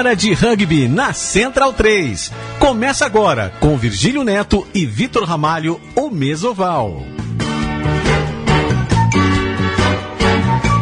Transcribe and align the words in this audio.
Hora 0.00 0.16
de 0.16 0.32
rugby 0.32 0.88
na 0.88 1.12
Central 1.12 1.74
3. 1.74 2.32
Começa 2.58 3.04
agora 3.04 3.52
com 3.60 3.76
Virgílio 3.76 4.24
Neto 4.24 4.66
e 4.72 4.86
Vitor 4.86 5.24
Ramalho, 5.24 5.78
o 5.94 6.08
Mesoval. 6.08 7.02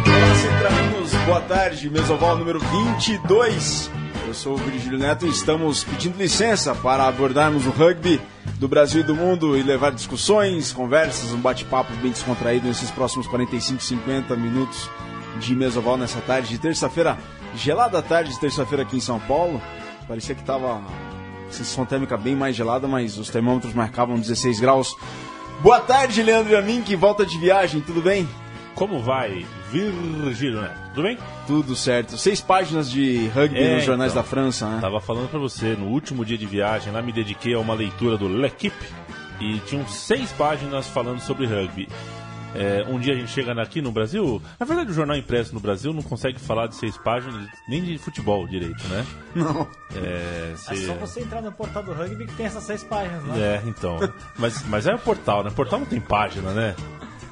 Olá, 0.05 0.35
Centralinos. 0.35 1.13
Boa 1.25 1.41
tarde. 1.41 1.89
Mesoval 1.89 2.37
número 2.37 2.61
22. 2.61 3.91
Eu 4.25 4.33
sou 4.33 4.53
o 4.53 4.57
Virgílio 4.57 4.97
Neto 4.97 5.25
e 5.25 5.29
estamos 5.31 5.83
pedindo 5.83 6.17
licença 6.17 6.73
para 6.73 7.05
abordarmos 7.05 7.67
o 7.67 7.71
rugby 7.71 8.21
do 8.57 8.69
Brasil 8.69 9.01
e 9.01 9.03
do 9.03 9.15
mundo 9.15 9.57
e 9.57 9.61
levar 9.61 9.91
discussões, 9.91 10.71
conversas, 10.71 11.33
um 11.33 11.41
bate-papo 11.41 11.91
bem 11.97 12.11
descontraído 12.11 12.65
nesses 12.65 12.89
próximos 12.89 13.27
45, 13.27 13.83
50 13.83 14.33
minutos 14.37 14.89
de 15.41 15.53
Mesoval 15.55 15.97
nessa 15.97 16.21
tarde 16.21 16.47
de 16.47 16.57
terça-feira, 16.57 17.17
gelada 17.55 18.01
tarde 18.01 18.31
de 18.31 18.39
terça-feira 18.39 18.83
aqui 18.83 18.97
em 18.97 19.01
São 19.01 19.19
Paulo. 19.19 19.61
Parecia 20.07 20.33
que 20.35 20.41
estava 20.41 20.81
sensação 21.49 21.85
térmica 21.85 22.15
bem 22.17 22.35
mais 22.35 22.55
gelada, 22.55 22.87
mas 22.87 23.17
os 23.17 23.29
termômetros 23.29 23.73
marcavam 23.73 24.19
16 24.19 24.59
graus. 24.59 24.95
Boa 25.61 25.79
tarde, 25.79 26.21
Leandro 26.23 26.53
e 26.53 26.55
a 26.55 26.61
mim, 26.61 26.81
que 26.81 26.95
volta 26.95 27.25
de 27.25 27.37
viagem, 27.37 27.81
tudo 27.81 28.01
bem? 28.01 28.27
Como 28.75 28.99
vai, 29.01 29.45
Virgílio 29.71 30.61
Neto? 30.61 30.79
Tudo 30.93 31.03
bem? 31.03 31.17
Tudo 31.45 31.75
certo. 31.75 32.17
Seis 32.17 32.39
páginas 32.39 32.89
de 32.89 33.27
rugby 33.29 33.59
É, 33.59 33.75
nos 33.75 33.83
jornais 33.83 34.11
então. 34.13 34.23
da 34.23 34.27
França, 34.29 34.69
né? 34.69 34.77
Tava 34.79 35.01
falando 35.01 35.27
pra 35.29 35.39
você, 35.39 35.75
no 35.75 35.87
último 35.87 36.23
dia 36.23 36.37
de 36.37 36.45
viagem, 36.45 36.93
lá 36.93 37.01
me 37.01 37.11
dediquei 37.11 37.53
a 37.55 37.59
uma 37.59 37.73
leitura 37.73 38.17
do 38.17 38.27
L'Equipe 38.27 38.85
e 39.41 39.57
tinham 39.65 39.85
seis 39.87 40.31
páginas 40.31 40.87
falando 40.87 41.19
sobre 41.19 41.45
rugby. 41.45 41.89
É, 42.55 42.83
um 42.87 42.99
dia 42.99 43.13
a 43.13 43.15
gente 43.15 43.29
chega 43.31 43.51
aqui 43.61 43.81
no 43.81 43.91
Brasil, 43.91 44.41
na 44.59 44.65
verdade 44.65 44.89
o 44.89 44.93
jornal 44.93 45.15
impresso 45.15 45.53
no 45.53 45.59
Brasil 45.59 45.93
não 45.93 46.01
consegue 46.01 46.39
falar 46.39 46.65
de 46.67 46.75
seis 46.75 46.97
páginas 46.97 47.47
nem 47.67 47.83
de 47.83 47.97
futebol 47.99 48.47
direito, 48.47 48.83
né? 48.87 49.05
Não. 49.35 49.67
É, 49.95 50.51
É 50.53 50.55
cê- 50.55 50.87
só 50.87 50.93
você 50.95 51.21
entrar 51.21 51.41
no 51.41 51.51
portal 51.51 51.83
do 51.83 51.93
rugby 51.93 52.25
que 52.25 52.33
tem 52.33 52.45
essas 52.47 52.63
seis 52.63 52.83
páginas 52.83 53.23
lá. 53.25 53.37
É, 53.37 53.61
então. 53.65 53.97
Mas, 54.37 54.63
mas 54.67 54.87
é 54.87 54.95
o 54.95 54.99
portal, 54.99 55.43
né? 55.43 55.51
Portal 55.51 55.79
não 55.79 55.85
tem 55.85 55.99
página, 55.99 56.51
né? 56.51 56.75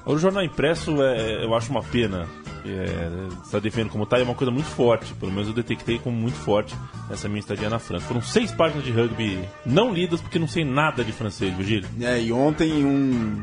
O 0.05 0.17
jornal 0.17 0.43
impresso, 0.43 1.01
é, 1.01 1.43
eu 1.43 1.53
acho 1.55 1.69
uma 1.71 1.81
pena. 1.83 2.27
É, 2.65 3.09
está 3.45 3.59
defendendo 3.59 3.91
como 3.91 4.05
tá, 4.05 4.19
é 4.19 4.23
uma 4.23 4.35
coisa 4.35 4.52
muito 4.52 4.67
forte. 4.67 5.13
Pelo 5.15 5.31
menos 5.31 5.47
eu 5.47 5.53
detectei 5.53 5.99
como 5.99 6.15
muito 6.15 6.37
forte 6.37 6.75
nessa 7.09 7.27
minha 7.27 7.39
estadia 7.39 7.69
na 7.69 7.79
França. 7.79 8.05
Foram 8.05 8.21
seis 8.21 8.52
páginas 8.52 8.83
de 8.83 8.91
rugby 8.91 9.39
não 9.65 9.93
lidas 9.93 10.19
porque 10.21 10.37
não 10.37 10.47
sei 10.47 10.63
nada 10.65 11.03
de 11.03 11.11
francês, 11.11 11.53
Virgílio. 11.55 11.87
É, 12.02 12.21
e 12.21 12.31
ontem 12.31 12.83
um, 12.85 13.41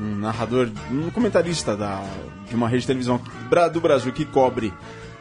um 0.00 0.16
narrador, 0.16 0.68
um 0.90 1.10
comentarista 1.10 1.76
da, 1.76 2.02
de 2.48 2.54
uma 2.54 2.68
rede 2.68 2.82
de 2.82 2.86
televisão 2.86 3.20
do 3.72 3.80
Brasil 3.80 4.12
que 4.12 4.24
cobre 4.24 4.72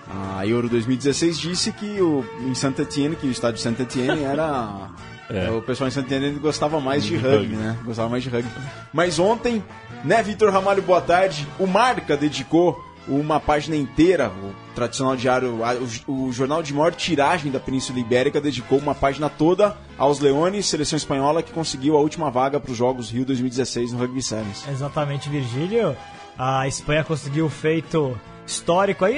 a 0.10 0.46
Euro 0.48 0.68
2016 0.68 1.38
disse 1.38 1.72
que 1.72 2.02
o, 2.02 2.26
em 2.42 2.56
Saint 2.56 2.78
Etienne, 2.80 3.16
que 3.16 3.28
o 3.28 3.32
estádio 3.32 3.60
Saint 3.62 3.80
Etienne 3.80 4.24
era. 4.24 4.90
É. 5.32 5.48
O 5.52 5.62
pessoal 5.62 5.88
em 5.88 5.92
Saint 5.92 6.08
Etienne 6.08 6.40
gostava 6.40 6.80
mais 6.82 7.04
de 7.04 7.12
De 7.12 7.18
rugby, 7.18 7.38
rugby. 7.38 7.56
né? 7.56 7.78
Gostava 7.86 8.10
mais 8.10 8.24
de 8.24 8.30
rugby. 8.30 8.50
Mas 8.92 9.20
ontem, 9.20 9.64
né, 10.04 10.24
Vitor 10.24 10.52
Ramalho, 10.52 10.82
boa 10.82 11.02
tarde. 11.02 11.48
O 11.60 11.68
Marca 11.68 12.18
dedicou 12.18 12.84
uma 13.10 13.40
página 13.40 13.76
inteira, 13.76 14.30
o 14.30 14.54
tradicional 14.76 15.16
diário, 15.16 15.60
o, 16.08 16.32
jornal 16.32 16.62
de 16.62 16.74
maior 16.74 16.94
tiragem 16.94 17.52
da 17.52 17.60
Península 17.60 18.00
Ibérica, 18.00 18.40
dedicou 18.40 18.78
uma 18.78 18.94
página 18.94 19.30
toda 19.30 19.76
aos 19.98 20.20
Leones, 20.20 20.68
seleção 20.68 20.96
espanhola 20.96 21.42
que 21.42 21.52
conseguiu 21.52 21.98
a 21.98 22.00
última 22.00 22.30
vaga 22.30 22.60
para 22.60 22.72
os 22.72 22.78
Jogos 22.78 23.10
Rio 23.10 23.26
2016 23.26 23.94
no 23.94 24.00
Rugby 24.00 24.22
Sevens. 24.22 24.66
Exatamente, 24.70 25.30
Virgílio. 25.30 25.98
A 26.38 26.68
Espanha 26.68 27.04
conseguiu 27.04 27.48
o 27.48 27.50
feito 27.50 28.18
histórico 28.46 29.04
aí. 29.04 29.18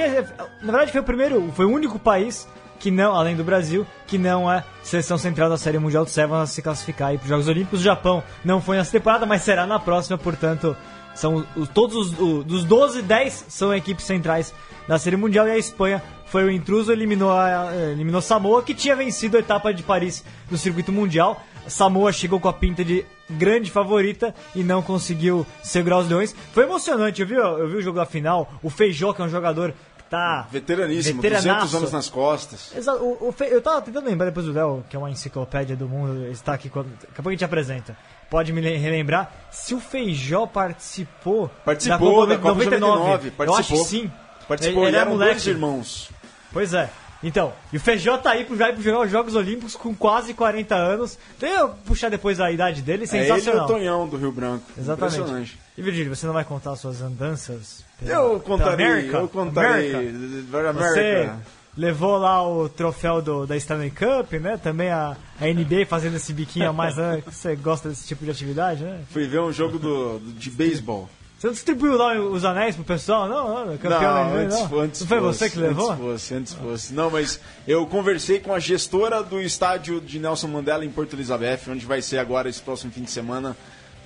Na 0.62 0.72
verdade, 0.72 0.92
foi 0.92 1.02
o 1.02 1.04
primeiro, 1.04 1.52
foi 1.54 1.66
o 1.66 1.70
único 1.70 2.00
país 2.00 2.48
que 2.80 2.90
não, 2.90 3.14
além 3.16 3.36
do 3.36 3.44
Brasil, 3.44 3.86
que 4.08 4.18
não 4.18 4.52
é 4.52 4.64
seleção 4.82 5.18
central 5.18 5.50
da 5.50 5.58
Série 5.58 5.78
Mundial 5.78 6.04
de 6.04 6.10
Sevens 6.10 6.42
a 6.42 6.48
se 6.48 6.64
classificar 6.64 7.14
para 7.14 7.24
os 7.24 7.30
Jogos 7.30 7.48
Olímpicos. 7.48 7.80
O 7.80 7.84
Japão 7.84 8.24
não 8.44 8.60
foi 8.60 8.78
nessa 8.78 8.92
temporada, 8.92 9.26
mas 9.26 9.44
será 9.44 9.68
na 9.68 9.80
próxima, 9.80 10.18
portanto, 10.18 10.76
são 11.16 11.46
os, 11.56 11.70
todos 11.70 11.96
os 11.96 12.20
o- 12.20 12.44
dos 12.44 12.64
12, 12.64 13.02
10 13.02 13.46
são 13.50 13.74
equipes 13.74 14.06
centrais 14.06 14.54
da 14.88 14.98
Série 15.00 15.18
Mundial 15.18 15.48
e 15.48 15.52
a 15.52 15.58
Espanha 15.58 16.02
foi 16.26 16.44
o 16.46 16.50
intruso, 16.52 16.92
eliminou, 16.92 17.32
a, 17.32 17.70
eliminou 17.92 18.22
Samoa, 18.22 18.64
que 18.64 18.74
tinha 18.74 18.96
vencido 18.96 19.36
a 19.38 19.40
etapa 19.42 19.74
de 19.74 19.84
Paris 19.84 20.24
no 20.50 20.58
circuito 20.58 20.92
mundial. 20.92 21.42
Samoa 21.68 22.12
chegou 22.12 22.40
com 22.40 22.48
a 22.48 22.54
pinta 22.54 22.84
de 22.84 23.06
grande 23.30 23.70
favorita 23.70 24.34
e 24.56 24.64
não 24.64 24.82
conseguiu 24.82 25.46
segurar 25.62 26.00
os 26.00 26.08
leões. 26.10 26.34
Foi 26.54 26.64
emocionante, 26.64 27.22
eu 27.22 27.28
vi, 27.28 27.36
eu 27.36 27.68
vi 27.68 27.76
o 27.78 27.82
jogo 27.82 27.98
da 28.00 28.06
final. 28.06 28.52
O 28.64 28.70
Feijó, 28.70 29.14
que 29.14 29.22
é 29.22 29.26
um 29.26 29.30
jogador 29.30 29.72
que 29.98 30.04
tá. 30.10 30.48
Veteraníssimo, 30.52 31.22
Veteranaço. 31.22 31.48
200 31.66 31.76
anos 31.76 31.92
nas 31.92 32.10
costas. 32.10 32.74
Exato, 32.76 33.04
o, 33.04 33.28
o 33.28 33.32
Fe- 33.32 33.50
eu 33.52 33.62
tava 33.62 33.82
tentando 33.82 34.06
lembrar 34.06 34.26
depois 34.28 34.46
do 34.46 34.54
Léo, 34.54 34.84
que 34.90 34.96
é 34.96 35.00
uma 35.00 35.12
enciclopédia 35.12 35.76
do 35.76 35.88
mundo, 35.88 36.24
ele 36.24 36.32
está 36.32 36.54
aqui 36.54 36.70
quando. 36.70 36.88
Daqui 36.94 37.08
a 37.12 37.16
pouco 37.16 37.30
a 37.30 37.32
gente 37.34 37.46
apresenta. 37.46 37.96
Pode 38.32 38.52
me 38.54 38.62
le- 38.62 38.78
relembrar 38.78 39.30
se 39.52 39.76
o 39.76 39.80
Feijó 39.80 40.48
participou, 40.48 41.52
Participou 41.64 42.26
da 42.26 42.38
Copa 42.38 42.64
de 42.64 42.70
99, 42.80 42.94
Eu 42.98 43.14
acho 43.14 43.20
que 43.24 43.32
participou. 43.32 43.86
sim. 43.86 44.12
Participou, 44.48 44.84
Ele, 44.84 44.90
ele 44.92 44.98
é 44.98 45.00
eram 45.02 45.12
moleque. 45.12 45.32
dois 45.34 45.48
irmãos. 45.48 46.10
Pois 46.54 46.74
é. 46.74 46.90
Então, 47.24 47.54
e 47.72 47.78
o 47.78 47.80
Feijó 47.80 48.18
tá 48.18 48.32
aí 48.32 48.44
vai 48.46 48.76
jogar 48.78 49.02
os 49.02 49.12
Jogos 49.12 49.36
Olímpicos 49.36 49.76
com 49.76 49.94
quase 49.94 50.34
40 50.34 50.74
anos. 50.76 51.20
Tem 51.38 51.52
eu 51.52 51.70
puxar 51.86 52.10
depois 52.10 52.40
a 52.40 52.50
idade 52.52 52.82
dele, 52.82 53.04
É 53.04 53.16
ele 53.16 53.24
e 53.26 53.28
sensacional. 53.28 53.66
o 53.66 53.68
Tonhão 53.68 54.08
do 54.08 54.18
Rio 54.18 54.32
Branco. 54.32 54.64
Exatamente. 54.78 55.16
Impressionante. 55.20 55.60
E 55.78 55.82
Virgílio, 55.84 56.16
você 56.16 56.26
não 56.26 56.34
vai 56.34 56.44
contar 56.46 56.76
suas 56.78 57.02
andanças? 57.02 57.84
pela- 58.00 58.12
Eu 58.14 58.40
contarei, 58.40 58.86
América? 58.88 59.18
eu 59.18 59.28
contarei. 59.28 59.94
América? 59.94 60.74
Você. 60.74 61.30
Levou 61.78 62.18
lá 62.18 62.48
o 62.48 62.68
troféu 62.68 63.22
do, 63.22 63.46
da 63.46 63.56
Stanley 63.58 63.92
Cup, 63.92 64.34
né? 64.34 64.58
Também 64.58 64.90
a, 64.90 65.16
a 65.40 65.46
NBA 65.46 65.86
fazendo 65.88 66.18
esse 66.18 66.34
biquinho 66.34 66.70
a 66.70 66.74
mais, 66.74 66.98
né? 66.98 67.24
Você 67.30 67.56
gosta 67.56 67.90
desse 67.90 68.08
tipo 68.08 68.26
de 68.26 68.32
atividade, 68.32 68.84
né? 68.84 69.02
Fui 69.12 69.28
ver 69.28 69.42
um 69.42 69.52
jogo 69.52 69.80
do, 69.80 70.20
de 70.20 70.50
beisebol. 70.50 71.10
Você 71.38 71.48
não 71.48 71.54
distribuiu 71.54 71.98
lá 71.98 72.14
os 72.20 72.46
anéis 72.46 72.76
pro 72.76 72.84
pessoal? 72.84 73.28
Não, 73.28 73.66
não, 73.66 73.78
campeão 73.78 74.00
da 74.00 74.24
Não, 74.26 74.30
NBA, 74.30 74.42
antes, 74.44 74.60
não. 74.60 74.80
antes 74.80 75.02
não 75.02 75.08
foi 75.08 75.20
fosse, 75.20 75.40
você 75.40 75.50
que 75.50 75.58
levou? 75.58 75.90
Antes 75.90 76.04
fosse, 76.04 76.34
antes 76.36 76.54
fosse. 76.54 76.94
Não, 76.94 77.10
mas 77.10 77.40
eu 77.68 77.88
conversei 77.88 78.40
com 78.40 78.54
a 78.54 78.60
gestora 78.60 79.24
do 79.24 79.42
estádio 79.42 80.00
de 80.00 80.20
Nelson 80.20 80.50
Mandela 80.50 80.86
em 80.86 80.92
Porto 80.92 81.14
Elizabeth, 81.14 81.62
onde 81.68 81.84
vai 81.84 82.00
ser 82.00 82.20
agora 82.20 82.48
esse 82.48 82.62
próximo 82.62 82.92
fim 82.92 83.02
de 83.02 83.10
semana 83.10 83.58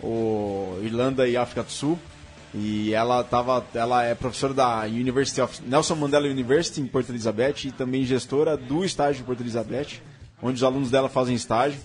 o 0.01 0.79
Irlanda 0.81 1.27
e 1.27 1.35
África 1.35 1.63
do 1.63 1.71
Sul. 1.71 1.99
E 2.57 2.93
ela 2.93 3.21
tava, 3.21 3.65
ela 3.73 4.03
é 4.03 4.15
professora 4.15 4.53
da 4.53 4.81
University 4.83 5.41
of 5.41 5.61
Nelson 5.61 5.95
Mandela 5.95 6.25
University 6.25 6.79
em 6.79 6.87
Porto 6.87 7.09
Elizabeth 7.09 7.65
e 7.65 7.71
também 7.71 8.05
gestora 8.05 8.55
do 8.55 8.85
estádio 8.85 9.17
de 9.17 9.23
Porto 9.23 9.41
Elizabeth, 9.41 10.01
onde 10.41 10.55
os 10.55 10.63
alunos 10.63 10.89
dela 10.89 11.09
fazem 11.09 11.35
estágio. 11.35 11.77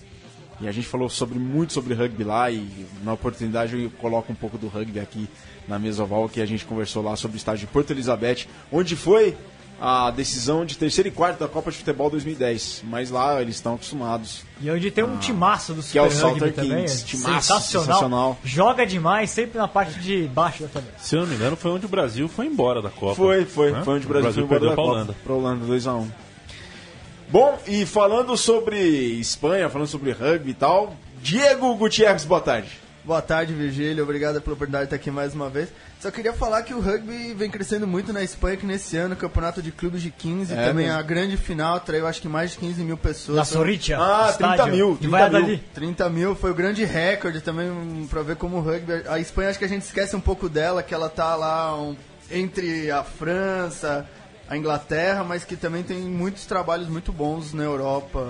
E 0.61 0.67
a 0.67 0.71
gente 0.71 0.87
falou 0.87 1.09
sobre 1.09 1.37
muito 1.37 1.73
sobre 1.73 1.93
rugby 1.93 2.23
lá 2.23 2.49
e 2.49 2.85
na 3.03 3.11
oportunidade 3.11 3.75
eu 3.75 3.89
coloco 3.89 4.31
um 4.31 4.35
pouco 4.35 4.57
do 4.57 4.67
rugby 4.67 4.99
aqui 4.99 5.27
na 5.67 5.77
mesa 5.77 6.03
oval 6.03 6.29
que 6.29 6.39
a 6.39 6.45
gente 6.45 6.63
conversou 6.63 7.03
lá 7.03 7.17
sobre 7.17 7.35
o 7.35 7.39
estádio 7.39 7.67
de 7.67 7.73
Porto 7.73 7.91
Elizabeth, 7.91 8.45
onde 8.71 8.95
foi 8.95 9.35
a 9.83 10.11
decisão 10.11 10.63
de 10.63 10.77
terceiro 10.77 11.09
e 11.09 11.11
quarto 11.11 11.39
da 11.39 11.47
Copa 11.47 11.71
de 11.71 11.77
Futebol 11.77 12.07
2010. 12.11 12.83
Mas 12.85 13.09
lá 13.09 13.41
eles 13.41 13.55
estão 13.55 13.73
acostumados. 13.73 14.43
E 14.61 14.69
onde 14.69 14.91
tem 14.91 15.03
um 15.03 15.17
timaço 15.17 15.73
do 15.73 15.81
que 15.81 15.97
é 15.97 16.01
o 16.03 16.11
Super 16.11 16.25
Rugby 16.25 16.39
Salter 16.39 16.53
também. 16.53 16.85
Kings. 16.85 17.01
é 17.03 17.05
Timaço, 17.07 17.47
sensacional. 17.47 17.87
sensacional. 17.87 18.37
Joga 18.43 18.85
demais, 18.85 19.31
sempre 19.31 19.57
na 19.57 19.67
parte 19.67 19.99
de 19.99 20.27
baixo 20.27 20.61
da 20.63 20.69
tabela. 20.69 20.93
Se 20.99 21.15
eu 21.15 21.21
não 21.21 21.27
me 21.27 21.33
engano, 21.33 21.55
foi 21.55 21.71
onde 21.71 21.87
o 21.87 21.89
Brasil 21.89 22.27
foi 22.27 22.45
embora 22.45 22.79
da 22.79 22.91
Copa. 22.91 23.15
Foi, 23.15 23.43
foi, 23.43 23.71
né? 23.71 23.81
foi 23.83 23.95
onde 23.95 24.05
o 24.05 24.09
Brasil, 24.09 24.31
foi 24.33 24.43
embora 24.43 24.59
da 24.59 24.67
pra 24.67 24.75
Copa. 24.75 24.91
Holanda. 24.91 25.15
Pra 25.23 25.33
Holanda, 25.33 25.65
2x1. 25.65 26.07
Bom, 27.29 27.57
e 27.65 27.83
falando 27.85 28.37
sobre 28.37 28.77
Espanha, 29.19 29.67
falando 29.67 29.87
sobre 29.87 30.11
rugby 30.11 30.51
e 30.51 30.53
tal, 30.53 30.95
Diego 31.23 31.73
Gutierrez, 31.75 32.23
boa 32.23 32.41
tarde. 32.41 32.69
Boa 33.03 33.21
tarde, 33.21 33.51
Virgílio. 33.53 34.03
Obrigado 34.03 34.39
pela 34.41 34.53
oportunidade 34.53 34.83
de 34.83 34.87
estar 34.87 34.95
aqui 34.97 35.09
mais 35.09 35.33
uma 35.33 35.49
vez. 35.49 35.69
Só 35.99 36.11
queria 36.11 36.33
falar 36.33 36.61
que 36.61 36.73
o 36.73 36.79
rugby 36.79 37.33
vem 37.33 37.49
crescendo 37.49 37.87
muito 37.87 38.13
na 38.13 38.21
Espanha, 38.23 38.57
que 38.57 38.65
nesse 38.65 38.95
ano 38.95 39.15
o 39.15 39.17
campeonato 39.17 39.59
de 39.59 39.71
clubes 39.71 40.03
de 40.03 40.11
15, 40.11 40.53
É 40.53 40.67
também 40.67 40.85
mesmo. 40.85 40.99
a 40.99 41.01
grande 41.01 41.35
final, 41.35 41.79
traiu 41.79 42.05
acho 42.05 42.21
que 42.21 42.27
mais 42.27 42.51
de 42.51 42.59
15 42.59 42.83
mil 42.83 42.97
pessoas. 42.97 43.37
Na 43.37 43.45
Sorritia. 43.45 43.97
Ah, 43.99 44.31
30 44.37 44.51
estádio 44.53 44.73
mil, 44.75 44.91
de 44.93 44.99
30 44.99 45.17
Valladolid. 45.17 45.63
30 45.73 46.09
mil 46.09 46.35
foi 46.35 46.51
o 46.51 46.53
grande 46.53 46.85
recorde 46.85 47.41
também 47.41 48.07
pra 48.07 48.21
ver 48.21 48.35
como 48.35 48.57
o 48.57 48.61
rugby. 48.61 49.01
A 49.07 49.19
Espanha 49.19 49.49
acho 49.49 49.57
que 49.57 49.65
a 49.65 49.69
gente 49.69 49.81
esquece 49.83 50.15
um 50.15 50.21
pouco 50.21 50.47
dela, 50.47 50.83
que 50.83 50.93
ela 50.93 51.09
tá 51.09 51.35
lá 51.35 51.75
um, 51.81 51.95
entre 52.29 52.91
a 52.91 53.03
França, 53.03 54.07
a 54.47 54.55
Inglaterra, 54.55 55.23
mas 55.23 55.43
que 55.43 55.55
também 55.55 55.81
tem 55.81 55.97
muitos 56.01 56.45
trabalhos 56.45 56.87
muito 56.87 57.11
bons 57.11 57.51
na 57.51 57.63
Europa. 57.63 58.27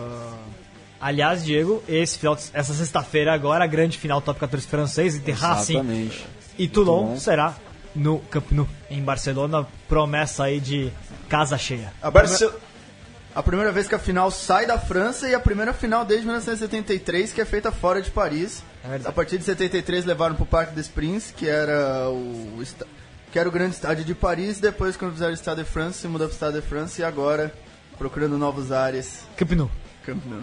Aliás, 1.01 1.43
Diego, 1.43 1.83
esse 1.89 2.17
final, 2.19 2.37
essa 2.53 2.73
sexta-feira 2.73 3.33
agora, 3.33 3.63
a 3.63 3.67
grande 3.67 3.97
final 3.97 4.21
top 4.21 4.39
14 4.39 4.67
francês 4.67 5.15
entre 5.15 5.31
Racing 5.31 5.73
Exatamente. 5.79 6.25
e 6.59 6.67
Toulon 6.67 7.17
será 7.17 7.55
no 7.95 8.19
Camp 8.19 8.51
Nou, 8.51 8.67
em 8.89 9.01
Barcelona, 9.01 9.67
promessa 9.89 10.43
aí 10.43 10.59
de 10.59 10.91
casa 11.27 11.57
cheia. 11.57 11.91
A 12.01 12.11
Barce- 12.11 12.37
primeira- 12.37 12.71
A 13.33 13.41
primeira 13.41 13.71
vez 13.71 13.87
que 13.87 13.95
a 13.95 13.99
final 13.99 14.29
sai 14.29 14.65
da 14.67 14.77
França 14.77 15.27
e 15.29 15.33
a 15.33 15.39
primeira 15.39 15.71
final 15.73 16.03
desde 16.03 16.25
1973 16.25 17.31
que 17.31 17.39
é 17.39 17.45
feita 17.45 17.71
fora 17.71 18.01
de 18.01 18.11
Paris. 18.11 18.61
É 18.83 19.07
a 19.07 19.11
partir 19.13 19.37
de 19.37 19.45
73 19.45 20.03
levaram 20.03 20.35
pro 20.35 20.45
Parque 20.45 20.75
des 20.75 20.89
Princes, 20.89 21.31
que 21.35 21.47
era 21.47 22.09
o 22.09 22.61
que 23.31 23.39
era 23.39 23.47
o 23.47 23.51
grande 23.51 23.75
estádio 23.75 24.03
de 24.03 24.13
Paris, 24.13 24.59
depois 24.59 24.97
quando 24.97 25.13
fizeram 25.13 25.31
o 25.31 25.37
Stade 25.37 25.63
de 25.63 25.69
France, 25.69 25.99
se 25.99 26.07
mudou 26.09 26.27
pro 26.27 26.35
Stade 26.35 26.59
de 26.59 26.67
France 26.67 27.01
e 27.01 27.05
agora 27.05 27.53
procurando 27.97 28.37
novos 28.37 28.69
ares. 28.71 29.21
Camp 29.37 29.51
Nou. 29.51 29.71
Camp 30.05 30.21
Nou. 30.25 30.41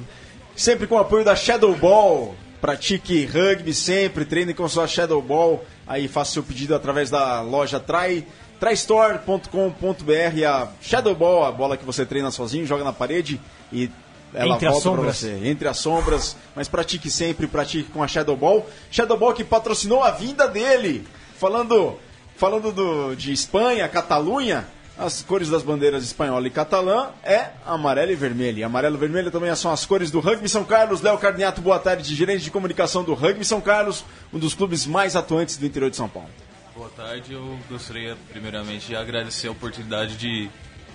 Sempre 0.58 0.88
com 0.88 0.96
o 0.96 0.98
apoio 0.98 1.24
da 1.24 1.36
Shadow 1.36 1.72
Ball. 1.76 2.34
Pratique 2.60 3.24
rugby 3.24 3.72
sempre, 3.72 4.24
treine 4.24 4.52
com 4.52 4.68
sua 4.68 4.88
Shadow 4.88 5.22
Ball. 5.22 5.64
Aí 5.86 6.08
faça 6.08 6.32
seu 6.32 6.42
pedido 6.42 6.74
através 6.74 7.08
da 7.08 7.40
loja 7.42 7.78
Trai, 7.78 8.26
traistore.com.br. 8.58 10.44
A 10.44 10.68
Shadow 10.80 11.14
Ball, 11.14 11.44
a 11.44 11.52
bola 11.52 11.76
que 11.76 11.84
você 11.84 12.04
treina 12.04 12.32
sozinho, 12.32 12.66
joga 12.66 12.82
na 12.82 12.92
parede 12.92 13.40
e 13.72 13.88
ela 14.34 14.56
Entre 14.56 14.66
as 14.66 14.72
volta 14.72 14.90
pra 14.90 14.96
sombras. 14.96 15.16
você. 15.18 15.40
Entre 15.44 15.68
as 15.68 15.78
sombras. 15.78 16.36
Mas 16.56 16.66
pratique 16.66 17.08
sempre, 17.08 17.46
pratique 17.46 17.92
com 17.92 18.02
a 18.02 18.08
Shadow 18.08 18.36
Ball. 18.36 18.66
Shadow 18.90 19.16
Ball 19.16 19.34
que 19.34 19.44
patrocinou 19.44 20.02
a 20.02 20.10
vinda 20.10 20.48
dele. 20.48 21.06
Falando, 21.36 21.94
falando 22.36 22.72
do, 22.72 23.14
de 23.14 23.32
Espanha, 23.32 23.88
Catalunha. 23.88 24.66
As 24.98 25.22
cores 25.22 25.48
das 25.48 25.62
bandeiras 25.62 26.02
espanhola 26.02 26.48
e 26.48 26.50
catalã 26.50 27.10
é 27.22 27.50
amarelo 27.64 28.10
e 28.10 28.16
vermelho. 28.16 28.58
E 28.58 28.64
amarelo 28.64 28.96
e 28.96 28.98
vermelho 28.98 29.30
também 29.30 29.54
são 29.54 29.70
as 29.70 29.86
cores 29.86 30.10
do 30.10 30.18
Rugby 30.18 30.48
São 30.48 30.64
Carlos. 30.64 31.00
Léo 31.00 31.16
Carniato, 31.18 31.60
boa 31.60 31.78
tarde, 31.78 32.12
gerente 32.16 32.42
de 32.42 32.50
comunicação 32.50 33.04
do 33.04 33.14
Rugby 33.14 33.44
São 33.44 33.60
Carlos, 33.60 34.04
um 34.32 34.40
dos 34.40 34.54
clubes 34.54 34.86
mais 34.86 35.14
atuantes 35.14 35.56
do 35.56 35.64
interior 35.64 35.88
de 35.88 35.96
São 35.96 36.08
Paulo. 36.08 36.28
Boa 36.74 36.90
tarde, 36.90 37.32
eu 37.32 37.58
gostaria 37.70 38.16
primeiramente 38.28 38.88
de 38.88 38.96
agradecer 38.96 39.46
a 39.46 39.52
oportunidade 39.52 40.16
de 40.16 40.50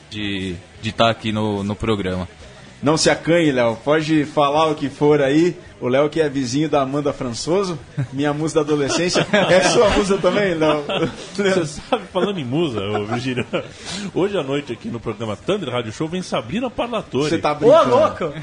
de 0.10 0.56
de 0.82 0.90
estar 0.90 1.10
aqui 1.10 1.32
no, 1.32 1.64
no 1.64 1.76
programa. 1.76 2.28
Não 2.84 2.98
se 2.98 3.10
acanhe, 3.10 3.52
Léo. 3.52 3.78
Pode 3.84 4.26
falar 4.26 4.68
o 4.68 4.76
que 4.76 4.90
for 4.90 5.22
aí. 5.22 5.56
O 5.80 5.88
Léo, 5.88 6.10
que 6.10 6.22
é 6.22 6.30
vizinho 6.30 6.70
da 6.70 6.82
Amanda 6.82 7.12
Françoso, 7.14 7.80
minha 8.12 8.34
musa 8.34 8.56
da 8.56 8.62
adolescência. 8.62 9.26
É 9.50 9.62
sua 9.62 9.90
musa 9.92 10.18
também, 10.18 10.54
Léo? 10.54 10.84
Você 11.34 11.66
sabe, 11.66 12.04
falando 12.12 12.40
em 12.40 12.46
musa, 12.46 12.82
ô, 12.82 13.06
Virgínia, 13.06 13.46
hoje 14.14 14.38
à 14.38 14.44
noite 14.44 14.72
aqui 14.74 14.90
no 14.90 15.00
programa 15.00 15.36
Thunder 15.36 15.70
Rádio 15.70 15.92
Show 15.92 16.08
vem 16.08 16.22
Sabrina 16.22 16.70
Parlatore. 16.70 17.30
Você 17.30 17.38
tá 17.38 17.54
Ô, 17.54 17.56
brincando. 17.56 17.90
louco! 17.90 18.34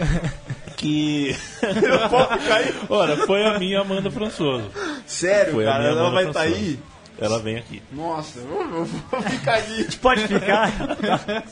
que. 0.76 1.36
Ora, 2.88 3.16
foi 3.18 3.44
a 3.44 3.58
minha 3.58 3.80
Amanda 3.80 4.10
Françoso. 4.10 4.70
Sério, 5.06 5.52
Foi 5.52 5.64
cara? 5.64 5.84
Ela 5.84 6.00
Amanda 6.00 6.14
vai 6.14 6.26
estar 6.28 6.40
Françoso. 6.40 6.60
aí? 6.64 6.78
Ela 7.20 7.38
vem 7.38 7.56
aqui. 7.58 7.82
Nossa, 7.92 8.38
eu 8.38 8.46
vou, 8.46 8.62
eu 8.62 8.84
vou 8.86 9.22
ficar 9.22 9.54
ali. 9.56 9.84
Pode 10.00 10.26
ficar. 10.26 10.72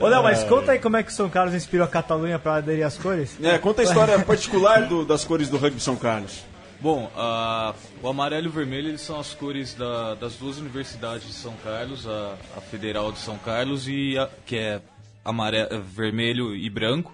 Ô, 0.00 0.06
Léo, 0.06 0.22
mas 0.22 0.44
conta 0.44 0.72
aí 0.72 0.78
como 0.78 0.96
é 0.96 1.02
que 1.02 1.10
o 1.10 1.14
São 1.14 1.28
Carlos 1.28 1.54
inspirou 1.54 1.84
a 1.84 1.88
Catalunha 1.88 2.38
pra 2.38 2.56
aderir 2.56 2.86
às 2.86 2.96
cores. 2.96 3.36
É, 3.42 3.58
conta 3.58 3.82
a 3.82 3.84
história 3.84 4.18
particular 4.24 4.86
do- 4.86 5.04
das 5.04 5.24
cores 5.24 5.48
do 5.48 5.56
Rugby 5.56 5.80
São 5.80 5.96
Carlos. 5.96 6.44
Bom, 6.80 7.10
a- 7.16 7.74
o 8.00 8.08
amarelo 8.08 8.46
e 8.46 8.48
o 8.48 8.52
vermelho 8.52 8.88
eles 8.88 9.00
são 9.00 9.18
as 9.18 9.34
cores 9.34 9.74
da- 9.74 10.14
das 10.14 10.34
duas 10.36 10.58
universidades 10.58 11.26
de 11.26 11.32
São 11.32 11.52
Carlos, 11.64 12.06
a, 12.06 12.34
a 12.56 12.60
Federal 12.60 13.10
de 13.10 13.18
São 13.18 13.36
Carlos 13.38 13.88
e 13.88 14.16
a, 14.16 14.28
que 14.46 14.56
é 14.56 14.80
amarelo, 15.24 15.82
vermelho 15.82 16.54
e 16.54 16.70
branco, 16.70 17.12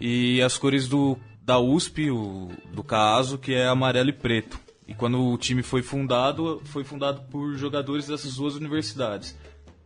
e 0.00 0.40
as 0.42 0.56
cores 0.56 0.88
do 0.88 1.18
da 1.42 1.58
USP, 1.58 2.10
o, 2.10 2.50
do 2.74 2.82
CASO, 2.84 3.38
que 3.38 3.54
é 3.54 3.66
amarelo 3.66 4.10
e 4.10 4.12
preto. 4.12 4.58
E 4.86 4.92
quando 4.94 5.18
o 5.32 5.36
time 5.38 5.62
foi 5.62 5.82
fundado, 5.82 6.60
foi 6.66 6.84
fundado 6.84 7.22
por 7.30 7.54
jogadores 7.56 8.06
dessas 8.06 8.34
duas 8.36 8.54
universidades. 8.54 9.34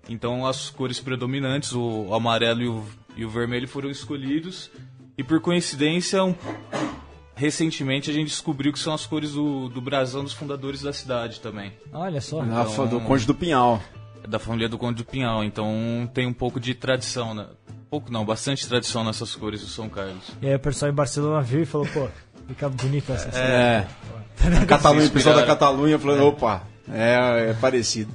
Então 0.09 0.45
as 0.47 0.69
cores 0.71 0.99
predominantes, 1.01 1.73
o 1.73 2.13
amarelo 2.15 2.63
e 2.63 2.69
o, 2.69 2.85
e 3.17 3.25
o 3.25 3.31
vermelho, 3.31 3.69
foram 3.69 3.89
escolhidos. 3.91 4.71
E 5.17 5.23
por 5.23 5.41
coincidência, 5.41 6.23
um- 6.25 6.35
recentemente 7.35 8.11
a 8.11 8.13
gente 8.13 8.29
descobriu 8.29 8.73
que 8.73 8.79
são 8.79 8.93
as 8.95 9.07
cores 9.07 9.33
do, 9.33 9.69
do 9.69 9.81
brasão 9.81 10.23
dos 10.25 10.33
fundadores 10.33 10.83
da 10.83 10.93
cidade 10.93 11.41
também. 11.41 11.73
Olha 11.93 12.21
só. 12.21 12.41
Rafa, 12.41 12.87
do 12.87 13.01
Conde 13.01 13.27
do 13.27 13.35
Pinhal. 13.35 13.83
É 14.23 14.27
Da 14.27 14.39
família 14.39 14.69
do 14.69 14.79
Conde 14.79 14.99
do 14.99 15.05
Pinhal. 15.05 15.43
Então 15.45 16.09
tem 16.15 16.27
um 16.27 16.33
pouco 16.33 16.59
de 16.61 16.75
tradição, 16.75 17.35
né? 17.35 17.47
Pouco 17.91 18.11
não, 18.11 18.25
bastante 18.25 18.67
tradição 18.67 19.05
nessas 19.05 19.35
cores 19.37 19.61
do 19.61 19.67
São 19.67 19.89
Carlos. 19.89 20.25
E 20.41 20.47
aí 20.47 20.55
o 20.55 20.59
pessoal 20.59 20.91
em 20.91 20.95
Barcelona 20.95 21.43
viu 21.43 21.63
e 21.63 21.67
falou, 21.67 21.87
pô, 21.89 22.09
fica 22.49 22.69
bonito 22.69 23.13
essa 23.13 23.29
É. 23.39 23.87
A 24.63 24.67
Catalunha, 24.67 25.07
o 25.07 25.11
pessoal 25.11 25.37
da. 25.37 25.45
Catalunha 25.47 25.99
falando, 25.99 26.25
opa, 26.27 26.63
é, 26.91 27.51
é 27.51 27.55
parecido. 27.61 28.13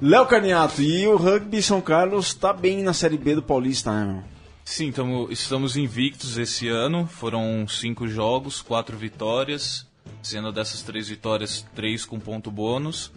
Léo 0.00 0.26
Carniato, 0.26 0.82
e 0.82 1.06
o 1.08 1.16
Rugby 1.16 1.62
São 1.62 1.80
Carlos 1.80 2.34
tá 2.34 2.52
bem 2.52 2.82
na 2.82 2.92
Série 2.92 3.16
B 3.16 3.34
do 3.34 3.42
Paulista, 3.42 3.90
né, 3.90 4.12
meu? 4.12 4.22
Sim, 4.62 4.92
tamo, 4.92 5.28
estamos 5.30 5.74
invictos 5.74 6.36
esse 6.36 6.68
ano. 6.68 7.06
Foram 7.06 7.66
cinco 7.66 8.06
jogos, 8.06 8.60
quatro 8.60 8.94
vitórias. 8.94 9.86
Sendo 10.22 10.52
dessas 10.52 10.82
três 10.82 11.08
vitórias, 11.08 11.64
três 11.74 12.04
com 12.04 12.20
ponto 12.20 12.50
bônus. 12.50 13.10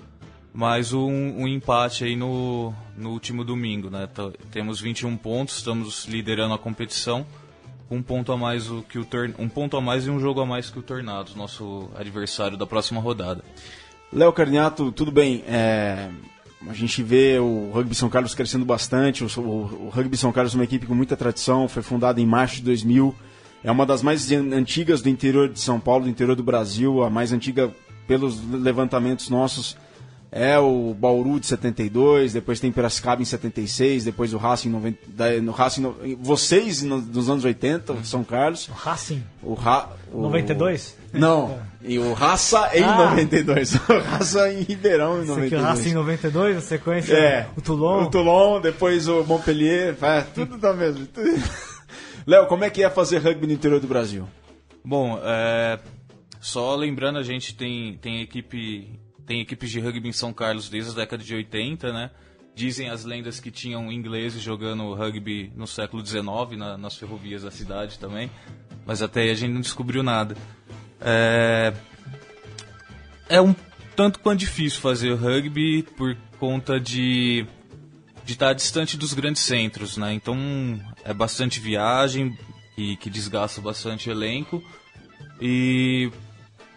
Mais 0.54 0.94
um, 0.94 1.10
um 1.10 1.48
empate 1.50 2.06
aí 2.06 2.16
no, 2.16 2.74
no 2.96 3.10
último 3.10 3.44
domingo, 3.44 3.90
né? 3.90 4.08
Tá- 4.08 4.32
temos 4.50 4.80
21 4.80 5.18
pontos, 5.18 5.58
estamos 5.58 6.06
liderando 6.06 6.54
a 6.54 6.58
competição. 6.58 7.26
Um 7.92 8.02
ponto 8.02 8.32
a 8.32 8.38
mais 8.38 8.70
o 8.72 8.84
que 8.84 8.98
o 8.98 9.08
um 9.38 9.50
ponto 9.50 9.76
a 9.76 9.82
mais 9.82 10.08
e 10.08 10.10
um 10.10 10.20
jogo 10.20 10.40
a 10.40 10.46
mais 10.46 10.70
que 10.70 10.80
o 10.80 10.82
Tornados, 10.82 11.36
nosso 11.36 11.90
adversário 11.96 12.56
da 12.56 12.66
próxima 12.66 13.02
rodada. 13.02 13.44
Léo 14.14 14.32
Carniato, 14.32 14.92
tudo 14.92 15.12
bem. 15.12 15.44
é, 15.48 16.10
a 16.68 16.74
gente 16.74 17.02
vê 17.02 17.40
o 17.40 17.72
Rugby 17.74 17.96
São 17.96 18.10
Carlos 18.10 18.36
crescendo 18.36 18.66
bastante. 18.66 19.24
O, 19.24 19.28
o- 19.42 19.86
o 19.88 19.90
Rugby 19.90 20.18
São 20.18 20.32
Carlos 20.32 20.54
é 20.54 20.58
uma 20.58 20.64
equipe 20.64 20.86
com 20.86 20.94
muita 20.96 21.16
tradição. 21.16 21.68
Foi 21.68 21.82
fundada 21.82 22.20
em 22.20 22.26
março 22.26 22.56
de 22.58 22.64
2000. 22.64 23.16
É 23.64 23.72
uma 23.72 23.86
das 23.86 24.02
mais 24.04 24.30
an- 24.32 24.54
antigas 24.56 25.02
do 25.02 25.10
interior 25.10 25.48
de 25.50 25.60
São 25.60 25.80
Paulo, 25.80 26.04
do 26.04 26.10
interior 26.10 26.36
do 26.36 26.44
Brasil. 26.44 27.02
A 27.04 27.10
mais 27.10 27.32
antiga 27.32 27.72
pelos 28.08 28.44
levantamentos 28.52 29.30
nossos 29.30 29.78
é 30.32 30.58
o 30.60 30.94
Bauru 30.94 31.40
de 31.40 31.48
72. 31.48 32.34
Depois 32.34 32.60
tem 32.60 32.72
Piracicaba 32.72 33.22
em 33.22 33.26
76. 33.26 34.04
Depois 34.06 34.34
o 34.34 34.38
Racing, 34.38 34.70
em 34.70 34.72
90, 34.72 35.00
da- 35.08 35.32
no 35.42 35.52
Racing 35.52 35.82
no- 35.82 35.96
vocês 36.20 36.84
no- 36.84 37.02
nos 37.02 37.30
anos 37.30 37.44
80, 37.46 37.94
o 37.94 38.06
São 38.06 38.24
Carlos. 38.24 38.68
Racing. 38.74 39.24
O, 39.42 39.54
Ra, 39.56 39.90
o 40.12 40.22
92? 40.22 40.96
Não, 41.12 41.60
e 41.82 41.98
o 41.98 42.14
Raça 42.14 42.70
em 42.76 42.84
Ah. 42.84 43.10
92. 43.10 43.74
O 43.90 44.00
Raça 44.00 44.52
em 44.54 44.62
Ribeirão 44.62 45.18
em 45.20 45.24
Esse 45.24 45.32
aqui, 45.32 45.40
92. 45.56 45.62
o 45.62 45.66
Racing 45.66 45.94
92, 45.94 46.58
a 46.58 46.62
sequência, 46.62 47.14
É. 47.14 47.48
o 47.58 47.62
Toulon. 47.62 48.04
O 48.04 48.10
Toulon, 48.12 48.62
depois 48.62 49.08
o 49.08 49.24
Montpellier, 49.24 49.98
é, 50.02 50.22
tudo 50.22 50.58
da 50.58 50.74
mesma. 50.74 51.08
Léo, 52.28 52.46
como 52.48 52.64
é 52.64 52.70
que 52.70 52.84
é 52.84 52.90
fazer 52.90 53.18
rugby 53.20 53.48
no 53.48 53.54
interior 53.54 53.80
do 53.80 53.88
Brasil? 53.88 54.28
Bom, 54.86 55.20
é, 55.24 55.80
só 56.40 56.76
lembrando, 56.76 57.18
a 57.18 57.24
gente 57.24 57.56
tem, 57.56 57.98
tem 58.00 58.22
equipe 58.22 59.00
tem 59.30 59.42
equipes 59.42 59.70
de 59.70 59.80
rugby 59.80 60.10
em 60.10 60.12
São 60.12 60.34
Carlos 60.34 60.70
desde 60.70 60.90
a 60.90 60.96
década 60.96 61.24
de 61.24 61.36
80, 61.36 61.94
né? 61.94 62.10
Dizem 62.56 62.90
as 62.90 63.06
lendas 63.06 63.40
que 63.40 63.52
tinham 63.52 63.92
ingleses 63.92 64.42
jogando 64.42 64.92
rugby 64.96 65.54
no 65.56 65.68
século 65.68 66.04
XIX, 66.04 66.58
na- 66.58 66.76
nas 66.80 66.98
ferrovias 66.98 67.44
da 67.44 67.52
cidade 67.52 68.00
também, 68.00 68.32
mas 68.88 69.04
até 69.04 69.22
aí 69.22 69.30
a 69.30 69.36
gente 69.36 69.52
não 69.54 69.62
descobriu 69.62 70.02
nada. 70.02 70.36
É, 71.00 71.72
é 73.30 73.40
um 73.40 73.54
tanto 73.96 74.20
quanto 74.20 74.40
difícil 74.40 74.82
fazer 74.82 75.14
rugby 75.14 75.84
por 75.96 76.18
conta 76.40 76.80
de 76.80 77.46
de 78.26 78.34
estar 78.34 78.54
distante 78.54 78.98
dos 78.98 79.14
grandes 79.14 79.44
centros, 79.44 79.96
né? 79.96 80.12
Então 80.14 80.36
é 81.06 81.14
bastante 81.14 81.60
viagem 81.60 82.36
e 82.76 82.96
que 82.98 83.12
desgasta 83.12 83.62
bastante 83.62 84.10
elenco 84.10 84.64
e 85.40 86.12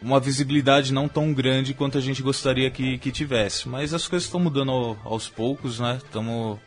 uma 0.03 0.19
visibilidade 0.21 0.93
não 0.93 1.09
tão 1.09 1.33
grande 1.33 1.73
quanto 1.75 1.97
a 1.97 2.01
gente 2.01 2.23
gostaria 2.23 2.71
que, 2.71 2.99
que 2.99 3.11
tivesse. 3.13 3.69
Mas 3.69 3.95
as 3.95 4.07
coisas 4.09 4.27
estão 4.27 4.41
mudando 4.41 4.71
ao- 4.71 4.97
aos 5.05 5.29
poucos, 5.29 5.79
né? 5.81 5.99
Estamos 6.05 6.59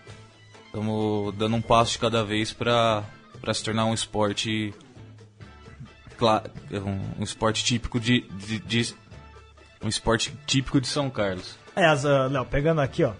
dando 1.38 1.56
um 1.56 1.62
passo 1.62 1.94
de 1.94 2.00
cada 2.00 2.24
vez 2.24 2.52
para 2.54 3.04
se 3.54 3.64
tornar 3.64 3.86
um 3.86 3.94
esporte 3.94 4.74
um, 7.18 7.24
esporte 7.24 7.64
típico 7.64 8.00
de, 8.00 8.22
de- 8.22 8.60
de- 8.60 8.96
um 9.84 9.88
esporte 9.88 10.34
típico 10.46 10.80
de 10.80 10.88
São 10.88 11.10
Carlos. 11.10 11.58
É, 11.76 11.86
as, 11.86 12.06
ah, 12.06 12.28
Léo, 12.28 12.46
pegando 12.46 12.82
aqui, 12.82 13.04
ó. 13.04 13.12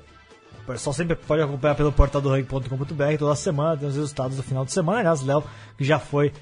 O 0.64 0.66
pessoal 0.66 0.94
sempre 0.94 1.16
pode 1.16 1.42
acompanhar 1.44 1.76
pelo 1.76 1.92
portal 1.92 2.22
do 2.22 2.30
rugby.com.br 2.30 3.18
toda 3.20 3.36
semana, 3.36 3.78
tem 3.78 3.88
os 3.88 3.96
resultados 3.96 4.36
do 4.38 4.42
final 4.44 4.66
de 4.66 4.72
semana. 4.72 5.00
Aliás, 5.00 5.22
Léo, 5.22 5.44
que 5.78 5.84
já 5.84 6.00
foi, 6.00 6.34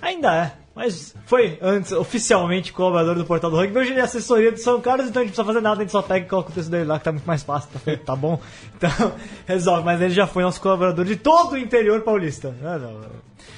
ainda 0.00 0.32
é, 0.34 0.52
mas 0.74 1.14
foi 1.26 1.58
antes 1.60 1.92
oficialmente 1.92 2.72
colaborador 2.72 3.14
do 3.14 3.24
portal 3.24 3.50
do 3.50 3.56
rugby. 3.56 3.78
Hoje 3.78 3.90
ele 3.90 4.00
é 4.00 4.02
assessoria 4.02 4.50
de 4.50 4.60
São 4.60 4.80
Carlos, 4.80 5.08
então 5.08 5.22
a 5.22 5.24
gente 5.24 5.36
não 5.36 5.44
precisa 5.44 5.44
fazer 5.44 5.60
nada, 5.60 5.80
a 5.80 5.84
gente 5.84 5.92
só 5.92 6.02
pega 6.02 6.24
e 6.24 6.28
coloca 6.28 6.50
o 6.50 6.52
texto 6.52 6.70
dele 6.70 6.84
lá, 6.84 6.98
que 6.98 7.04
tá 7.04 7.12
muito 7.12 7.26
mais 7.26 7.42
fácil, 7.42 7.70
tá, 7.72 7.78
feito, 7.78 8.04
tá 8.04 8.16
bom? 8.16 8.40
Então, 8.76 9.12
resolve. 9.46 9.84
Mas 9.84 10.00
ele 10.00 10.14
já 10.14 10.26
foi 10.26 10.42
nosso 10.42 10.60
colaborador 10.60 11.04
de 11.04 11.14
todo 11.14 11.52
o 11.52 11.58
interior 11.58 12.00
paulista. 12.00 12.50
né? 12.50 12.80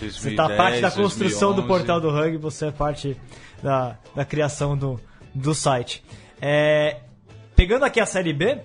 Você 0.00 0.32
tá 0.32 0.48
parte 0.48 0.80
da 0.80 0.88
2010, 0.88 0.94
construção 0.94 1.50
do 1.50 1.62
2011. 1.62 1.68
portal 1.68 2.00
do 2.00 2.10
rugby, 2.10 2.36
você 2.36 2.66
é 2.66 2.70
parte 2.70 3.16
da, 3.62 3.96
da 4.14 4.24
criação 4.24 4.76
do, 4.76 5.00
do 5.34 5.54
site. 5.54 6.04
É, 6.40 6.98
pegando 7.56 7.84
aqui 7.84 8.00
a 8.00 8.06
Série 8.06 8.32
B, 8.32 8.60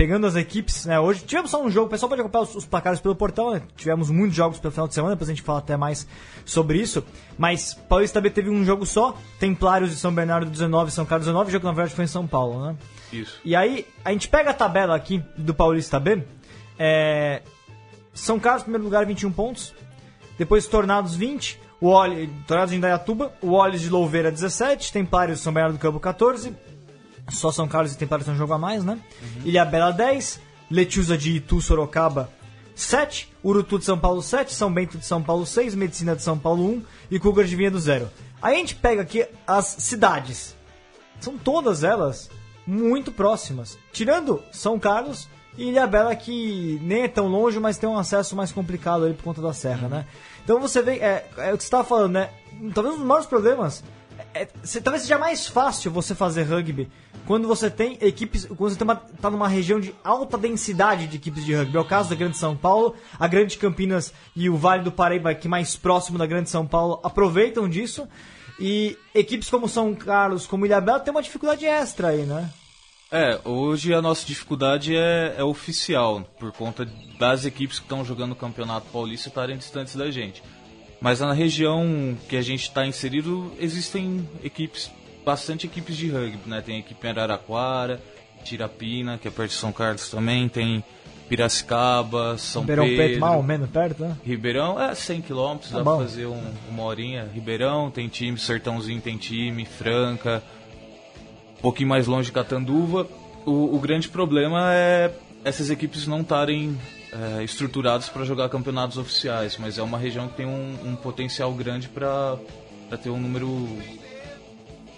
pegando 0.00 0.26
as 0.26 0.34
equipes, 0.34 0.86
né, 0.86 0.98
hoje 0.98 1.22
tivemos 1.26 1.50
só 1.50 1.62
um 1.62 1.70
jogo, 1.70 1.88
o 1.88 1.90
pessoal 1.90 2.08
pode 2.08 2.22
acompanhar 2.22 2.44
os, 2.44 2.54
os 2.54 2.64
placares 2.64 2.98
pelo 3.00 3.14
portal, 3.14 3.50
né, 3.50 3.60
tivemos 3.76 4.08
muitos 4.08 4.34
jogos 4.34 4.58
pelo 4.58 4.72
final 4.72 4.88
de 4.88 4.94
semana, 4.94 5.14
depois 5.14 5.28
a 5.28 5.32
gente 5.34 5.42
fala 5.42 5.58
até 5.58 5.76
mais 5.76 6.08
sobre 6.42 6.78
isso, 6.78 7.04
mas 7.36 7.74
Paulista 7.74 8.18
B 8.18 8.30
teve 8.30 8.48
um 8.48 8.64
jogo 8.64 8.86
só, 8.86 9.14
Templários 9.38 9.90
de 9.90 9.96
São 9.96 10.10
Bernardo 10.10 10.50
19, 10.50 10.90
São 10.90 11.04
Carlos 11.04 11.26
19, 11.26 11.50
o 11.50 11.52
jogo 11.52 11.66
na 11.66 11.72
verdade 11.72 11.94
foi 11.94 12.04
em 12.04 12.08
São 12.08 12.26
Paulo, 12.26 12.64
né? 12.64 12.76
Isso. 13.12 13.42
E 13.44 13.54
aí, 13.54 13.86
a 14.02 14.10
gente 14.10 14.26
pega 14.26 14.52
a 14.52 14.54
tabela 14.54 14.96
aqui 14.96 15.22
do 15.36 15.52
Paulista 15.52 16.00
B. 16.00 16.22
É, 16.78 17.42
São 18.14 18.40
Carlos, 18.40 18.62
primeiro 18.62 18.84
lugar, 18.84 19.04
21 19.04 19.30
pontos. 19.32 19.74
Depois 20.38 20.66
Tornados, 20.66 21.14
20. 21.14 21.60
O 21.78 21.88
Oli, 21.88 22.32
Tornados 22.46 22.70
de 22.70 22.76
Indaiatuba. 22.76 23.32
O 23.42 23.52
Olhos 23.52 23.80
de 23.80 23.90
Louveira, 23.90 24.30
17. 24.30 24.92
Templários 24.92 25.38
de 25.38 25.44
São 25.44 25.52
Bernardo 25.52 25.76
do 25.76 25.80
Campo, 25.80 25.98
14. 25.98 26.54
Só 27.30 27.50
São 27.52 27.66
Carlos 27.68 27.92
e 27.92 27.98
Templários 27.98 28.26
tem 28.26 28.34
um 28.34 28.38
jogo 28.38 28.52
a 28.52 28.58
mais, 28.58 28.84
né? 28.84 28.98
Ilha 29.44 29.64
Bela, 29.64 29.90
10. 29.92 30.40
Lechuza 30.70 31.16
de 31.18 31.32
Itu, 31.36 31.60
Sorocaba, 31.60 32.30
7. 32.74 33.30
Urutu 33.44 33.78
de 33.78 33.84
São 33.84 33.98
Paulo, 33.98 34.22
7. 34.22 34.52
São 34.54 34.72
Bento 34.72 34.98
de 34.98 35.04
São 35.04 35.22
Paulo, 35.22 35.44
6. 35.46 35.74
Medicina 35.74 36.14
de 36.16 36.22
São 36.22 36.38
Paulo, 36.38 36.64
1. 36.64 36.82
E 37.10 37.18
Cougar 37.18 37.44
de 37.44 37.56
Vinha 37.56 37.70
do 37.70 37.78
Zero. 37.80 38.08
Aí 38.42 38.54
a 38.54 38.58
gente 38.58 38.74
pega 38.74 39.02
aqui 39.02 39.26
as 39.46 39.66
cidades. 39.78 40.56
São 41.20 41.36
todas 41.36 41.84
elas 41.84 42.30
muito 42.66 43.10
próximas. 43.12 43.76
Tirando 43.92 44.42
São 44.52 44.78
Carlos 44.78 45.28
e 45.58 45.64
Ilhabela, 45.64 46.14
que 46.14 46.78
nem 46.82 47.02
é 47.02 47.08
tão 47.08 47.26
longe, 47.26 47.58
mas 47.58 47.76
tem 47.76 47.88
um 47.88 47.98
acesso 47.98 48.34
mais 48.36 48.52
complicado 48.52 49.04
ali 49.04 49.14
por 49.14 49.24
conta 49.24 49.42
da 49.42 49.52
serra, 49.52 49.88
né? 49.88 50.06
Então 50.44 50.60
você 50.60 50.80
vê, 50.80 50.92
é, 50.98 51.28
é 51.36 51.52
o 51.52 51.56
que 51.56 51.64
você 51.64 51.66
estava 51.66 51.84
falando, 51.84 52.12
né? 52.12 52.30
Talvez 52.72 52.94
um 52.94 52.98
dos 52.98 53.06
maiores 53.06 53.26
problemas. 53.26 53.82
É, 54.32 54.48
se- 54.62 54.80
talvez 54.80 55.02
seja 55.02 55.18
mais 55.18 55.46
fácil 55.46 55.90
você 55.90 56.14
fazer 56.14 56.44
rugby 56.44 56.88
quando 57.26 57.46
você 57.46 57.70
tem 57.70 57.98
equipes. 58.00 58.44
Quando 58.46 58.70
você 58.70 58.76
tem 58.76 58.86
uma, 58.86 58.96
tá 58.96 59.30
numa 59.30 59.48
região 59.48 59.80
de 59.80 59.94
alta 60.02 60.36
densidade 60.36 61.06
de 61.06 61.16
equipes 61.16 61.44
de 61.44 61.54
rugby. 61.54 61.76
É 61.76 61.80
o 61.80 61.84
caso 61.84 62.10
da 62.10 62.16
Grande 62.16 62.36
São 62.36 62.56
Paulo, 62.56 62.94
a 63.18 63.26
Grande 63.26 63.56
Campinas 63.58 64.12
e 64.34 64.48
o 64.48 64.56
Vale 64.56 64.82
do 64.82 64.92
Paraíba, 64.92 65.34
que 65.34 65.48
mais 65.48 65.76
próximo 65.76 66.18
da 66.18 66.26
Grande 66.26 66.50
São 66.50 66.66
Paulo, 66.66 67.00
aproveitam 67.02 67.68
disso. 67.68 68.08
E 68.58 68.96
equipes 69.14 69.48
como 69.48 69.68
São 69.68 69.94
Carlos, 69.94 70.46
como 70.46 70.66
Ilhabela, 70.66 71.00
tem 71.00 71.10
uma 71.10 71.22
dificuldade 71.22 71.64
extra 71.64 72.08
aí, 72.08 72.22
né? 72.22 72.50
É, 73.12 73.40
hoje 73.44 73.92
a 73.92 74.00
nossa 74.00 74.24
dificuldade 74.24 74.94
é, 74.94 75.34
é 75.36 75.42
oficial, 75.42 76.22
por 76.38 76.52
conta 76.52 76.86
das 77.18 77.44
equipes 77.44 77.78
que 77.78 77.84
estão 77.84 78.04
jogando 78.04 78.32
o 78.32 78.36
Campeonato 78.36 78.86
Paulista 78.92 79.28
estarem 79.28 79.56
distantes 79.56 79.96
da 79.96 80.10
gente. 80.12 80.42
Mas 81.00 81.18
na 81.18 81.32
região 81.32 82.16
que 82.28 82.36
a 82.36 82.42
gente 82.42 82.62
está 82.62 82.86
inserido, 82.86 83.52
existem 83.58 84.28
equipes, 84.44 84.90
bastante 85.24 85.66
equipes 85.66 85.96
de 85.96 86.10
rugby, 86.10 86.40
né? 86.48 86.60
Tem 86.60 86.76
a 86.76 86.78
equipe 86.78 87.06
em 87.06 87.10
Araraquara, 87.10 88.00
Tirapina, 88.44 89.18
que 89.18 89.28
é 89.28 89.30
perto 89.30 89.50
de 89.50 89.56
São 89.56 89.72
Carlos 89.72 90.08
também, 90.08 90.48
tem 90.48 90.82
Piracicaba, 91.28 92.36
São 92.38 92.62
Ribeirão 92.62 92.84
Pedro. 92.84 93.04
Preto, 93.04 93.20
mal 93.20 93.36
ou 93.36 93.42
menos 93.42 93.70
perto, 93.70 94.02
né? 94.02 94.16
Ribeirão 94.24 94.80
é 94.80 94.94
100 94.94 95.22
km, 95.22 95.56
Tá 95.70 95.78
dá 95.78 95.84
bom. 95.84 95.98
pra 95.98 96.06
fazer 96.06 96.26
um, 96.26 96.42
uma 96.68 96.82
horinha. 96.82 97.28
Ribeirão 97.32 97.90
tem 97.90 98.08
time, 98.08 98.36
Sertãozinho 98.36 99.00
tem 99.00 99.16
time, 99.16 99.64
Franca, 99.64 100.42
um 101.58 101.62
pouquinho 101.62 101.88
mais 101.88 102.06
longe 102.06 102.32
Catanduva. 102.32 103.06
O, 103.46 103.76
o 103.76 103.78
grande 103.78 104.08
problema 104.08 104.74
é 104.74 105.12
essas 105.44 105.70
equipes 105.70 106.06
não 106.06 106.20
estarem 106.22 106.76
é, 107.12 107.44
estruturadas 107.44 108.08
para 108.08 108.24
jogar 108.24 108.48
campeonatos 108.48 108.98
oficiais, 108.98 109.56
mas 109.58 109.78
é 109.78 109.82
uma 109.82 109.98
região 109.98 110.28
que 110.28 110.34
tem 110.34 110.46
um, 110.46 110.76
um 110.84 110.96
potencial 110.96 111.52
grande 111.52 111.88
para 111.88 112.38
ter 113.02 113.10
um 113.10 113.18
número 113.20 113.48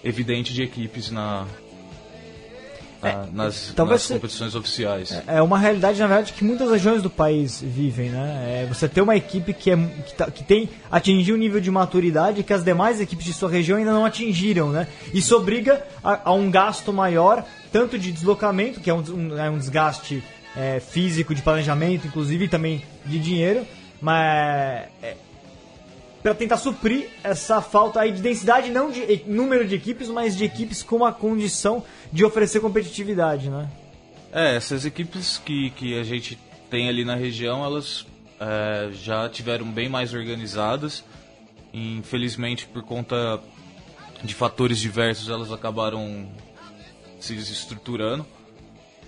evidente 0.03 0.53
de 0.53 0.61
equipes 0.63 1.09
na, 1.11 1.45
na- 3.01 3.25
nas, 3.33 3.73
talvez 3.75 4.01
nas 4.01 4.07
se- 4.07 4.13
competições 4.13 4.55
oficiais. 4.55 5.11
É 5.27 5.41
uma 5.41 5.57
realidade, 5.57 5.99
na 5.99 6.07
verdade, 6.07 6.33
que 6.33 6.43
muitas 6.43 6.69
regiões 6.71 7.01
do 7.01 7.09
país 7.09 7.61
vivem, 7.61 8.09
né? 8.09 8.61
É 8.63 8.65
você 8.65 8.87
ter 8.87 9.01
uma 9.01 9.15
equipe 9.15 9.53
que, 9.53 9.71
é, 9.71 9.75
que, 9.75 10.13
tá- 10.15 10.31
que 10.31 10.43
tem 10.43 10.69
atingiu 10.91 11.35
um 11.35 11.37
nível 11.37 11.59
de 11.59 11.69
maturidade 11.69 12.43
que 12.43 12.53
as 12.53 12.63
demais 12.63 13.01
equipes 13.01 13.25
de 13.25 13.33
sua 13.33 13.49
região 13.49 13.77
ainda 13.77 13.91
não 13.91 14.05
atingiram, 14.05 14.71
né? 14.71 14.87
Isso 15.13 15.35
obriga 15.35 15.85
a, 16.03 16.29
a 16.29 16.33
um 16.33 16.49
gasto 16.49 16.93
maior, 16.93 17.45
tanto 17.71 17.97
de 17.99 18.11
deslocamento, 18.11 18.79
que 18.79 18.89
é 18.89 18.93
um, 18.93 19.01
um- 19.01 19.37
é 19.37 19.49
um 19.49 19.57
desgaste 19.57 20.23
é, 20.55 20.79
físico, 20.79 21.33
de 21.33 21.41
planejamento, 21.41 22.05
inclusive, 22.07 22.45
e 22.45 22.47
também 22.47 22.83
de 23.05 23.17
dinheiro, 23.19 23.65
mas 23.99 24.85
é, 25.01 25.15
para 26.23 26.33
tentar 26.33 26.55
suprir 26.55 27.09
essa 27.21 27.61
falta 27.61 27.99
aí 27.99 28.13
de 28.13 28.21
densidade, 28.21 28.71
não 28.71 28.89
de 28.89 29.23
número 29.27 29.67
de 29.67 29.75
equipes, 29.75 30.07
mas 30.07 30.37
de 30.37 30.45
equipes 30.45 30.81
com 30.81 31.03
a 31.03 31.11
condição 31.11 31.83
de 32.13 32.23
oferecer 32.23 32.61
competitividade, 32.61 33.49
né? 33.49 33.69
É, 34.31 34.55
essas 34.55 34.85
equipes 34.85 35.37
que, 35.37 35.69
que 35.71 35.99
a 35.99 36.03
gente 36.03 36.39
tem 36.69 36.87
ali 36.87 37.03
na 37.03 37.15
região, 37.15 37.63
elas 37.63 38.07
é, 38.39 38.89
já 38.93 39.27
tiveram 39.27 39.69
bem 39.69 39.89
mais 39.89 40.13
organizadas. 40.13 41.03
Infelizmente, 41.73 42.67
por 42.67 42.83
conta 42.83 43.41
de 44.23 44.33
fatores 44.33 44.79
diversos, 44.79 45.27
elas 45.27 45.51
acabaram 45.51 46.25
se 47.19 47.33
desestruturando. 47.33 48.25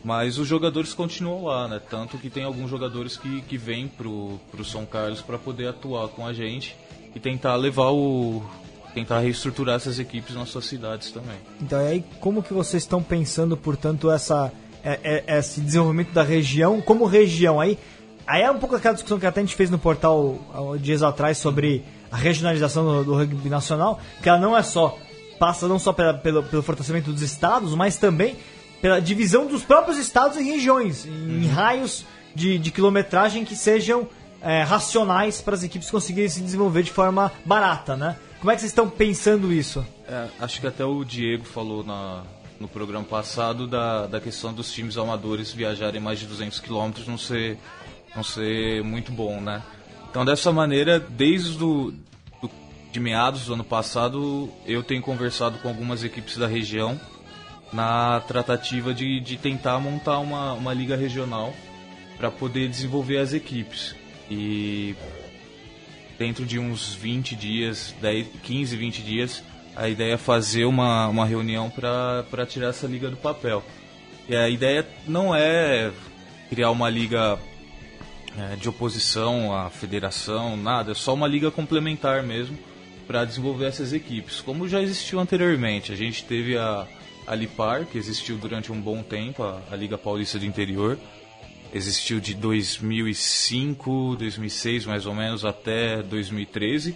Mas 0.03 0.37
os 0.37 0.47
jogadores 0.47 0.93
continuam 0.93 1.45
lá, 1.45 1.67
né? 1.67 1.81
Tanto 1.89 2.17
que 2.17 2.29
tem 2.29 2.43
alguns 2.43 2.69
jogadores 2.69 3.17
que, 3.17 3.41
que 3.43 3.57
vêm 3.57 3.87
pro, 3.87 4.37
pro 4.51 4.65
São 4.65 4.85
Carlos 4.85 5.21
para 5.21 5.37
poder 5.37 5.69
atuar 5.69 6.09
com 6.09 6.27
a 6.27 6.33
gente 6.33 6.75
e 7.15 7.19
tentar 7.19 7.55
levar 7.55 7.91
o. 7.91 8.43
tentar 8.93 9.19
reestruturar 9.19 9.75
essas 9.77 9.97
equipes 9.99 10.35
nas 10.35 10.49
suas 10.49 10.65
cidades 10.65 11.11
também. 11.11 11.37
Então, 11.61 11.81
e 11.81 11.87
aí, 11.87 12.05
como 12.19 12.43
que 12.43 12.53
vocês 12.53 12.83
estão 12.83 13.01
pensando, 13.01 13.57
portanto, 13.57 14.09
essa, 14.11 14.51
é- 14.83 15.23
é- 15.27 15.37
esse 15.39 15.59
desenvolvimento 15.61 16.11
da 16.11 16.23
região 16.23 16.79
como 16.81 17.05
região? 17.05 17.59
Aí, 17.59 17.77
aí 18.27 18.41
é 18.43 18.51
um 18.51 18.57
pouco 18.59 18.75
aquela 18.75 18.93
discussão 18.93 19.19
que 19.19 19.25
até 19.25 19.39
a 19.41 19.43
gente 19.43 19.55
fez 19.55 19.69
no 19.69 19.77
portal 19.79 20.37
dias 20.79 21.01
atrás 21.03 21.37
sobre 21.37 21.83
a 22.11 22.15
regionalização 22.17 22.85
do, 22.85 23.03
do 23.03 23.15
rugby 23.15 23.49
nacional, 23.49 23.99
que 24.21 24.29
ela 24.29 24.39
não 24.39 24.55
é 24.55 24.63
só, 24.63 24.97
passa 25.39 25.67
não 25.67 25.77
só 25.79 25.91
pela- 25.91 26.13
pelo, 26.13 26.43
pelo 26.43 26.63
fortalecimento 26.63 27.11
dos 27.11 27.21
estados, 27.21 27.73
mas 27.75 27.97
também 27.97 28.37
pela 28.81 29.01
divisão 29.01 29.45
dos 29.47 29.63
próprios 29.63 29.97
estados 29.97 30.37
em 30.37 30.43
regiões, 30.51 31.05
em 31.05 31.47
raios 31.47 32.05
de, 32.33 32.57
de 32.59 32.71
quilometragem 32.71 33.43
que 33.43 33.55
sejam 33.55 34.07
é, 34.45 34.61
racionais 34.61 35.41
para 35.41 35.55
as 35.55 35.63
equipes 35.63 35.89
conseguirem 35.91 36.29
se 36.29 36.39
desenvolver 36.39 36.83
de 36.83 36.91
forma 36.91 37.31
barata, 37.43 37.97
né? 37.97 38.15
Como 38.39 38.51
é 38.51 38.55
que 38.55 38.61
vocês 38.61 38.71
estão 38.71 38.87
pensando 38.87 39.51
isso? 39.51 39.83
É, 40.07 40.27
acho 40.39 40.61
que 40.61 40.67
até 40.67 40.85
o 40.85 41.03
Diego 41.03 41.43
falou 41.43 41.83
na, 41.83 42.21
no 42.59 42.67
programa 42.67 43.03
passado 43.05 43.65
da, 43.67 44.05
da 44.05 44.21
questão 44.21 44.53
dos 44.53 44.71
times 44.71 44.97
amadores 44.97 45.51
viajarem 45.51 45.99
mais 45.99 46.19
de 46.19 46.27
200 46.27 46.59
quilômetros 46.59 47.07
não 47.07 47.17
ser, 47.17 47.57
não 48.15 48.23
ser 48.23 48.83
muito 48.83 49.11
bom, 49.11 49.41
né? 49.41 49.63
Então, 50.11 50.23
dessa 50.23 50.51
maneira, 50.51 50.99
desde 50.99 51.57
do, 51.57 51.91
do- 52.39 52.51
de 52.91 52.99
meados 52.99 53.45
do 53.47 53.53
ano 53.55 53.63
passado, 53.63 54.47
eu 54.65 54.83
tenho 54.83 55.01
conversado 55.01 55.57
com 55.57 55.67
algumas 55.67 56.03
equipes 56.03 56.37
da 56.37 56.45
região 56.47 56.97
na 57.73 58.21
tratativa 58.21 58.93
de, 58.93 59.19
de 59.19 59.37
tentar 59.37 59.79
montar 59.79 60.19
uma, 60.19 60.53
uma 60.53 60.73
liga 60.73 60.95
regional 60.95 61.51
para 62.15 62.29
poder 62.31 62.69
desenvolver 62.69 63.17
as 63.17 63.33
equipes. 63.33 63.95
E 64.29 64.95
dentro 66.17 66.45
de 66.45 66.59
uns 66.59 66.93
20 66.93 67.35
dias, 67.35 67.93
10, 68.01 68.27
15, 68.43 68.75
20 68.75 69.01
dias, 69.01 69.43
a 69.75 69.89
ideia 69.89 70.13
é 70.13 70.17
fazer 70.17 70.65
uma, 70.65 71.07
uma 71.07 71.25
reunião 71.25 71.69
para 71.69 72.45
tirar 72.47 72.69
essa 72.69 72.87
liga 72.87 73.09
do 73.09 73.17
papel. 73.17 73.63
E 74.27 74.35
a 74.35 74.49
ideia 74.49 74.87
não 75.07 75.35
é 75.35 75.91
criar 76.49 76.71
uma 76.71 76.89
liga 76.89 77.37
é, 78.37 78.55
de 78.55 78.67
oposição 78.67 79.55
à 79.55 79.69
federação, 79.69 80.57
nada, 80.57 80.91
é 80.91 80.95
só 80.95 81.13
uma 81.13 81.27
liga 81.27 81.51
complementar 81.51 82.23
mesmo 82.23 82.57
para 83.07 83.23
desenvolver 83.23 83.65
essas 83.65 83.93
equipes. 83.93 84.41
Como 84.41 84.67
já 84.67 84.81
existiu 84.81 85.19
anteriormente, 85.19 85.91
a 85.91 85.95
gente 85.95 86.23
teve 86.25 86.57
a, 86.57 86.87
a 87.27 87.35
Lipar, 87.35 87.85
que 87.85 87.97
existiu 87.97 88.37
durante 88.37 88.71
um 88.71 88.81
bom 88.81 89.03
tempo, 89.03 89.43
a, 89.43 89.61
a 89.71 89.75
Liga 89.75 89.97
Paulista 89.97 90.39
do 90.39 90.45
Interior, 90.45 90.97
existiu 91.73 92.19
de 92.19 92.33
2005, 92.33 94.15
2006 94.17 94.85
mais 94.85 95.05
ou 95.05 95.13
menos 95.13 95.45
até 95.45 96.01
2013. 96.01 96.95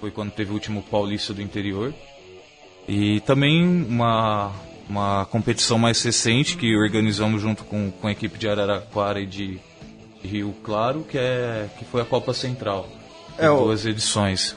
Foi 0.00 0.10
quando 0.10 0.32
teve 0.32 0.50
o 0.50 0.54
último 0.54 0.82
Paulista 0.82 1.32
do 1.32 1.42
Interior. 1.42 1.94
E 2.88 3.20
também 3.20 3.64
uma, 3.64 4.52
uma 4.88 5.24
competição 5.26 5.78
mais 5.78 6.02
recente 6.02 6.56
que 6.56 6.76
organizamos 6.76 7.40
junto 7.40 7.64
com, 7.64 7.90
com 7.90 8.08
a 8.08 8.12
equipe 8.12 8.36
de 8.38 8.48
Araraquara 8.48 9.20
e 9.20 9.26
de, 9.26 9.60
Rio 10.24 10.54
Claro, 10.62 11.04
que, 11.08 11.18
é, 11.18 11.68
que 11.78 11.84
foi 11.84 12.00
a 12.00 12.04
Copa 12.04 12.32
Central. 12.32 12.88
É, 13.36 13.48
duas 13.48 13.84
edições. 13.84 14.56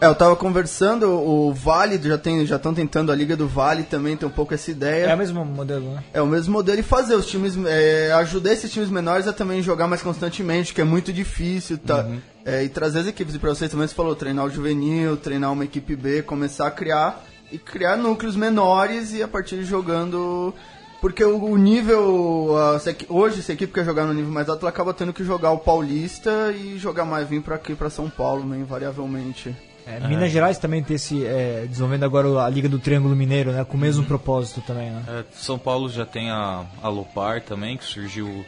É, 0.00 0.06
eu 0.06 0.14
tava 0.14 0.36
conversando, 0.36 1.10
o 1.10 1.52
Vale 1.52 2.00
já 2.00 2.16
tem, 2.16 2.46
já 2.46 2.54
estão 2.54 2.72
tentando 2.72 3.10
a 3.10 3.14
Liga 3.16 3.36
do 3.36 3.48
Vale 3.48 3.82
também, 3.82 4.16
tem 4.16 4.28
um 4.28 4.32
pouco 4.32 4.54
essa 4.54 4.70
ideia. 4.70 5.06
É 5.06 5.14
o 5.14 5.18
mesmo 5.18 5.44
modelo, 5.44 5.92
né? 5.92 6.04
É 6.12 6.22
o 6.22 6.26
mesmo 6.26 6.52
modelo 6.52 6.78
e 6.78 6.84
fazer 6.84 7.16
os 7.16 7.26
times, 7.26 7.54
é, 7.66 8.12
ajudar 8.12 8.52
esses 8.52 8.70
times 8.72 8.90
menores 8.90 9.26
a 9.26 9.32
também 9.32 9.60
jogar 9.60 9.88
mais 9.88 10.00
constantemente, 10.00 10.72
que 10.72 10.80
é 10.80 10.84
muito 10.84 11.12
difícil, 11.12 11.78
tá? 11.78 12.06
É, 12.44 12.62
e 12.62 12.68
trazer 12.68 13.00
as 13.00 13.06
equipes, 13.08 13.34
e 13.34 13.40
pra 13.40 13.50
vocês 13.50 13.68
também 13.70 13.88
você 13.88 13.94
falou, 13.94 14.14
treinar 14.14 14.44
o 14.44 14.50
juvenil, 14.50 15.16
treinar 15.16 15.52
uma 15.52 15.64
equipe 15.64 15.96
B, 15.96 16.22
começar 16.22 16.68
a 16.68 16.70
criar 16.70 17.24
e 17.50 17.58
criar 17.58 17.96
núcleos 17.96 18.36
menores 18.36 19.12
e 19.12 19.20
a 19.22 19.26
partir 19.26 19.56
de 19.56 19.64
jogando. 19.64 20.54
Porque 21.00 21.24
o, 21.24 21.42
o 21.44 21.56
nível. 21.56 22.56
a- 22.56 22.78
se 22.78 22.96
hoje, 23.08 23.42
se 23.42 23.50
a 23.50 23.54
equipe 23.54 23.72
quer 23.72 23.84
jogar 23.84 24.04
no 24.04 24.14
nível 24.14 24.30
mais 24.32 24.48
alto, 24.48 24.62
ela 24.62 24.70
acaba 24.70 24.94
tendo 24.94 25.12
que 25.12 25.24
jogar 25.24 25.50
o 25.50 25.58
Paulista 25.58 26.52
e 26.52 26.78
jogar 26.78 27.04
mais, 27.04 27.28
vir 27.28 27.42
pra 27.42 27.56
aqui, 27.56 27.74
pra 27.74 27.90
São 27.90 28.08
Paulo, 28.08 28.44
né, 28.46 28.58
invariavelmente. 28.58 29.54
É, 29.88 30.06
Minas 30.06 30.30
Gerais 30.30 30.58
também 30.58 30.82
tem 30.82 30.96
esse. 30.96 31.24
é, 31.24 31.64
desenvolvendo 31.66 32.04
agora 32.04 32.44
a 32.44 32.48
Liga 32.48 32.68
do 32.68 32.78
Triângulo 32.78 33.16
Mineiro, 33.16 33.52
né? 33.52 33.64
Com 33.64 33.76
o 33.76 33.80
mesmo 33.80 34.04
propósito 34.04 34.60
também, 34.60 34.90
né? 34.90 35.02
É, 35.08 35.24
São 35.32 35.58
Paulo 35.58 35.88
já 35.88 36.04
tem 36.04 36.30
a, 36.30 36.66
a 36.82 36.88
Lopar 36.88 37.40
também, 37.42 37.76
que 37.76 37.84
surgiu 37.84 38.44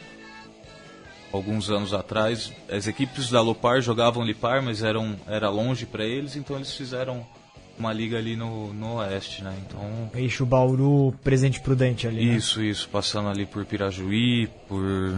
alguns 1.33 1.69
anos 1.71 1.93
atrás. 1.93 2.53
As 2.69 2.87
equipes 2.87 3.29
da 3.29 3.41
Lopar 3.41 3.81
jogavam 3.81 4.23
Lipar, 4.23 4.61
mas 4.61 4.83
eram, 4.83 5.15
era 5.27 5.49
longe 5.49 5.85
para 5.85 6.05
eles, 6.05 6.35
então 6.35 6.55
eles 6.57 6.73
fizeram 6.73 7.25
uma 7.79 7.91
liga 7.91 8.17
ali 8.17 8.35
no, 8.35 8.71
no 8.73 8.97
oeste, 8.97 9.43
né? 9.43 9.55
Então 9.65 10.11
Eixo 10.13 10.45
Bauru, 10.45 11.13
Presente 11.23 11.59
Prudente 11.59 12.07
ali. 12.07 12.25
né? 12.27 12.35
isso, 12.35 12.61
isso, 12.61 12.87
passando 12.89 13.29
ali 13.29 13.45
por 13.45 13.65
Pirajuí, 13.65 14.47
por 14.67 15.17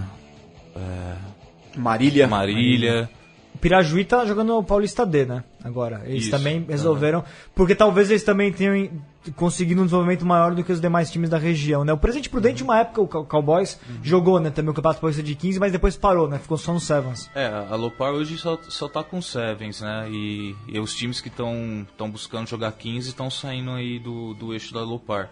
Marília. 1.76 2.28
Marília. 2.28 3.10
O 3.20 3.23
Pirajuí 3.64 4.04
tá 4.04 4.26
jogando 4.26 4.58
o 4.58 4.64
Paulista 4.64 5.06
D, 5.06 5.26
né? 5.26 5.44
Agora. 5.64 6.02
Eles 6.06 6.24
Isso, 6.24 6.32
também 6.32 6.66
resolveram. 6.68 7.24
Porque 7.56 7.74
talvez 7.74 8.10
eles 8.12 8.22
também 8.24 8.52
tenham 8.52 8.90
conseguido 9.38 9.80
um 9.82 9.86
desenvolvimento 9.86 10.26
maior 10.26 10.54
do 10.54 10.62
que 10.66 10.72
os 10.74 10.82
demais 10.82 11.10
times 11.10 11.30
da 11.30 11.38
região, 11.38 11.86
né? 11.86 11.94
O 11.94 11.98
Presente 11.98 12.30
Prudente, 12.30 12.62
uma 12.62 12.80
época, 12.80 13.02
o 13.02 13.08
Cow- 13.08 13.26
Cowboys 13.26 13.80
jogou, 14.04 14.38
né? 14.40 14.50
Também 14.50 14.72
o 14.72 14.74
Campeonato 14.74 15.00
Paulista 15.00 15.24
de 15.24 15.34
15, 15.34 15.60
mas 15.62 15.72
depois 15.72 15.96
parou, 15.96 16.28
né? 16.28 16.40
Ficou 16.40 16.58
só 16.58 16.74
no 16.74 16.80
Sevens. 16.82 17.30
É, 17.34 17.46
a 17.48 17.76
Lopar 17.76 18.12
hoje 18.12 18.38
só, 18.38 18.60
só 18.68 18.90
tá 18.90 19.02
com 19.02 19.22
Sevens, 19.22 19.80
né? 19.80 20.08
E, 20.12 20.54
e 20.68 20.78
os 20.78 20.94
times 20.94 21.22
que 21.22 21.30
estão 21.30 21.88
buscando 22.12 22.48
jogar 22.50 22.74
15 22.74 23.08
estão 23.08 23.30
saindo 23.32 23.72
aí 23.72 23.98
do, 23.98 24.34
do 24.34 24.52
eixo 24.54 24.74
da 24.74 24.82
Lopar. 24.82 25.30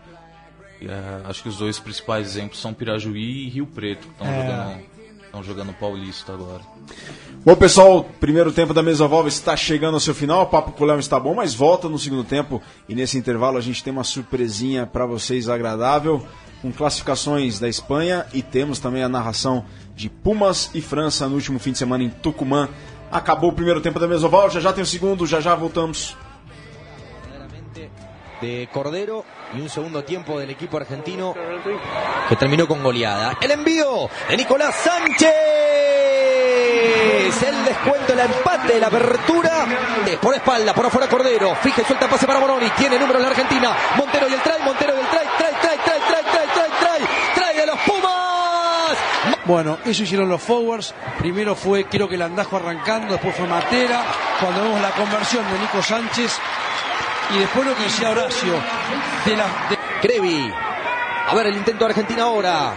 É, 0.82 1.28
acho 1.30 1.44
que 1.44 1.50
os 1.50 1.58
dois 1.58 1.78
principais 1.78 2.28
exemplos 2.28 2.60
são 2.60 2.74
Pirajuí 2.74 3.46
e 3.46 3.50
Rio 3.50 3.68
Preto, 3.68 4.08
que 4.08 4.14
estão 4.14 4.26
É. 4.28 4.42
jogando, 4.42 4.82
tão 5.32 5.44
jogando 5.44 5.74
Paulista 5.74 6.34
agora. 6.34 6.62
Bom, 7.46 7.56
pessoal, 7.56 8.04
primeiro 8.20 8.52
tempo 8.52 8.74
da 8.74 8.84
mesa 8.84 9.06
oval 9.06 9.28
está 9.28 9.56
chegando 9.56 9.94
ao 9.94 10.00
seu 10.00 10.14
final. 10.14 10.44
O 10.44 10.48
papo 10.48 10.74
com 10.74 10.84
o 10.84 10.88
Léo 10.88 11.00
está 11.00 11.20
bom, 11.20 11.34
mas 11.34 11.56
volta 11.56 11.88
no 11.88 11.98
segundo 11.98 12.24
tempo. 12.24 12.62
E 12.88 12.94
nesse 12.94 13.18
intervalo 13.18 13.58
a 13.58 13.62
gente 13.62 13.84
tem 13.84 13.94
uma 13.94 14.04
surpresinha 14.04 14.86
para 14.86 15.06
vocês 15.06 15.48
agradável, 15.48 16.26
com 16.62 16.72
classificações 16.72 17.60
da 17.60 17.70
Espanha 17.70 18.28
e 18.34 18.42
temos 18.42 18.78
também 18.78 19.04
a 19.04 19.10
narração 19.10 19.66
de 19.96 20.10
Pumas 20.10 20.70
e 20.74 20.82
França 20.82 21.28
no 21.28 21.36
último 21.36 21.60
fim 21.60 21.72
de 21.72 21.78
semana 21.78 22.04
em 22.04 22.10
Tucumã. 22.10 22.70
Acabou 23.12 23.50
o 23.50 23.54
primeiro 23.54 23.82
tempo 23.82 24.00
da 24.00 24.08
mesa 24.08 24.28
oval, 24.28 24.50
já 24.50 24.60
já 24.60 24.72
tem 24.72 24.84
o 24.84 24.88
segundo, 24.88 25.26
já 25.26 25.40
já 25.40 25.56
voltamos. 25.56 26.16
De 28.42 28.68
Cordero 28.72 29.24
y 29.56 29.62
un 29.62 29.70
segundo 29.70 30.04
tiempo 30.04 30.40
del 30.40 30.50
equipo 30.50 30.78
argentino 30.78 31.34
que 32.28 32.36
terminó 32.36 32.68
con 32.68 32.84
goleada. 32.84 33.38
El 33.40 33.52
envío 33.52 34.10
de 34.30 34.38
Nicolás 34.38 34.76
Sánchez. 34.76 35.32
El 37.42 37.66
descuento, 37.66 38.14
el 38.14 38.20
empate, 38.20 38.80
la 38.80 38.88
apertura. 38.88 39.66
Por 40.22 40.36
espalda, 40.36 40.74
por 40.74 40.86
afuera 40.86 41.08
Cordero. 41.08 41.56
Fije, 41.56 41.84
suelta 41.86 42.10
pase 42.10 42.28
para 42.28 42.40
Moroni. 42.40 42.70
Tiene 42.72 43.00
números 43.00 43.22
la 43.22 43.30
Argentina. 43.30 43.76
Montero 43.96 44.28
y 44.28 44.34
el 44.34 44.42
try, 44.42 44.62
Montero 44.64 44.94
y 44.96 45.00
el 45.00 45.08
try, 45.08 45.20
try, 45.38 45.48
try, 45.62 45.78
try, 45.78 46.00
try, 46.08 46.24
try, 46.32 46.48
try, 46.54 46.70
try. 46.80 47.08
Try 47.36 47.60
de 47.60 47.66
los 47.66 47.80
Pumas. 47.80 48.98
Bueno, 49.46 49.78
eso 49.86 50.04
hicieron 50.04 50.30
los 50.30 50.42
forwards. 50.42 50.94
Primero 51.20 51.56
fue, 51.56 51.86
creo 51.86 52.08
que 52.08 52.16
el 52.16 52.22
andajo 52.22 52.58
arrancando, 52.58 53.14
después 53.14 53.36
fue 53.36 53.48
Matera. 53.48 54.04
Cuando 54.40 54.64
vemos 54.64 54.82
la 54.82 54.92
conversión 54.92 55.46
de 55.52 55.60
Nico 55.60 55.82
Sánchez. 55.82 56.40
Y 57.36 57.40
después 57.40 57.66
lo 57.66 57.76
que 57.76 57.84
decía 57.84 58.10
Horacio. 58.12 58.54
De 59.26 59.36
la, 59.36 59.46
de- 59.70 59.80
Crevi. 60.02 60.54
A 61.28 61.36
ver 61.36 61.48
el 61.48 61.56
intento 61.58 61.86
de 61.86 61.92
Argentina 61.92 62.24
ahora. 62.24 62.74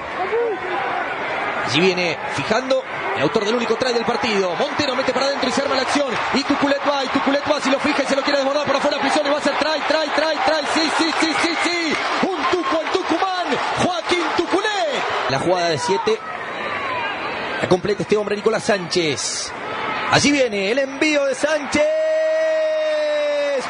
Allí 1.66 1.80
viene 1.80 2.16
fijando 2.34 2.84
el 3.16 3.22
autor 3.22 3.44
del 3.46 3.54
único 3.54 3.74
try 3.76 3.92
del 3.92 4.04
partido. 4.04 4.54
Montero 4.56 4.94
mete 4.94 5.12
para 5.12 5.26
adentro 5.26 5.48
y 5.48 5.52
se 5.52 5.62
arma 5.62 5.74
la 5.74 5.82
acción. 5.82 6.12
Y 6.34 6.42
Tuculet 6.44 6.80
va, 6.88 7.04
y 7.04 7.08
Tuculet 7.08 7.42
va, 7.50 7.60
si 7.60 7.70
lo 7.70 7.78
fija 7.80 8.02
y 8.02 8.06
se 8.06 8.14
lo 8.14 8.22
quiere 8.22 8.38
desbordar 8.40 8.66
por 8.66 8.76
afuera, 8.76 8.98
y 8.98 9.28
va 9.30 9.38
a 9.38 9.40
ser 9.40 9.54
try, 9.56 9.80
try, 9.88 10.08
try, 10.14 10.36
try. 10.44 10.66
Sí, 10.74 10.90
sí, 10.98 11.10
sí, 11.20 11.34
sí, 11.42 11.54
sí. 11.64 11.94
Un 12.28 12.36
Tuco 12.50 12.82
en 12.82 12.92
Tucumán. 12.92 13.46
Joaquín 13.82 14.22
Tuculet. 14.36 15.02
La 15.30 15.38
jugada 15.38 15.68
de 15.70 15.78
7. 15.78 16.18
La 17.62 17.68
completa 17.68 18.02
este 18.02 18.16
hombre, 18.16 18.36
Nicolás 18.36 18.64
Sánchez. 18.64 19.50
Allí 20.12 20.30
viene 20.30 20.70
el 20.70 20.78
envío 20.78 21.24
de 21.24 21.34
Sánchez. 21.34 21.82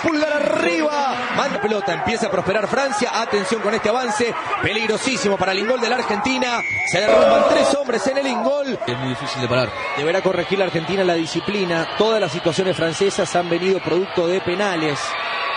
Pulgar 0.03 0.33
arriba. 0.33 1.15
Manda 1.37 1.61
pelota. 1.61 1.93
Empieza 1.93 2.27
a 2.27 2.31
prosperar 2.31 2.67
Francia. 2.69 3.11
Atención 3.13 3.61
con 3.61 3.75
este 3.75 3.89
avance. 3.89 4.35
Peligrosísimo 4.63 5.37
para 5.37 5.53
el 5.53 5.59
ingol 5.59 5.81
de 5.81 5.89
la 5.89 5.97
Argentina. 5.97 6.61
Se 6.87 7.01
derrumban 7.01 7.45
tres 7.51 7.75
hombres 7.75 8.07
en 8.07 8.19
el 8.19 8.27
ingol. 8.27 8.79
Es 8.87 8.99
muy 8.99 9.09
difícil 9.11 9.43
de 9.43 9.49
parar. 9.49 9.71
Deberá 9.97 10.23
corregir 10.23 10.59
la 10.59 10.67
Argentina 10.67 11.05
la 11.05 11.15
disciplina. 11.15 11.89
Todas 11.99 12.21
las 12.21 12.33
situaciones 12.33 12.77
francesas 12.77 13.35
han 13.37 13.49
venido 13.49 13.81
producto 13.81 14.27
de 14.27 14.41
penales 14.41 14.99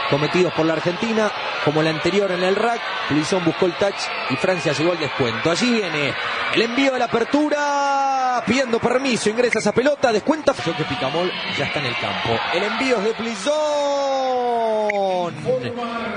cometidos 0.09 0.53
por 0.53 0.65
la 0.65 0.73
Argentina, 0.73 1.31
como 1.65 1.81
el 1.81 1.87
anterior 1.87 2.31
en 2.31 2.43
el 2.43 2.55
rack. 2.55 2.79
Plisson 3.09 3.43
buscó 3.43 3.65
el 3.65 3.73
touch 3.73 3.95
y 4.29 4.35
Francia 4.35 4.73
llegó 4.73 4.91
al 4.91 4.99
descuento. 4.99 5.51
Allí 5.51 5.71
viene 5.71 6.13
el 6.53 6.61
envío 6.61 6.93
de 6.93 6.99
la 6.99 7.05
apertura, 7.05 8.26
pidiendo 8.45 8.79
permiso, 8.79 9.29
ingresa 9.29 9.59
esa 9.59 9.71
pelota, 9.71 10.11
descuenta. 10.11 10.53
Yo 10.65 10.75
que 10.75 10.83
Picamol 10.85 11.31
ya 11.57 11.65
está 11.65 11.79
en 11.79 11.85
el 11.85 11.95
campo. 11.99 12.29
El 12.53 12.63
envío 12.63 12.97
es 12.97 13.03
de 13.05 13.13
Plisson. 13.13 13.53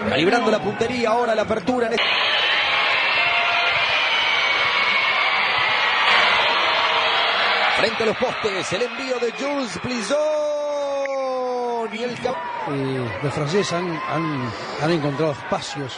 Calibrando 0.09 0.51
la 0.51 0.59
puntería, 0.61 1.11
ahora 1.11 1.35
la 1.35 1.43
apertura. 1.43 1.89
Este- 1.89 2.03
Frente 7.79 8.03
a 8.03 8.07
los 8.07 8.17
postes, 8.19 8.73
el 8.75 8.83
envío 8.83 9.19
de 9.19 9.33
Jules 9.33 9.79
Plisson. 9.83 10.19
Y 11.93 12.03
el 12.03 12.11
eh, 12.13 13.21
los 13.23 13.33
franceses 13.35 13.73
han, 13.73 13.89
han- 14.09 14.53
han 14.83 14.91
encontrado 14.91 15.33
espacios. 15.33 15.97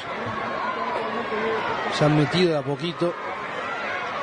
Se 1.92 2.04
han 2.04 2.16
metido 2.16 2.52
de 2.52 2.58
a 2.58 2.62
poquito. 2.62 3.12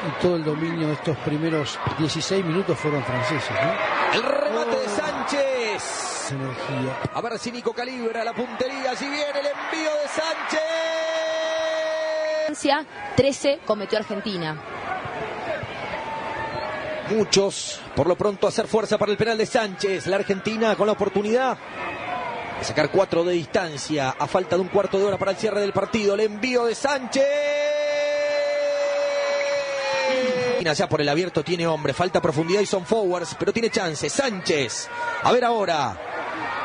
Y 0.08 0.22
todo 0.22 0.36
el 0.38 0.44
dominio 0.46 0.88
de 0.88 0.94
estos 0.94 1.18
primeros 1.18 1.78
16 1.98 2.46
minutos 2.46 2.78
fueron 2.80 3.04
franceses. 3.04 3.52
¿no? 3.52 4.18
El 4.18 4.24
remate 4.24 4.80
de 4.80 4.88
Sánchez. 4.88 6.32
Energía. 6.32 6.98
A 7.14 7.22
ver 7.22 7.38
si 7.40 7.52
Nico 7.52 7.74
calibra 7.74 8.24
la 8.24 8.34
puntería. 8.34 8.92
Allí 8.92 9.08
viene 9.08 9.40
el 9.40 9.48
envío 9.48 9.92
de 10.02 10.08
Sánchez. 10.08 10.62
Francia 12.46 12.86
13 13.16 13.60
cometió 13.66 13.98
Argentina. 14.00 14.58
Muchos, 17.10 17.82
por 17.96 18.08
lo 18.08 18.16
pronto, 18.16 18.48
hacer 18.48 18.68
fuerza 18.68 18.98
para 18.98 19.12
el 19.12 19.18
penal 19.18 19.38
de 19.38 19.46
Sánchez. 19.46 20.08
La 20.08 20.18
Argentina 20.18 20.76
con 20.76 20.86
la 20.86 20.94
oportunidad 20.94 21.58
de 22.60 22.64
sacar 22.64 22.90
cuatro 22.90 23.24
de 23.24 23.34
distancia. 23.34 24.16
A 24.18 24.28
falta 24.28 24.56
de 24.56 24.62
un 24.62 24.68
cuarto 24.70 24.98
de 25.00 25.06
hora 25.06 25.18
para 25.18 25.32
el 25.32 25.38
cierre 25.38 25.62
del 25.62 25.74
partido. 25.74 26.14
El 26.14 26.22
envío 26.22 26.66
de 26.66 26.76
Sánchez. 26.76 27.89
Ya 30.62 30.90
por 30.90 31.02
el 31.02 31.10
abierto 31.10 31.44
tiene 31.44 31.66
hombre, 31.68 31.94
falta 31.94 32.22
profundidad 32.22 32.62
y 32.62 32.66
son 32.66 32.86
forwards, 32.86 33.36
pero 33.40 33.54
tiene 33.54 33.70
chance. 33.70 34.10
Sánchez. 34.10 34.90
A 35.24 35.32
ver 35.32 35.46
ahora. 35.46 35.98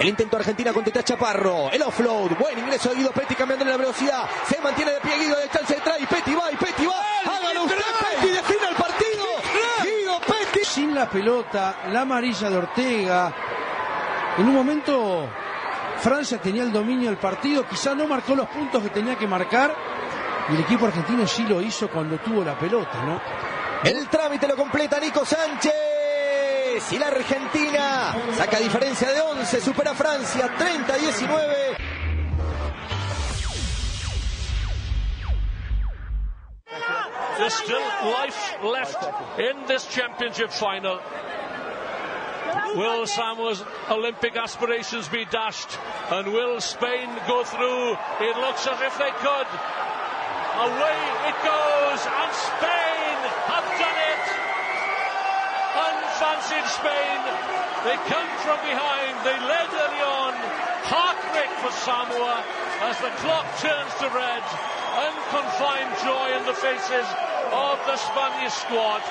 El 0.00 0.08
intento 0.08 0.36
Argentina 0.36 0.72
con 0.72 0.82
Teta 0.82 1.02
Chaparro. 1.04 1.70
El 1.70 1.82
offload. 1.82 2.32
Buen 2.38 2.58
ingreso 2.58 2.90
de 2.90 2.96
Guido 2.96 3.12
Petti 3.12 3.34
cambiando 3.34 3.64
la 3.64 3.76
velocidad. 3.76 4.28
Se 4.48 4.60
mantiene 4.60 4.92
de 4.92 5.00
pie 5.00 5.18
Guido 5.18 5.36
de 5.38 5.48
chance 5.48 5.74
trae. 5.82 6.02
Y 6.02 6.06
Petti 6.06 6.34
va 6.34 6.50
y 6.50 6.56
Petti 6.56 6.86
va. 6.86 6.94
Hágalo 7.24 7.64
usted, 7.64 7.76
Petti. 7.76 8.28
Define 8.28 8.68
el 8.68 8.74
partido. 8.74 9.24
Guido 9.82 10.20
Petti. 10.20 10.64
Sin 10.64 10.94
la 10.94 11.08
pelota, 11.08 11.76
la 11.92 12.00
amarilla 12.00 12.50
de 12.50 12.56
Ortega. 12.56 13.34
En 14.38 14.48
un 14.48 14.54
momento 14.54 15.28
Francia 16.00 16.38
tenía 16.38 16.64
el 16.64 16.72
dominio 16.72 17.08
del 17.08 17.18
partido, 17.18 17.66
quizá 17.66 17.94
no 17.94 18.06
marcó 18.06 18.34
los 18.34 18.46
puntos 18.48 18.82
que 18.82 18.90
tenía 18.90 19.16
que 19.16 19.26
marcar. 19.26 19.74
Y 20.50 20.54
el 20.54 20.60
equipo 20.60 20.84
argentino 20.84 21.26
sí 21.26 21.44
lo 21.44 21.62
hizo 21.62 21.88
cuando 21.88 22.18
tuvo 22.18 22.44
la 22.44 22.58
pelota, 22.58 23.02
¿no? 23.04 23.53
El 23.84 24.08
trámite 24.08 24.48
lo 24.48 24.56
completa 24.56 24.98
Nico 24.98 25.26
Sánchez. 25.26 26.90
Y 26.90 26.98
la 26.98 27.08
Argentina 27.08 28.14
saca 28.34 28.58
diferencia 28.58 29.10
de 29.12 29.20
11, 29.20 29.60
supera 29.60 29.90
a 29.90 29.94
Francia 29.94 30.48
30-19. 30.56 31.76
There's 37.36 37.52
still 37.52 37.82
life 38.22 38.56
left 38.62 39.04
in 39.38 39.66
this 39.66 39.86
championship 39.88 40.50
final. 40.50 40.98
Will 42.76 43.06
Samoa's 43.06 43.62
Olympic 43.90 44.34
aspirations 44.36 45.08
be 45.08 45.26
dashed? 45.26 45.78
And 46.10 46.32
will 46.32 46.58
Spain 46.60 47.10
go 47.28 47.44
through? 47.44 47.92
It 48.20 48.36
looks 48.38 48.66
as 48.66 48.80
if 48.80 48.96
they 48.96 49.10
could. 49.20 49.46
Away 50.56 50.98
it 51.28 51.36
goes, 51.44 52.06
and 52.06 52.32
Spain 52.32 52.93
Unfancied 56.44 56.68
Spain. 56.76 57.20
They 57.84 57.96
come 58.04 58.28
from 58.44 58.58
behind. 58.68 59.16
They 59.24 59.38
led 59.48 59.68
early 59.72 60.02
on. 60.02 60.34
Heartbreak 60.84 61.50
for 61.62 61.72
Samoa 61.72 62.44
as 62.82 62.98
the 63.00 63.08
clock 63.22 63.46
turns 63.60 63.94
to 64.00 64.08
red. 64.12 64.42
Unconfined 65.08 65.92
joy 66.04 66.36
in 66.36 66.44
the 66.44 66.52
faces 66.52 67.06
of 67.50 67.78
the 67.86 67.96
Spanish 67.96 68.52
squad. 68.52 69.02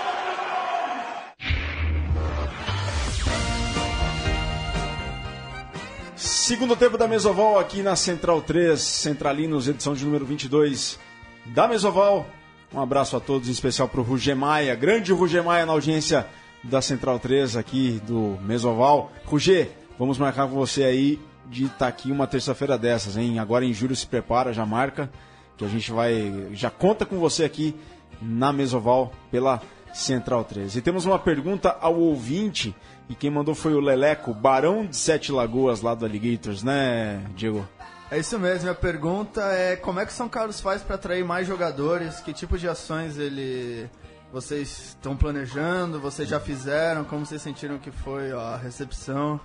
Segundo 6.15 6.75
tempo 6.75 6.99
da 6.99 7.07
Mesoval 7.07 7.57
aqui 7.57 7.81
na 7.81 7.95
Central 7.95 8.41
3, 8.43 8.79
Centralinos, 8.79 9.67
edição 9.67 9.95
de 9.95 10.05
número 10.05 10.23
22 10.23 10.99
da 11.47 11.67
Mesoval. 11.67 12.27
Um 12.71 12.79
abraço 12.79 13.17
a 13.17 13.19
todos, 13.19 13.47
em 13.49 13.51
especial 13.51 13.87
para 13.87 14.01
o 14.01 14.03
Ruger 14.03 14.35
grande 14.79 15.11
Ruger 15.13 15.43
na 15.43 15.71
audiência 15.71 16.27
da 16.63 16.81
Central 16.81 17.19
3 17.19 17.57
aqui 17.57 18.01
do 18.05 18.37
Mesoval. 18.41 19.11
Rugê, 19.25 19.69
vamos 19.99 20.17
marcar 20.17 20.47
com 20.47 20.55
você 20.55 20.83
aí 20.83 21.19
de 21.45 21.65
estar 21.65 21.87
aqui 21.87 22.11
uma 22.11 22.25
terça-feira 22.25 22.77
dessas, 22.77 23.17
hein? 23.17 23.39
Agora 23.39 23.65
em 23.65 23.73
julho 23.73 23.95
se 23.95 24.07
prepara, 24.07 24.53
já 24.53 24.65
marca, 24.65 25.09
que 25.57 25.65
a 25.65 25.67
gente 25.67 25.91
vai. 25.91 26.49
Já 26.53 26.69
conta 26.69 27.05
com 27.05 27.19
você 27.19 27.43
aqui 27.43 27.75
na 28.21 28.53
Mesoval 28.53 29.11
pela 29.29 29.61
Central 29.93 30.43
3. 30.43 30.75
E 30.75 30.81
temos 30.81 31.05
uma 31.05 31.19
pergunta 31.19 31.77
ao 31.79 31.95
ouvinte, 31.95 32.75
e 33.09 33.15
quem 33.15 33.29
mandou 33.29 33.53
foi 33.53 33.73
o 33.73 33.79
Leleco, 33.79 34.33
Barão 34.33 34.85
de 34.85 34.95
Sete 34.95 35.31
Lagoas, 35.31 35.81
lá 35.81 35.93
do 35.93 36.05
Alligators, 36.05 36.63
né, 36.63 37.23
Diego? 37.35 37.67
É 38.09 38.19
isso 38.19 38.37
mesmo, 38.39 38.69
a 38.69 38.75
pergunta 38.75 39.41
é 39.41 39.75
como 39.75 39.99
é 39.99 40.05
que 40.05 40.13
São 40.13 40.29
Carlos 40.29 40.61
faz 40.61 40.81
para 40.81 40.95
atrair 40.95 41.23
mais 41.25 41.47
jogadores? 41.47 42.19
Que 42.19 42.31
tipo 42.31 42.57
de 42.57 42.67
ações 42.67 43.17
ele 43.17 43.89
vocês 44.33 44.87
estão 44.87 45.15
planejando? 45.15 45.99
Vocês 45.99 46.27
já 46.27 46.39
fizeram? 46.39 47.05
Como 47.05 47.23
vocês 47.23 47.39
sentiram 47.39 47.77
que 47.77 47.91
foi 47.91 48.31
a 48.31 48.57
recepção? 48.57 49.39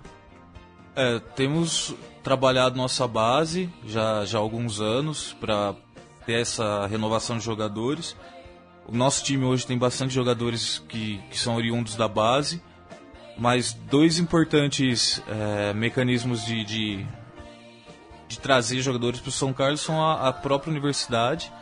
É, 0.96 1.18
temos 1.36 1.94
trabalhado 2.24 2.74
nossa 2.74 3.06
base 3.06 3.70
já, 3.84 4.24
já 4.24 4.38
há 4.38 4.40
alguns 4.40 4.80
anos 4.80 5.36
para 5.38 5.74
ter 6.24 6.40
essa 6.40 6.86
renovação 6.86 7.36
de 7.36 7.44
jogadores. 7.44 8.16
O 8.86 8.96
nosso 8.96 9.22
time 9.22 9.44
hoje 9.44 9.66
tem 9.66 9.76
bastante 9.76 10.14
jogadores 10.14 10.82
que, 10.88 11.18
que 11.30 11.38
são 11.38 11.56
oriundos 11.56 11.94
da 11.94 12.08
base, 12.08 12.62
mas 13.36 13.74
dois 13.74 14.18
importantes 14.18 15.22
é, 15.28 15.74
mecanismos 15.74 16.46
de, 16.46 16.64
de, 16.64 17.06
de, 18.26 18.38
trazer 18.40 18.80
jogadores 18.80 19.20
para 19.20 19.28
o 19.28 19.32
São 19.32 19.52
Carlos 19.52 19.82
são 19.82 20.02
a, 20.02 20.28
a 20.28 20.32
própria 20.32 20.70
universidade. 20.70 21.52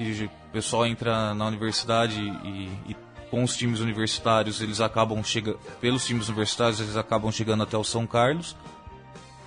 E 0.00 0.24
o 0.24 0.30
pessoal 0.50 0.86
entra 0.86 1.34
na 1.34 1.46
universidade 1.46 2.18
e, 2.18 2.70
e 2.88 2.96
com 3.30 3.44
os 3.44 3.54
times 3.54 3.80
universitários, 3.80 4.62
eles 4.62 4.80
acabam 4.80 5.22
chegando, 5.22 5.58
pelos 5.78 6.06
times 6.06 6.28
universitários, 6.28 6.80
eles 6.80 6.96
acabam 6.96 7.30
chegando 7.30 7.62
até 7.62 7.76
o 7.76 7.84
São 7.84 8.06
Carlos. 8.06 8.56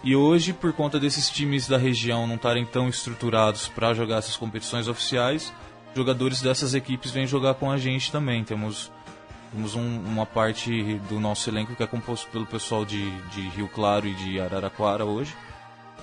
E 0.03 0.15
hoje, 0.15 0.53
por 0.53 0.71
conta 0.71 0.99
desses 0.99 1.27
times 1.27 1.67
da 1.67 1.77
região 1.77 2.27
não 2.27 2.35
estarem 2.35 2.65
tão 2.65 2.87
estruturados 2.87 3.67
para 3.67 3.95
jogar 3.95 4.17
essas 4.17 4.37
competições 4.37 4.87
oficiais, 4.87 5.51
jogadores 5.95 6.39
dessas 6.39 6.75
equipes 6.75 7.09
vêm 7.09 7.25
jogar 7.25 7.55
com 7.55 7.71
a 7.71 7.77
gente 7.77 8.11
também. 8.11 8.43
Temos, 8.43 8.91
temos 9.51 9.73
um, 9.73 9.99
uma 10.01 10.25
parte 10.25 10.99
do 11.09 11.19
nosso 11.19 11.49
elenco 11.49 11.75
que 11.75 11.81
é 11.81 11.87
composto 11.87 12.29
pelo 12.29 12.45
pessoal 12.45 12.85
de, 12.85 13.09
de 13.29 13.41
Rio 13.49 13.67
Claro 13.69 14.07
e 14.07 14.13
de 14.13 14.39
Araraquara 14.39 15.03
hoje. 15.03 15.33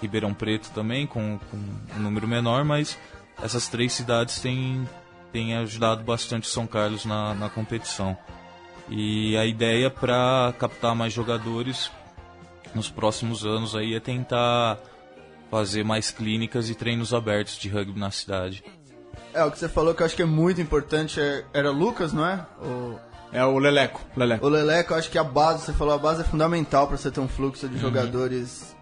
Ribeirão 0.03 0.35
Preto 0.35 0.71
também, 0.71 1.07
com, 1.07 1.39
com 1.51 1.57
um 1.97 2.01
número 2.01 2.27
menor, 2.27 2.65
mas 2.65 2.99
essas 3.43 3.69
três 3.69 3.93
cidades 3.93 4.41
têm, 4.41 4.89
têm 5.33 5.57
ajudado 5.57 6.03
bastante 6.03 6.49
São 6.49 6.67
Carlos 6.67 7.05
na, 7.05 7.35
na 7.35 7.49
competição. 7.49 8.17
E 8.89 9.37
a 9.37 9.47
ideia 9.47 9.91
para 9.91 10.53
captar 10.59 10.95
mais 10.95 11.13
jogadores 11.13 11.91
nos 12.75 12.91
próximos 12.91 13.45
anos 13.45 13.75
aí 13.75 13.95
é 13.95 14.01
tentar 14.01 14.79
fazer 15.51 15.85
mais 15.85 16.11
clínicas 16.11 16.69
e 16.69 16.75
treinos 16.75 17.13
abertos 17.13 17.57
de 17.57 17.69
rugby 17.69 17.99
na 17.99 18.11
cidade. 18.11 18.63
É, 19.33 19.45
o 19.45 19.51
que 19.51 19.59
você 19.59 19.69
falou 19.69 19.95
que 19.95 20.03
eu 20.03 20.07
acho 20.07 20.17
que 20.17 20.23
é 20.23 20.27
muito 20.27 20.61
importante 20.61 21.21
é, 21.21 21.45
era 21.53 21.71
Lucas, 21.71 22.13
não 22.13 22.27
é? 22.27 22.47
O... 22.61 22.99
É 23.33 23.45
o 23.45 23.59
Leleco. 23.59 24.05
Leleco. 24.17 24.45
O 24.45 24.49
Leleco, 24.49 24.93
eu 24.93 24.99
acho 24.99 25.09
que 25.09 25.19
a 25.19 25.23
base, 25.23 25.65
você 25.65 25.73
falou, 25.73 25.95
a 25.95 25.99
base 25.99 26.23
é 26.23 26.25
fundamental 26.25 26.89
para 26.89 26.97
você 26.97 27.13
ter 27.13 27.21
um 27.21 27.29
fluxo 27.29 27.69
de 27.69 27.77
uhum. 27.77 27.81
jogadores 27.81 28.75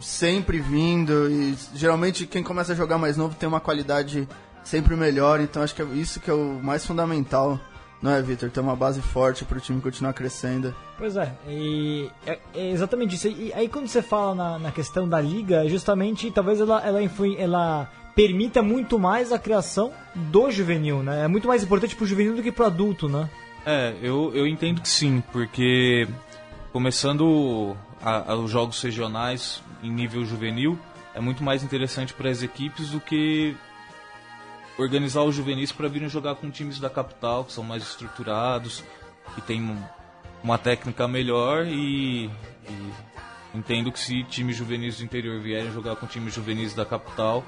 sempre 0.00 0.60
vindo 0.60 1.30
e 1.30 1.56
geralmente 1.74 2.26
quem 2.26 2.42
começa 2.42 2.72
a 2.72 2.76
jogar 2.76 2.98
mais 2.98 3.16
novo 3.16 3.34
tem 3.34 3.48
uma 3.48 3.60
qualidade 3.60 4.28
sempre 4.62 4.96
melhor, 4.96 5.40
então 5.40 5.62
acho 5.62 5.74
que 5.74 5.82
é 5.82 5.84
isso 5.86 6.20
que 6.20 6.30
é 6.30 6.34
o 6.34 6.60
mais 6.62 6.86
fundamental 6.86 7.60
não 8.04 8.10
é, 8.10 8.20
Vitor? 8.20 8.50
Ter 8.50 8.60
uma 8.60 8.76
base 8.76 9.00
forte 9.00 9.46
para 9.46 9.56
o 9.56 9.60
time 9.60 9.80
continuar 9.80 10.12
crescendo. 10.12 10.74
Pois 10.98 11.16
é, 11.16 11.32
e 11.48 12.10
é, 12.26 12.38
é 12.54 12.70
exatamente 12.70 13.14
isso. 13.14 13.28
E 13.28 13.50
aí 13.54 13.66
quando 13.66 13.88
você 13.88 14.02
fala 14.02 14.34
na, 14.34 14.58
na 14.58 14.70
questão 14.70 15.08
da 15.08 15.18
liga, 15.18 15.66
justamente 15.70 16.30
talvez 16.30 16.60
ela, 16.60 16.86
ela, 16.86 17.02
influi, 17.02 17.34
ela 17.38 17.90
permita 18.14 18.60
muito 18.62 18.98
mais 18.98 19.32
a 19.32 19.38
criação 19.38 19.90
do 20.14 20.50
juvenil, 20.50 21.02
né? 21.02 21.24
É 21.24 21.28
muito 21.28 21.48
mais 21.48 21.62
importante 21.62 21.96
para 21.96 22.04
o 22.04 22.06
juvenil 22.06 22.36
do 22.36 22.42
que 22.42 22.52
para 22.52 22.64
o 22.64 22.66
adulto, 22.66 23.08
né? 23.08 23.26
É, 23.64 23.94
eu, 24.02 24.30
eu 24.34 24.46
entendo 24.46 24.82
que 24.82 24.88
sim, 24.88 25.22
porque 25.32 26.06
começando 26.74 27.74
os 28.38 28.50
jogos 28.50 28.80
regionais 28.82 29.62
em 29.82 29.90
nível 29.90 30.24
juvenil, 30.24 30.78
é 31.14 31.20
muito 31.20 31.42
mais 31.42 31.62
interessante 31.62 32.12
para 32.12 32.28
as 32.28 32.42
equipes 32.42 32.90
do 32.90 33.00
que 33.00 33.56
organizar 34.76 35.22
os 35.22 35.34
juvenis 35.34 35.70
para 35.72 35.88
virem 35.88 36.08
jogar 36.08 36.34
com 36.34 36.50
times 36.50 36.78
da 36.80 36.90
capital, 36.90 37.44
que 37.44 37.52
são 37.52 37.62
mais 37.62 37.82
estruturados, 37.82 38.82
que 39.34 39.40
tem 39.40 39.78
uma 40.42 40.58
técnica 40.58 41.06
melhor 41.06 41.66
e, 41.66 42.26
e 42.26 42.92
entendo 43.54 43.92
que 43.92 43.98
se 43.98 44.24
times 44.24 44.56
juvenis 44.56 44.98
do 44.98 45.04
interior 45.04 45.40
vierem 45.40 45.72
jogar 45.72 45.96
com 45.96 46.06
times 46.06 46.34
juvenis 46.34 46.74
da 46.74 46.84
capital, 46.84 47.44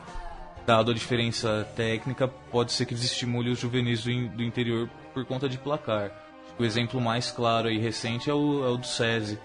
dado 0.65 0.91
a 0.91 0.95
diferença 0.95 1.69
técnica, 1.77 2.29
pode 2.29 2.73
ser 2.73 2.87
que 2.87 2.95
desestimule 2.95 3.51
os 3.51 3.59
juvenis 3.59 4.05
do, 4.05 4.29
do 4.29 4.43
interior 4.43 4.89
por 5.13 5.25
conta 5.25 5.49
de 5.49 5.59
placar. 5.59 6.11
O 6.59 6.65
exemplo 6.65 7.01
mais 7.01 7.31
claro 7.31 7.71
e 7.71 7.79
recente 7.79 8.31
é 8.31 8.35
o, 8.35 8.65
é 8.65 8.69
o 8.69 8.77
do 8.77 8.87
SESI, 8.87 9.39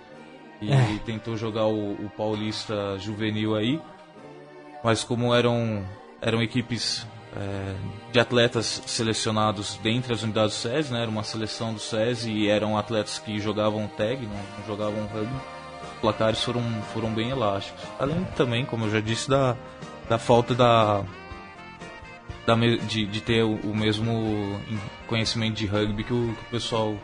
e 0.61 0.71
é. 0.71 0.99
tentou 1.05 1.35
jogar 1.35 1.65
o, 1.65 1.93
o 1.93 2.09
Paulista 2.15 2.97
juvenil 2.99 3.55
aí, 3.55 3.81
mas 4.83 5.03
como 5.03 5.33
eram, 5.33 5.83
eram 6.21 6.41
equipes 6.41 7.05
é, 7.35 7.75
de 8.11 8.19
atletas 8.19 8.81
selecionados 8.85 9.79
dentre 9.81 10.13
as 10.13 10.21
unidades 10.21 10.55
do 10.55 10.59
SESI, 10.59 10.93
né? 10.93 11.01
Era 11.01 11.09
uma 11.09 11.23
seleção 11.23 11.73
do 11.73 11.79
SESI 11.79 12.31
e 12.31 12.47
eram 12.47 12.77
atletas 12.77 13.19
que 13.19 13.39
jogavam 13.39 13.87
tag, 13.87 14.25
não, 14.25 14.33
não 14.33 14.67
jogavam 14.67 15.05
rugby. 15.07 15.33
Os 15.95 15.99
placares 16.01 16.43
foram, 16.43 16.61
foram 16.93 17.11
bem 17.13 17.29
elásticos. 17.29 17.81
Além 17.99 18.23
também, 18.35 18.65
como 18.65 18.85
eu 18.85 18.91
já 18.91 18.99
disse, 18.99 19.29
da, 19.29 19.55
da 20.09 20.17
falta 20.17 20.53
da, 20.53 21.03
da 22.45 22.55
de, 22.55 23.05
de 23.05 23.21
ter 23.21 23.43
o, 23.43 23.55
o 23.55 23.75
mesmo 23.75 24.59
conhecimento 25.07 25.55
de 25.55 25.65
rugby 25.65 26.03
que 26.03 26.13
o, 26.13 26.35
que 26.35 26.41
o 26.41 26.49
pessoal 26.51 26.95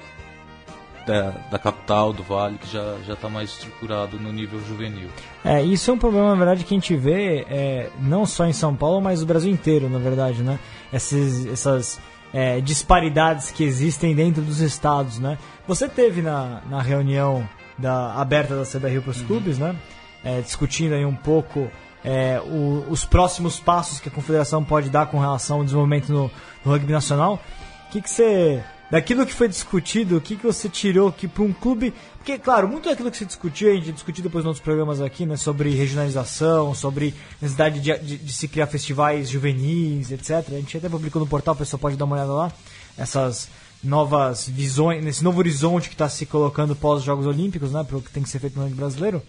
da, 1.08 1.32
da 1.50 1.58
capital, 1.58 2.12
do 2.12 2.22
Vale, 2.22 2.58
que 2.58 2.67
já 2.67 2.98
já 3.08 3.13
está 3.13 3.30
mais 3.30 3.52
estruturado 3.52 4.20
no 4.20 4.32
nível 4.32 4.60
juvenil. 4.67 5.08
É, 5.43 5.63
isso 5.63 5.89
é 5.89 5.93
um 5.93 5.98
problema, 5.98 6.30
na 6.30 6.36
verdade, 6.36 6.65
que 6.65 6.74
a 6.74 6.78
gente 6.78 6.96
vê 6.96 7.46
é, 7.50 7.89
não 8.02 8.26
só 8.26 8.46
em 8.46 8.54
São 8.54 8.76
Paulo, 8.76 9.02
mas 9.02 9.22
no 9.22 9.26
Brasil 9.26 9.50
inteiro, 9.50 9.89
na 9.89 9.98
verdade, 9.98 10.43
né? 10.43 10.60
Essas, 10.91 11.46
essas 11.46 12.00
é, 12.34 12.60
disparidades 12.60 13.50
que 13.50 13.63
existem 13.63 14.13
dentro 14.13 14.41
dos 14.41 14.60
estados, 14.60 15.17
né? 15.17 15.38
Você 15.65 15.88
teve 15.88 16.22
na, 16.22 16.62
na 16.70 16.82
reunião 16.82 17.48
da, 17.78 18.13
aberta 18.15 18.62
da 18.80 18.89
Rio 18.89 19.02
para 19.02 19.12
os 19.12 19.22
uhum. 19.22 19.28
clubes, 19.28 19.58
né? 19.58 19.76
É, 20.24 20.41
discutindo 20.41 20.93
aí 20.93 21.06
um 21.06 21.15
pouco 21.15 21.72
é, 22.04 22.41
o, 22.41 22.86
os 22.89 23.06
próximos 23.06 23.60
passos 23.60 24.02
que 24.02 24.10
a 24.10 24.12
confederação 24.12 24.62
pode 24.62 24.89
dar 24.89 25.06
com 25.06 25.20
relação 25.20 25.58
ao 25.58 25.63
desenvolvimento 25.63 26.12
no, 26.12 26.30
no 26.65 26.72
rugby 26.72 26.91
nacional. 26.91 27.39
O 27.88 27.91
que, 27.91 28.02
que 28.02 28.10
você 28.10 28.62
daquilo 28.89 29.26
que 29.26 29.34
foi 29.34 29.47
discutido, 29.47 30.17
o 30.17 30.21
que, 30.21 30.36
que 30.36 30.45
você 30.45 30.69
tirou 30.69 31.12
que 31.12 31.28
para 31.28 31.43
um 31.43 31.54
clube. 31.54 31.93
Porque, 32.17 32.38
claro, 32.38 32.67
muito 32.67 32.89
daquilo 32.89 33.12
que 33.12 33.17
se 33.17 33.26
discutiu, 33.26 33.71
a 33.71 33.76
gente 33.76 33.91
discutiu 33.91 34.23
depois 34.23 34.43
nos 34.43 34.50
outros 34.50 34.63
programas 34.63 35.02
aqui, 35.02 35.26
né? 35.26 35.38
Sobre 35.38 35.69
regionalização, 35.71 36.73
sobre 36.73 37.13
necessidade 37.41 37.80
de, 37.80 37.97
de, 38.00 38.17
de, 38.17 38.34
se 38.34 38.47
criar 38.47 38.67
festivais 38.67 39.30
juvenis, 39.30 40.12
etc. 40.12 40.32
A 40.50 40.56
gente 40.56 40.78
até 40.78 40.89
publicou 40.89 41.21
no 41.21 41.28
portal, 41.28 41.54
o 41.54 41.58
pessoal 41.58 41.80
pode 41.80 41.95
dar 41.97 42.06
uma 42.06 42.15
olhada 42.15 42.34
lá. 42.34 42.52
Essas 42.97 43.50
novas 43.84 44.50
visões, 44.50 45.04
nesse 45.04 45.23
novo 45.23 45.39
horizonte 45.39 45.88
que 45.88 45.95
está 45.95 46.10
se 46.10 46.26
colocando 46.26 46.76
pós 46.76 47.04
Jogos 47.04 47.28
Olímpicos, 47.28 47.71
né? 47.71 47.84
Para 47.84 47.97
o 47.97 48.02
que 48.02 48.12
tem 48.12 48.23
que 48.23 48.30
ser 48.30 48.39
feito 48.39 48.60
no 48.60 48.67
brasileiro. 48.69 49.21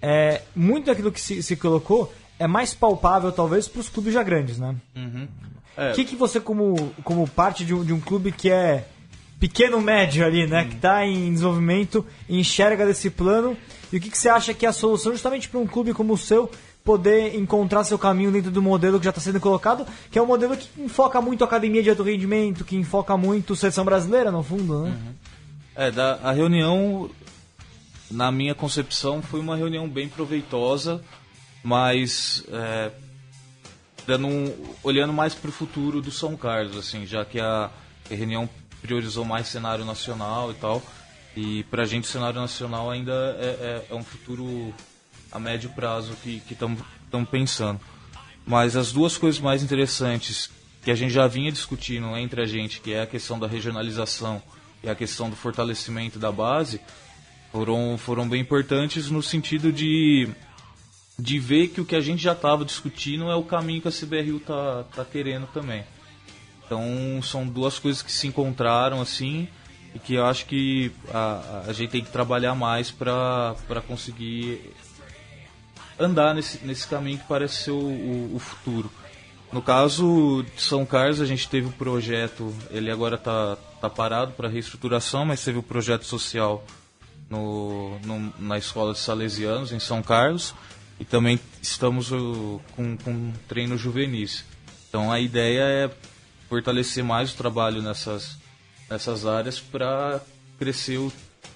É, 0.00 0.42
muito 0.54 0.86
daquilo 0.86 1.10
que 1.10 1.20
se, 1.20 1.42
se 1.42 1.56
colocou 1.56 2.12
é 2.38 2.46
mais 2.46 2.74
palpável, 2.74 3.30
talvez, 3.30 3.68
para 3.68 3.80
os 3.80 3.88
clubes 3.88 4.12
já 4.12 4.22
grandes, 4.22 4.58
né? 4.58 4.74
Uhum. 4.96 5.28
O 5.76 5.80
é. 5.80 5.92
que, 5.92 6.04
que 6.04 6.16
você, 6.16 6.40
como, 6.40 6.92
como 7.02 7.28
parte 7.28 7.64
de 7.64 7.74
um, 7.74 7.84
de 7.84 7.92
um 7.92 8.00
clube 8.00 8.30
que 8.32 8.50
é 8.50 8.86
pequeno 9.38 9.80
médio 9.80 10.24
ali, 10.24 10.46
né? 10.46 10.62
Hum. 10.62 10.68
Que 10.68 10.76
está 10.76 11.06
em 11.06 11.32
desenvolvimento, 11.32 12.06
enxerga 12.28 12.86
desse 12.86 13.10
plano. 13.10 13.56
E 13.92 13.96
o 13.96 14.00
que, 14.00 14.10
que 14.10 14.18
você 14.18 14.28
acha 14.28 14.54
que 14.54 14.64
é 14.64 14.68
a 14.68 14.72
solução 14.72 15.12
justamente 15.12 15.48
para 15.48 15.60
um 15.60 15.66
clube 15.66 15.92
como 15.92 16.14
o 16.14 16.18
seu 16.18 16.50
poder 16.84 17.34
encontrar 17.34 17.82
seu 17.82 17.98
caminho 17.98 18.30
dentro 18.30 18.50
do 18.50 18.60
modelo 18.60 18.98
que 18.98 19.04
já 19.04 19.10
está 19.10 19.20
sendo 19.20 19.40
colocado, 19.40 19.86
que 20.10 20.18
é 20.18 20.22
um 20.22 20.26
modelo 20.26 20.54
que 20.54 20.68
enfoca 20.82 21.20
muito 21.20 21.42
a 21.42 21.46
academia 21.46 21.82
de 21.82 21.88
alto 21.88 22.02
rendimento, 22.02 22.64
que 22.64 22.76
enfoca 22.76 23.16
muito 23.16 23.54
a 23.54 23.56
seleção 23.56 23.84
brasileira, 23.84 24.30
no 24.30 24.42
fundo, 24.42 24.82
né? 24.82 24.90
Uhum. 24.90 25.14
É, 25.76 25.90
da, 25.90 26.16
a 26.22 26.30
reunião, 26.32 27.10
na 28.10 28.30
minha 28.30 28.54
concepção, 28.54 29.22
foi 29.22 29.40
uma 29.40 29.56
reunião 29.56 29.88
bem 29.88 30.08
proveitosa, 30.08 31.02
mas 31.62 32.44
é, 32.52 32.90
dando 34.06 34.26
um, 34.26 34.74
olhando 34.82 35.12
mais 35.12 35.34
para 35.34 35.48
o 35.48 35.52
futuro 35.52 36.00
do 36.00 36.10
São 36.10 36.36
Carlos, 36.36 36.76
assim, 36.76 37.06
já 37.06 37.24
que 37.24 37.40
a, 37.40 37.70
reunião 38.10 38.48
priorizou 38.82 39.24
mais 39.24 39.48
cenário 39.48 39.84
nacional 39.84 40.50
e 40.50 40.54
tal. 40.54 40.82
E 41.36 41.64
para 41.64 41.82
a 41.82 41.86
gente 41.86 42.04
o 42.04 42.06
cenário 42.06 42.40
nacional 42.40 42.90
ainda 42.90 43.12
é, 43.40 43.44
é, 43.44 43.86
é, 43.90 43.94
um 43.94 44.04
futuro 44.04 44.72
a 45.32 45.38
médio 45.38 45.70
prazo 45.70 46.14
que 46.22 46.42
estamos 46.48 46.80
pensando. 47.30 47.80
Mas 48.46 48.76
as 48.76 48.92
duas 48.92 49.16
coisas 49.16 49.40
mais 49.40 49.62
interessantes 49.62 50.50
que 50.82 50.90
a 50.90 50.94
gente 50.94 51.12
já 51.12 51.26
vinha 51.26 51.50
discutindo 51.50 52.14
entre 52.16 52.42
a 52.42 52.44
gente, 52.44 52.80
que 52.80 52.92
é 52.92 53.02
a 53.02 53.06
questão 53.06 53.38
da 53.38 53.46
regionalização 53.46 54.42
e 54.82 54.88
a 54.88 54.94
questão 54.94 55.30
do 55.30 55.34
fortalecimento 55.34 56.18
da 56.18 56.30
base 56.30 56.80
foram, 57.50 57.96
foram 57.96 58.28
bem 58.28 58.42
importantes 58.42 59.10
no 59.10 59.22
sentido 59.22 59.72
de, 59.72 60.28
de 61.18 61.38
ver 61.38 61.68
que 61.68 61.80
o 61.80 61.84
que 61.84 61.94
a 61.94 62.00
gente 62.00 62.22
já 62.22 62.32
estava 62.32 62.64
discutindo 62.64 63.30
é 63.30 63.34
o 63.34 63.42
caminho 63.42 63.80
que 63.80 63.88
a 63.88 63.92
CBRU 63.92 64.40
tá, 64.40 64.84
tá 64.94 65.04
querendo 65.04 65.46
também. 65.46 65.84
Então 66.66 66.82
são 67.22 67.46
duas 67.46 67.78
coisas 67.78 68.02
que 68.02 68.10
se 68.10 68.26
encontraram 68.26 69.00
assim 69.00 69.48
e 69.94 69.98
que 69.98 70.14
eu 70.14 70.26
acho 70.26 70.46
que 70.46 70.90
a, 71.12 71.64
a 71.68 71.72
gente 71.72 71.90
tem 71.90 72.04
que 72.04 72.10
trabalhar 72.10 72.54
mais 72.54 72.90
para 72.90 73.54
conseguir 73.86 74.72
andar 75.98 76.34
nesse, 76.34 76.64
nesse 76.66 76.86
caminho 76.88 77.18
que 77.18 77.28
parece 77.28 77.64
ser 77.64 77.70
o, 77.70 77.78
o, 77.78 78.34
o 78.34 78.38
futuro. 78.38 78.90
No 79.52 79.62
caso 79.62 80.44
de 80.54 80.60
São 80.60 80.84
Carlos, 80.84 81.20
a 81.20 81.26
gente 81.26 81.48
teve 81.48 81.68
o 81.68 81.72
projeto, 81.72 82.52
ele 82.70 82.90
agora 82.90 83.14
está 83.14 83.56
tá 83.80 83.88
parado 83.88 84.32
para 84.32 84.48
reestruturação, 84.48 85.24
mas 85.24 85.44
teve 85.44 85.58
o 85.58 85.62
projeto 85.62 86.04
social 86.04 86.64
no, 87.30 87.96
no, 88.00 88.32
na 88.38 88.58
escola 88.58 88.92
de 88.92 88.98
Salesianos, 88.98 89.70
em 89.70 89.78
São 89.78 90.02
Carlos, 90.02 90.52
e 90.98 91.04
também 91.04 91.38
estamos 91.60 92.12
uh, 92.12 92.60
com, 92.76 92.96
com 92.96 93.32
treino 93.48 93.76
juvenis. 93.76 94.44
Então 94.88 95.10
a 95.10 95.20
ideia 95.20 95.62
é 95.62 95.90
fortalecer 96.48 97.02
mais 97.02 97.32
o 97.32 97.36
trabalho 97.36 97.82
nessas, 97.82 98.38
nessas 98.88 99.26
áreas 99.26 99.58
para 99.58 100.20
crescer, 100.58 100.98
o, 100.98 101.12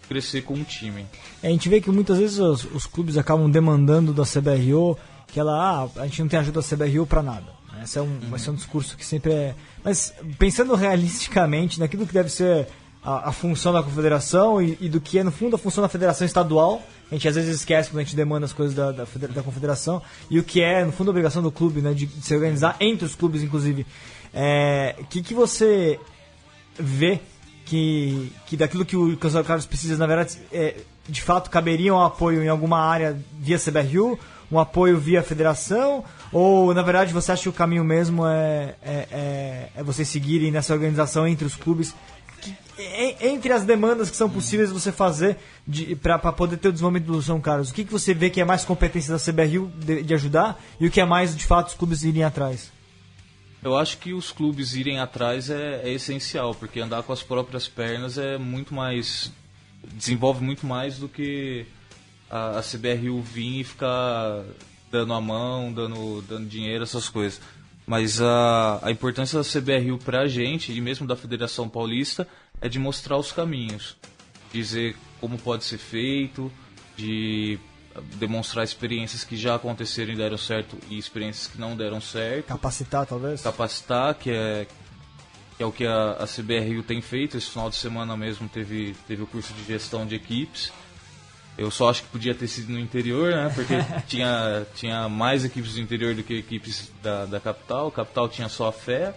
crescer 0.08 0.42
com 0.42 0.54
o 0.54 0.64
time. 0.64 1.06
É, 1.42 1.48
a 1.48 1.50
gente 1.50 1.68
vê 1.68 1.80
que 1.80 1.90
muitas 1.90 2.18
vezes 2.18 2.38
os, 2.38 2.64
os, 2.64 2.86
clubes 2.86 3.16
acabam 3.16 3.50
demandando 3.50 4.12
da 4.12 4.24
CBRO 4.24 4.98
que 5.28 5.38
ela, 5.38 5.84
ah, 5.84 6.00
a 6.00 6.06
gente 6.06 6.22
não 6.22 6.28
tem 6.28 6.38
ajuda 6.40 6.60
da 6.60 6.66
CBRO 6.66 7.06
para 7.06 7.22
nada. 7.22 7.58
Esse 7.82 7.98
é 7.98 8.02
um, 8.02 8.06
uhum. 8.06 8.30
vai 8.30 8.38
ser 8.40 8.50
um 8.50 8.54
discurso 8.54 8.96
que 8.96 9.04
sempre 9.04 9.32
é. 9.32 9.54
Mas 9.84 10.12
pensando 10.38 10.74
realisticamente 10.74 11.78
naquilo 11.78 12.06
que 12.06 12.12
deve 12.12 12.28
ser 12.28 12.66
a, 13.08 13.30
a 13.30 13.32
função 13.32 13.72
da 13.72 13.82
confederação 13.82 14.60
e, 14.60 14.76
e, 14.82 14.88
do 14.88 15.00
que 15.00 15.18
é, 15.18 15.24
no 15.24 15.32
fundo, 15.32 15.56
a 15.56 15.58
função 15.58 15.80
da 15.80 15.88
federação 15.88 16.26
estadual, 16.26 16.82
a 17.10 17.14
gente 17.14 17.26
às 17.26 17.36
vezes 17.36 17.56
esquece 17.56 17.88
quando 17.88 18.00
a 18.00 18.04
gente 18.04 18.14
demanda 18.14 18.44
as 18.44 18.52
coisas 18.52 18.76
da, 18.76 18.92
da, 18.92 19.04
da 19.04 19.42
confederação, 19.42 20.02
e 20.30 20.38
o 20.38 20.44
que 20.44 20.60
é, 20.60 20.84
no 20.84 20.92
fundo, 20.92 21.08
a 21.08 21.12
obrigação 21.12 21.42
do 21.42 21.50
clube, 21.50 21.80
né, 21.80 21.94
de, 21.94 22.04
de 22.04 22.22
se 22.22 22.34
organizar 22.34 22.76
entre 22.80 23.06
os 23.06 23.14
clubes, 23.14 23.42
inclusive. 23.42 23.82
O 23.82 23.86
é, 24.34 24.94
que, 25.08 25.22
que 25.22 25.32
você 25.32 25.98
vê 26.78 27.18
que, 27.64 28.30
que 28.46 28.58
daquilo 28.58 28.84
que 28.84 28.96
o 28.96 29.16
Cancelo 29.16 29.44
Carlos 29.44 29.64
precisa, 29.64 29.96
na 29.96 30.06
verdade, 30.06 30.38
é, 30.52 30.76
de 31.08 31.22
fato 31.22 31.48
caberia 31.48 31.94
um 31.94 32.02
apoio 32.02 32.42
em 32.42 32.48
alguma 32.48 32.78
área 32.78 33.18
via 33.40 33.58
CBRU, 33.58 34.18
um 34.52 34.58
apoio 34.58 34.98
via 34.98 35.22
federação, 35.22 36.04
ou 36.30 36.74
na 36.74 36.82
verdade 36.82 37.12
você 37.12 37.32
acha 37.32 37.42
que 37.42 37.48
o 37.48 37.52
caminho 37.52 37.84
mesmo 37.84 38.26
é, 38.26 38.74
é, 38.82 39.08
é, 39.10 39.68
é 39.76 39.82
vocês 39.82 40.08
seguirem 40.08 40.50
nessa 40.50 40.74
organização 40.74 41.26
entre 41.26 41.46
os 41.46 41.54
clubes? 41.54 41.94
Entre 43.20 43.52
as 43.52 43.64
demandas 43.64 44.08
que 44.08 44.16
são 44.16 44.30
possíveis 44.30 44.70
você 44.70 44.92
fazer 44.92 45.36
para 46.00 46.18
poder 46.32 46.56
ter 46.58 46.68
o 46.68 46.72
desenvolvimento 46.72 47.06
do 47.06 47.20
São 47.20 47.40
Carlos, 47.40 47.70
o 47.70 47.74
que, 47.74 47.84
que 47.84 47.90
você 47.90 48.14
vê 48.14 48.30
que 48.30 48.40
é 48.40 48.44
mais 48.44 48.64
competência 48.64 49.12
da 49.12 49.18
CBRU 49.18 49.70
de, 49.76 50.02
de 50.02 50.14
ajudar 50.14 50.62
e 50.78 50.86
o 50.86 50.90
que 50.90 51.00
é 51.00 51.04
mais 51.04 51.36
de 51.36 51.44
fato 51.44 51.68
os 51.68 51.74
clubes 51.74 52.04
irem 52.04 52.22
atrás? 52.22 52.70
Eu 53.62 53.76
acho 53.76 53.98
que 53.98 54.12
os 54.12 54.30
clubes 54.30 54.74
irem 54.74 55.00
atrás 55.00 55.50
é, 55.50 55.82
é, 55.82 55.90
essencial, 55.90 56.54
porque 56.54 56.78
andar 56.78 57.02
com 57.02 57.12
as 57.12 57.22
próprias 57.22 57.66
pernas 57.66 58.16
é 58.16 58.38
muito 58.38 58.72
mais. 58.72 59.32
desenvolve 59.94 60.44
muito 60.44 60.64
mais 60.64 60.98
do 60.98 61.08
que 61.08 61.66
a, 62.30 62.58
a 62.58 62.62
CBRU 62.62 63.20
vir 63.20 63.60
e 63.60 63.64
ficar 63.64 64.44
dando 64.90 65.12
a 65.12 65.20
mão, 65.20 65.72
dando, 65.72 66.22
dando 66.22 66.46
dinheiro, 66.46 66.84
essas 66.84 67.08
coisas. 67.08 67.40
Mas 67.88 68.20
a, 68.20 68.80
a 68.82 68.90
importância 68.90 69.38
da 69.38 69.42
CBRU 69.42 69.96
para 69.96 70.20
a 70.20 70.28
gente, 70.28 70.70
e 70.70 70.78
mesmo 70.78 71.06
da 71.06 71.16
Federação 71.16 71.70
Paulista, 71.70 72.28
é 72.60 72.68
de 72.68 72.78
mostrar 72.78 73.16
os 73.16 73.32
caminhos. 73.32 73.96
Dizer 74.52 74.94
como 75.18 75.38
pode 75.38 75.64
ser 75.64 75.78
feito, 75.78 76.52
de 76.98 77.58
demonstrar 78.16 78.62
experiências 78.62 79.24
que 79.24 79.38
já 79.38 79.54
aconteceram 79.54 80.12
e 80.12 80.16
deram 80.16 80.36
certo 80.36 80.76
e 80.90 80.98
experiências 80.98 81.46
que 81.46 81.58
não 81.58 81.74
deram 81.74 81.98
certo. 81.98 82.48
Capacitar, 82.48 83.06
talvez? 83.06 83.40
Capacitar, 83.40 84.14
que 84.16 84.30
é, 84.30 84.66
que 85.56 85.62
é 85.62 85.66
o 85.66 85.72
que 85.72 85.86
a, 85.86 86.10
a 86.12 86.26
CBRU 86.26 86.82
tem 86.82 87.00
feito. 87.00 87.38
Esse 87.38 87.46
final 87.46 87.70
de 87.70 87.76
semana 87.76 88.14
mesmo 88.18 88.50
teve, 88.50 88.94
teve 89.06 89.22
o 89.22 89.26
curso 89.26 89.54
de 89.54 89.64
gestão 89.64 90.06
de 90.06 90.14
equipes. 90.14 90.70
Eu 91.58 91.70
só 91.70 91.90
acho 91.90 92.04
que 92.04 92.08
podia 92.08 92.34
ter 92.34 92.46
sido 92.46 92.72
no 92.72 92.78
interior, 92.78 93.32
né? 93.32 93.52
Porque 93.54 93.74
tinha, 94.06 94.64
tinha 94.74 95.08
mais 95.08 95.44
equipes 95.44 95.74
do 95.74 95.80
interior 95.80 96.14
do 96.14 96.22
que 96.22 96.38
equipes 96.38 96.90
da, 97.02 97.26
da 97.26 97.40
capital. 97.40 97.88
A 97.88 97.92
capital 97.92 98.28
tinha 98.28 98.48
só 98.48 98.68
a 98.68 98.72
Fé 98.72 99.14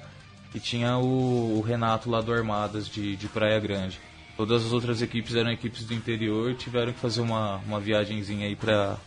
e 0.53 0.59
tinha 0.59 0.97
o, 0.97 1.59
o 1.59 1.61
Renato 1.61 2.09
lá 2.09 2.19
do 2.19 2.33
Armadas 2.33 2.89
de, 2.89 3.15
de 3.15 3.27
Praia 3.27 3.59
Grande. 3.59 3.99
Todas 4.35 4.65
as 4.65 4.71
outras 4.71 5.01
equipes 5.01 5.35
eram 5.35 5.51
equipes 5.51 5.85
do 5.85 5.93
interior, 5.93 6.55
tiveram 6.55 6.91
que 6.91 6.99
fazer 6.99 7.21
uma, 7.21 7.57
uma 7.57 7.79
viagemzinha 7.79 8.47
aí 8.47 8.55
para 8.55 8.97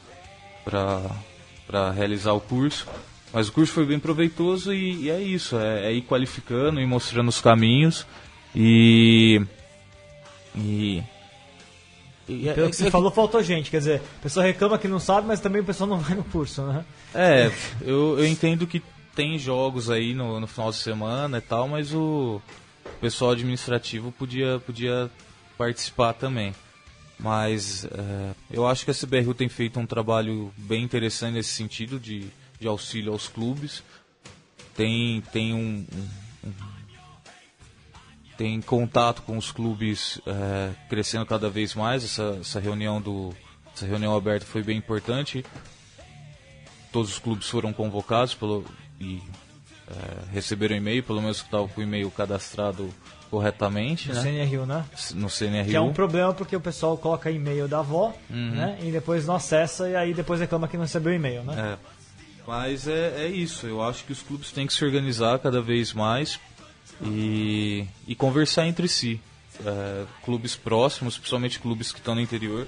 para 1.67 1.91
realizar 1.91 2.33
o 2.33 2.41
curso. 2.41 2.87
Mas 3.33 3.49
o 3.49 3.53
curso 3.53 3.73
foi 3.73 3.85
bem 3.85 3.99
proveitoso 3.99 4.73
e, 4.73 5.05
e 5.05 5.11
é 5.11 5.21
isso, 5.21 5.59
é, 5.59 5.87
é, 5.87 5.93
ir 5.93 6.03
qualificando 6.03 6.81
e 6.81 6.87
mostrando 6.87 7.29
os 7.29 7.41
caminhos 7.41 8.07
e. 8.55 9.43
E. 10.57 11.03
e 12.29 12.45
Pelo 12.53 12.67
é, 12.67 12.71
que 12.71 12.77
você 12.77 12.89
é, 12.89 12.91
falou, 12.91 13.11
faltou 13.11 13.43
gente. 13.43 13.71
Quer 13.71 13.79
dizer, 13.79 14.03
a 14.19 14.23
pessoa 14.23 14.45
reclama 14.45 14.79
que 14.79 14.89
não 14.89 14.99
sabe, 14.99 15.27
mas 15.27 15.41
também 15.41 15.61
o 15.61 15.65
pessoal 15.65 15.89
não 15.89 15.99
vai 16.01 16.17
no 16.17 16.25
curso, 16.25 16.63
né? 16.63 16.85
É, 17.15 17.51
eu, 17.83 18.19
eu 18.19 18.27
entendo 18.27 18.67
que 18.67 18.83
tem 19.15 19.39
jogos 19.39 19.91
aí 19.91 20.15
no, 20.15 20.41
no 20.41 20.47
final 20.47 20.71
de 20.71 20.77
semana 20.77 21.39
e 21.39 21.41
tal, 21.41 21.69
mas 21.69 21.95
o, 21.95 22.41
o 22.85 23.01
pessoal 23.01 23.33
administrativo 23.33 24.11
podia, 24.11 24.61
podia 24.65 25.11
participar 25.57 26.15
também. 26.15 26.55
Mas 27.19 27.85
é, 27.85 28.35
eu 28.51 28.67
acho 28.67 28.85
que 28.85 28.91
a 28.91 28.95
CBRU 28.95 29.35
tem 29.35 29.49
feito 29.49 29.79
um 29.79 29.87
trabalho 29.87 30.53
bem 30.57 30.83
interessante 30.83 31.35
nesse 31.35 31.51
sentido 31.51 32.01
de, 32.01 32.27
de 32.59 32.67
auxílio 32.67 33.13
aos 33.13 33.29
clubes. 33.29 33.83
Tem, 34.75 35.23
tem 35.33 35.55
um, 35.55 35.87
um, 35.95 36.49
um 36.49 36.74
tem 38.37 38.61
contato 38.61 39.23
com 39.23 39.37
os 39.37 39.53
clubes 39.53 40.21
é, 40.27 40.71
crescendo 40.89 41.27
cada 41.27 41.49
vez 41.49 41.75
mais. 41.75 42.05
Essa, 42.05 42.39
essa 42.41 42.61
reunião 42.61 43.01
do 43.01 43.33
essa 43.75 43.87
reunião 43.87 44.17
aberta 44.17 44.47
foi 44.47 44.63
bem 44.63 44.79
importante. 44.79 45.45
Todos 46.93 47.11
os 47.11 47.19
clubes 47.19 47.49
foram 47.49 47.73
convocados 47.73 48.35
pelo, 48.35 48.65
e 49.01 49.21
é, 49.89 50.33
receberam 50.33 50.77
e-mail, 50.77 51.03
pelo 51.03 51.21
menos 51.21 51.41
que 51.41 51.49
estava 51.49 51.67
com 51.67 51.81
o 51.81 51.85
e-mail 51.85 52.09
cadastrado 52.11 52.89
corretamente. 53.31 54.09
No 54.09 54.15
né? 54.15 54.23
CNRU, 54.23 54.67
né? 54.67 54.85
No 55.15 55.29
CNRU. 55.29 55.65
Que 55.71 55.77
é 55.77 55.81
um 55.81 55.93
problema 55.93 56.33
porque 56.33 56.55
o 56.55 56.61
pessoal 56.61 56.97
coloca 56.97 57.31
e-mail 57.33 57.67
da 57.67 57.81
avó, 57.81 58.15
uhum. 58.31 58.51
né? 58.53 58.79
E 58.81 58.93
depois 58.93 59.27
não 59.27 59.35
acessa 59.35 59.89
e 59.89 59.97
aí 59.97 60.15
depois 60.15 60.39
reclama 60.39 60.69
que 60.69 60.77
não 60.77 60.85
recebeu 60.85 61.13
e-mail, 61.13 61.43
né? 61.43 61.75
É. 61.75 61.95
Mas 62.47 62.87
é, 62.87 63.25
é 63.25 63.27
isso, 63.27 63.67
eu 63.67 63.83
acho 63.83 64.05
que 64.05 64.13
os 64.13 64.23
clubes 64.23 64.53
têm 64.53 64.67
que 64.67 64.73
se 64.73 64.85
organizar 64.85 65.39
cada 65.39 65.63
vez 65.63 65.93
mais 65.93 66.39
e, 67.03 67.87
e 68.07 68.15
conversar 68.15 68.67
entre 68.67 68.89
si. 68.89 69.21
É, 69.65 70.05
clubes 70.25 70.57
próximos, 70.57 71.17
principalmente 71.17 71.61
clubes 71.61 71.93
que 71.93 71.99
estão 71.99 72.15
no 72.15 72.21
interior, 72.21 72.67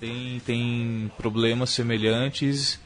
têm 0.00 0.40
tem 0.44 1.10
problemas 1.16 1.70
semelhantes 1.70 2.80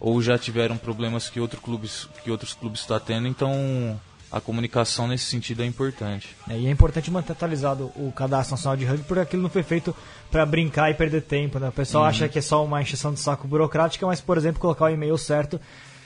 ou 0.00 0.20
já 0.22 0.36
tiveram 0.38 0.76
problemas 0.76 1.28
que, 1.28 1.40
outro 1.40 1.60
clubes, 1.60 2.08
que 2.22 2.30
outros 2.30 2.54
clubes 2.54 2.80
estão 2.80 2.98
tá 2.98 3.04
tendo, 3.04 3.26
então 3.26 4.00
a 4.30 4.40
comunicação 4.40 5.08
nesse 5.08 5.24
sentido 5.24 5.62
é 5.62 5.66
importante. 5.66 6.36
É, 6.48 6.58
e 6.58 6.66
é 6.66 6.70
importante 6.70 7.10
manter 7.10 7.32
atualizado 7.32 7.90
o 7.96 8.12
cadastro 8.12 8.52
nacional 8.52 8.76
de 8.76 8.84
rugby, 8.84 9.04
porque 9.04 9.20
aquilo 9.20 9.42
não 9.42 9.50
foi 9.50 9.62
feito 9.62 9.94
para 10.30 10.44
brincar 10.44 10.90
e 10.90 10.94
perder 10.94 11.22
tempo. 11.22 11.58
Né? 11.58 11.68
O 11.68 11.72
pessoal 11.72 12.04
uhum. 12.04 12.10
acha 12.10 12.28
que 12.28 12.38
é 12.38 12.42
só 12.42 12.64
uma 12.64 12.82
encheção 12.82 13.12
de 13.12 13.20
saco 13.20 13.48
burocrática, 13.48 14.06
mas, 14.06 14.20
por 14.20 14.36
exemplo, 14.36 14.60
colocar 14.60 14.84
o 14.84 14.90
e-mail 14.90 15.16
certo 15.16 15.60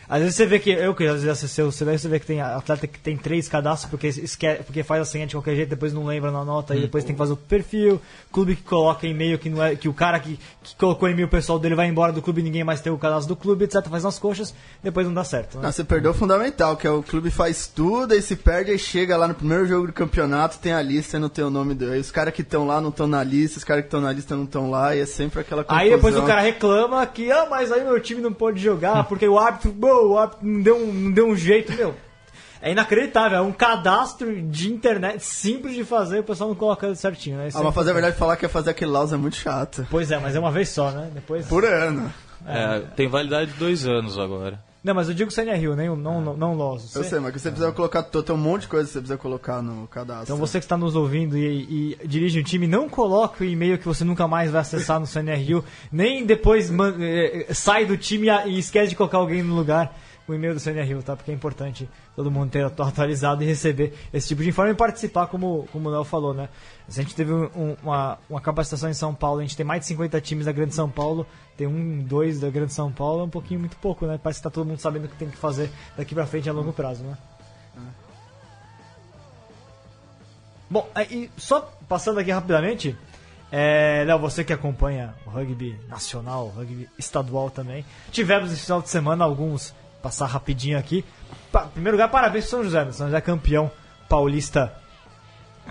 às 0.08 0.20
vezes 0.20 0.36
você 0.36 0.46
vê 0.46 0.58
que, 0.58 0.70
eu 0.70 0.94
que 0.94 1.04
às 1.04 1.22
vezes 1.22 1.28
acessei 1.28 1.64
o 1.64 1.72
você 1.72 2.08
vê 2.08 2.18
que 2.18 2.26
tem 2.26 2.40
atleta 2.40 2.86
que 2.86 2.98
tem 2.98 3.16
três 3.16 3.48
cadastros 3.48 3.90
porque, 3.90 4.08
esquece, 4.08 4.62
porque 4.62 4.82
faz 4.82 5.02
a 5.02 5.04
senha 5.04 5.26
de 5.26 5.34
qualquer 5.34 5.56
jeito, 5.56 5.68
depois 5.68 5.92
não 5.92 6.04
lembra 6.04 6.30
na 6.30 6.44
nota, 6.44 6.74
hum. 6.74 6.78
e 6.78 6.80
depois 6.80 7.04
tem 7.04 7.14
que 7.14 7.18
fazer 7.18 7.32
o 7.32 7.36
perfil, 7.36 8.00
clube 8.30 8.56
que 8.56 8.62
coloca 8.62 9.06
e-mail 9.06 9.38
que 9.38 9.48
não 9.48 9.62
é, 9.62 9.74
que 9.76 9.88
o 9.88 9.94
cara 9.94 10.18
que, 10.20 10.38
que 10.62 10.76
colocou 10.76 11.08
e-mail 11.08 11.28
pessoal 11.28 11.58
dele 11.58 11.74
vai 11.74 11.86
embora 11.86 12.12
do 12.12 12.22
clube 12.22 12.40
e 12.40 12.44
ninguém 12.44 12.64
mais 12.64 12.80
tem 12.80 12.92
o 12.92 12.98
cadastro 12.98 13.34
do 13.34 13.36
clube, 13.36 13.64
etc. 13.64 13.86
Faz 13.88 14.04
nas 14.04 14.18
coxas, 14.18 14.54
depois 14.82 15.06
não 15.06 15.14
dá 15.14 15.24
certo. 15.24 15.56
Né? 15.56 15.64
Não, 15.64 15.72
você 15.72 15.84
perdeu 15.84 16.10
o 16.10 16.14
fundamental, 16.14 16.76
que 16.76 16.86
é 16.86 16.90
o 16.90 17.02
clube 17.02 17.30
faz 17.30 17.66
tudo, 17.66 18.12
aí 18.12 18.22
se 18.22 18.36
perde, 18.36 18.72
e 18.72 18.78
chega 18.78 19.16
lá 19.16 19.26
no 19.26 19.34
primeiro 19.34 19.66
jogo 19.66 19.86
do 19.86 19.92
campeonato, 19.92 20.58
tem 20.58 20.72
a 20.72 20.82
lista 20.82 21.16
e 21.16 21.20
não 21.20 21.28
tem 21.28 21.44
o 21.44 21.50
nome 21.50 21.74
dele. 21.74 21.98
Os 21.98 22.10
caras 22.10 22.34
que 22.34 22.42
estão 22.42 22.66
lá 22.66 22.80
não 22.80 22.90
estão 22.90 23.06
na 23.06 23.22
lista, 23.22 23.58
os 23.58 23.64
caras 23.64 23.82
que 23.82 23.88
estão 23.88 24.00
na 24.00 24.12
lista 24.12 24.36
não 24.36 24.44
estão 24.44 24.70
lá, 24.70 24.94
e 24.94 25.00
é 25.00 25.06
sempre 25.06 25.40
aquela 25.40 25.64
confusão. 25.64 25.82
Aí 25.82 25.90
depois 25.90 26.16
o 26.16 26.22
cara 26.22 26.40
reclama 26.40 27.04
que, 27.06 27.30
ah, 27.30 27.46
mas 27.48 27.72
aí 27.72 27.84
meu 27.84 27.98
time 28.00 28.20
não 28.20 28.32
pode 28.32 28.60
jogar, 28.60 29.04
porque 29.04 29.26
o 29.26 29.38
árbitro, 29.38 29.72
o 29.92 30.18
árbitro 30.18 30.46
não 30.46 30.60
deu 30.62 30.72
deu 30.72 30.76
um, 30.76 30.92
não 30.92 31.12
deu 31.12 31.28
um 31.28 31.36
jeito, 31.36 31.72
meu. 31.72 31.94
É 32.60 32.70
inacreditável, 32.70 33.38
é 33.38 33.40
um 33.40 33.52
cadastro 33.52 34.40
de 34.40 34.72
internet 34.72 35.24
simples 35.24 35.74
de 35.74 35.84
fazer, 35.84 36.20
o 36.20 36.22
pessoal 36.22 36.48
não 36.48 36.56
coloca 36.56 36.94
certinho, 36.94 37.36
né? 37.36 37.48
Isso 37.48 37.58
ah, 37.58 37.62
mas 37.62 37.74
fazer 37.74 37.90
a 37.90 37.94
verdade 37.94 38.16
falar 38.16 38.36
que 38.36 38.46
é 38.46 38.48
fazer 38.48 38.70
aquele 38.70 38.90
Laus 38.92 39.12
é 39.12 39.16
muito 39.16 39.34
chato. 39.34 39.84
Pois 39.90 40.12
é, 40.12 40.18
mas 40.18 40.36
é 40.36 40.38
uma 40.38 40.52
vez 40.52 40.68
só, 40.68 40.92
né? 40.92 41.10
Depois... 41.12 41.46
Por 41.46 41.64
ano. 41.64 42.12
É, 42.46 42.80
tem 42.96 43.08
validade 43.08 43.52
de 43.52 43.58
dois 43.58 43.86
anos 43.86 44.16
agora. 44.16 44.60
Não, 44.84 44.94
mas 44.94 45.08
eu 45.08 45.14
digo 45.14 45.30
Sanya 45.30 45.56
Hill, 45.56 45.76
nem, 45.76 45.88
não, 45.88 46.20
não, 46.20 46.36
não 46.36 46.54
Loso. 46.54 46.98
Eu 46.98 47.04
sei, 47.04 47.20
mas 47.20 47.32
que 47.32 47.38
você 47.38 47.50
precisa 47.50 47.70
colocar. 47.72 48.02
Tem 48.02 48.34
um 48.34 48.38
monte 48.38 48.62
de 48.62 48.68
coisa 48.68 48.86
que 48.86 48.92
você 48.92 48.98
precisa 48.98 49.16
colocar 49.18 49.62
no 49.62 49.86
cadastro. 49.86 50.24
Então 50.24 50.36
você 50.36 50.58
que 50.58 50.64
está 50.64 50.76
nos 50.76 50.96
ouvindo 50.96 51.38
e, 51.38 51.96
e 52.02 52.06
dirige 52.06 52.40
um 52.40 52.42
time, 52.42 52.66
não 52.66 52.88
coloque 52.88 53.42
o 53.42 53.46
e-mail 53.46 53.78
que 53.78 53.86
você 53.86 54.02
nunca 54.02 54.26
mais 54.26 54.50
vai 54.50 54.60
acessar 54.60 54.98
no 54.98 55.06
Sanya 55.06 55.36
Hill, 55.36 55.64
nem 55.92 56.26
depois 56.26 56.68
man- 56.68 56.96
eh, 56.98 57.46
eh, 57.48 57.54
sai 57.54 57.86
do 57.86 57.96
time 57.96 58.26
e 58.46 58.58
esquece 58.58 58.88
de 58.90 58.96
colocar 58.96 59.18
alguém 59.18 59.42
no 59.42 59.54
lugar. 59.54 59.96
O 60.28 60.32
e-mail 60.34 60.54
do 60.54 60.70
Hill, 60.70 61.02
tá? 61.02 61.16
Porque 61.16 61.30
é 61.32 61.34
importante 61.34 61.88
todo 62.14 62.30
mundo 62.30 62.48
ter 62.50 62.64
atu- 62.64 62.82
atualizado 62.84 63.42
e 63.42 63.46
receber 63.46 63.92
esse 64.12 64.28
tipo 64.28 64.42
de 64.42 64.50
informe 64.50 64.70
e 64.70 64.74
participar, 64.74 65.26
como, 65.26 65.66
como 65.72 65.88
o 65.88 65.92
Léo 65.92 66.04
falou, 66.04 66.32
né? 66.32 66.48
A 66.88 66.92
gente 66.92 67.12
teve 67.14 67.32
um- 67.32 67.50
um- 67.56 67.76
uma, 67.82 68.18
uma 68.30 68.40
capacitação 68.40 68.88
em 68.88 68.94
São 68.94 69.12
Paulo, 69.14 69.40
a 69.40 69.42
gente 69.42 69.56
tem 69.56 69.66
mais 69.66 69.80
de 69.80 69.86
50 69.88 70.20
times 70.20 70.46
da 70.46 70.52
Grande 70.52 70.74
São 70.76 70.88
Paulo, 70.88 71.26
tem 71.56 71.66
um, 71.66 71.98
dois 72.04 72.38
da 72.38 72.48
Grande 72.50 72.72
São 72.72 72.92
Paulo, 72.92 73.22
é 73.22 73.24
um 73.24 73.28
pouquinho 73.30 73.58
muito 73.60 73.76
pouco, 73.78 74.06
né? 74.06 74.18
Parece 74.22 74.38
que 74.38 74.44
tá 74.44 74.50
todo 74.50 74.64
mundo 74.66 74.78
sabendo 74.78 75.06
o 75.06 75.08
que 75.08 75.16
tem 75.16 75.28
que 75.28 75.36
fazer 75.36 75.70
daqui 75.96 76.14
pra 76.14 76.24
frente 76.24 76.48
a 76.48 76.52
longo 76.52 76.72
prazo, 76.72 77.02
né? 77.02 77.16
Bom, 80.70 80.88
aí, 80.94 81.30
só 81.36 81.60
passando 81.88 82.18
aqui 82.20 82.30
rapidamente, 82.30 82.96
é, 83.50 84.04
Léo, 84.06 84.18
você 84.18 84.42
que 84.42 84.52
acompanha 84.54 85.14
o 85.26 85.30
rugby 85.30 85.78
nacional, 85.88 86.46
o 86.46 86.48
rugby 86.50 86.88
estadual 86.98 87.50
também, 87.50 87.84
tivemos 88.10 88.50
esse 88.50 88.62
final 88.62 88.80
de 88.80 88.88
semana 88.88 89.24
alguns, 89.24 89.74
passar 90.02 90.26
rapidinho 90.26 90.78
aqui. 90.78 91.04
Pa- 91.50 91.66
primeiro 91.66 91.96
lugar, 91.96 92.08
parabéns 92.08 92.44
pro 92.44 92.50
São 92.50 92.64
José, 92.64 92.84
né? 92.84 92.92
São 92.92 93.06
José 93.06 93.18
é 93.18 93.20
campeão 93.20 93.70
paulista 94.08 94.72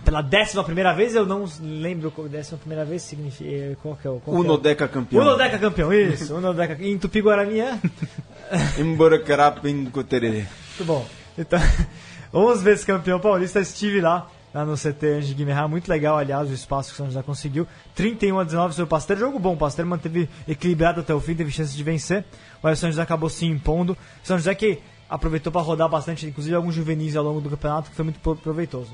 pela 0.06 0.22
décima 0.22 0.64
primeira 0.64 0.94
vez, 0.94 1.14
eu 1.16 1.26
não 1.26 1.46
lembro 1.62 2.10
qual 2.12 2.28
décima 2.28 2.58
primeira 2.58 2.86
vez 2.86 3.02
significa, 3.04 3.50
eh, 3.50 3.76
qual 3.82 3.96
que 3.96 4.08
é 4.08 4.10
o... 4.10 4.20
qual 4.20 4.38
é 4.38 4.40
Unodeca 4.40 4.88
campeão. 4.88 5.22
Unodeca 5.22 5.60
campeão, 5.60 5.94
isso, 5.94 6.36
Unodeca, 6.36 6.78
em 6.82 6.98
Tupi-Guarani 6.98 7.60
é... 7.60 7.78
Emborocarapincotererê. 8.80 10.46
Muito 10.78 10.86
bom. 10.86 11.06
Então, 11.38 11.60
11 12.34 12.64
vezes 12.64 12.86
campeão 12.86 13.20
paulista, 13.20 13.60
estive 13.60 14.00
lá, 14.02 14.28
lá 14.54 14.66
no 14.66 14.76
CT 14.76 15.06
Ange 15.18 15.34
Guimarães, 15.34 15.70
muito 15.70 15.88
legal, 15.90 16.18
aliás, 16.18 16.50
o 16.50 16.54
espaço 16.54 16.90
que 16.90 16.94
o 16.96 16.98
São 16.98 17.06
José 17.08 17.22
conseguiu. 17.24 17.68
31 17.96 18.40
a 18.40 18.44
19 18.44 18.74
sobre 18.74 18.84
o 18.84 18.88
Pasteur, 18.88 19.18
jogo 19.18 19.40
bom, 19.40 19.54
o 19.54 19.58
Pasteur 19.58 19.86
manteve 19.86 20.28
equilibrado 20.48 21.00
até 21.02 21.14
o 21.14 21.20
fim, 21.20 21.36
teve 21.36 21.52
chance 21.52 21.76
de 21.76 21.84
vencer, 21.84 22.26
mas 22.62 22.78
o 22.78 22.82
São 22.82 22.90
José 22.90 23.02
acabou 23.02 23.30
se 23.30 23.46
impondo. 23.46 23.94
O 23.94 24.28
São 24.28 24.38
José 24.38 24.54
que 24.56 24.80
aproveitou 25.10 25.52
para 25.52 25.62
rodar 25.62 25.90
bastante, 25.90 26.26
inclusive 26.26 26.56
alguns 26.56 26.74
juvenis 26.76 27.16
ao 27.16 27.24
longo 27.24 27.42
do 27.42 27.50
campeonato, 27.50 27.90
que 27.90 27.96
foi 27.96 28.06
muito 28.06 28.20
pro- 28.20 28.36
proveitoso. 28.36 28.92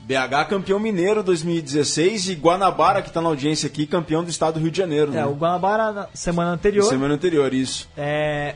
BH 0.00 0.48
campeão 0.48 0.78
mineiro 0.80 1.22
2016 1.22 2.28
e 2.30 2.34
Guanabara, 2.34 3.02
que 3.02 3.10
tá 3.10 3.20
na 3.20 3.28
audiência 3.28 3.66
aqui, 3.66 3.86
campeão 3.86 4.24
do 4.24 4.30
estado 4.30 4.54
do 4.54 4.60
Rio 4.60 4.70
de 4.70 4.78
Janeiro. 4.78 5.10
É, 5.12 5.16
né? 5.16 5.26
o 5.26 5.34
Guanabara, 5.34 5.92
na 5.92 6.08
semana 6.14 6.52
anterior, 6.52 6.84
Semana 6.88 7.14
anterior, 7.14 7.52
isso. 7.52 7.88
É, 7.96 8.54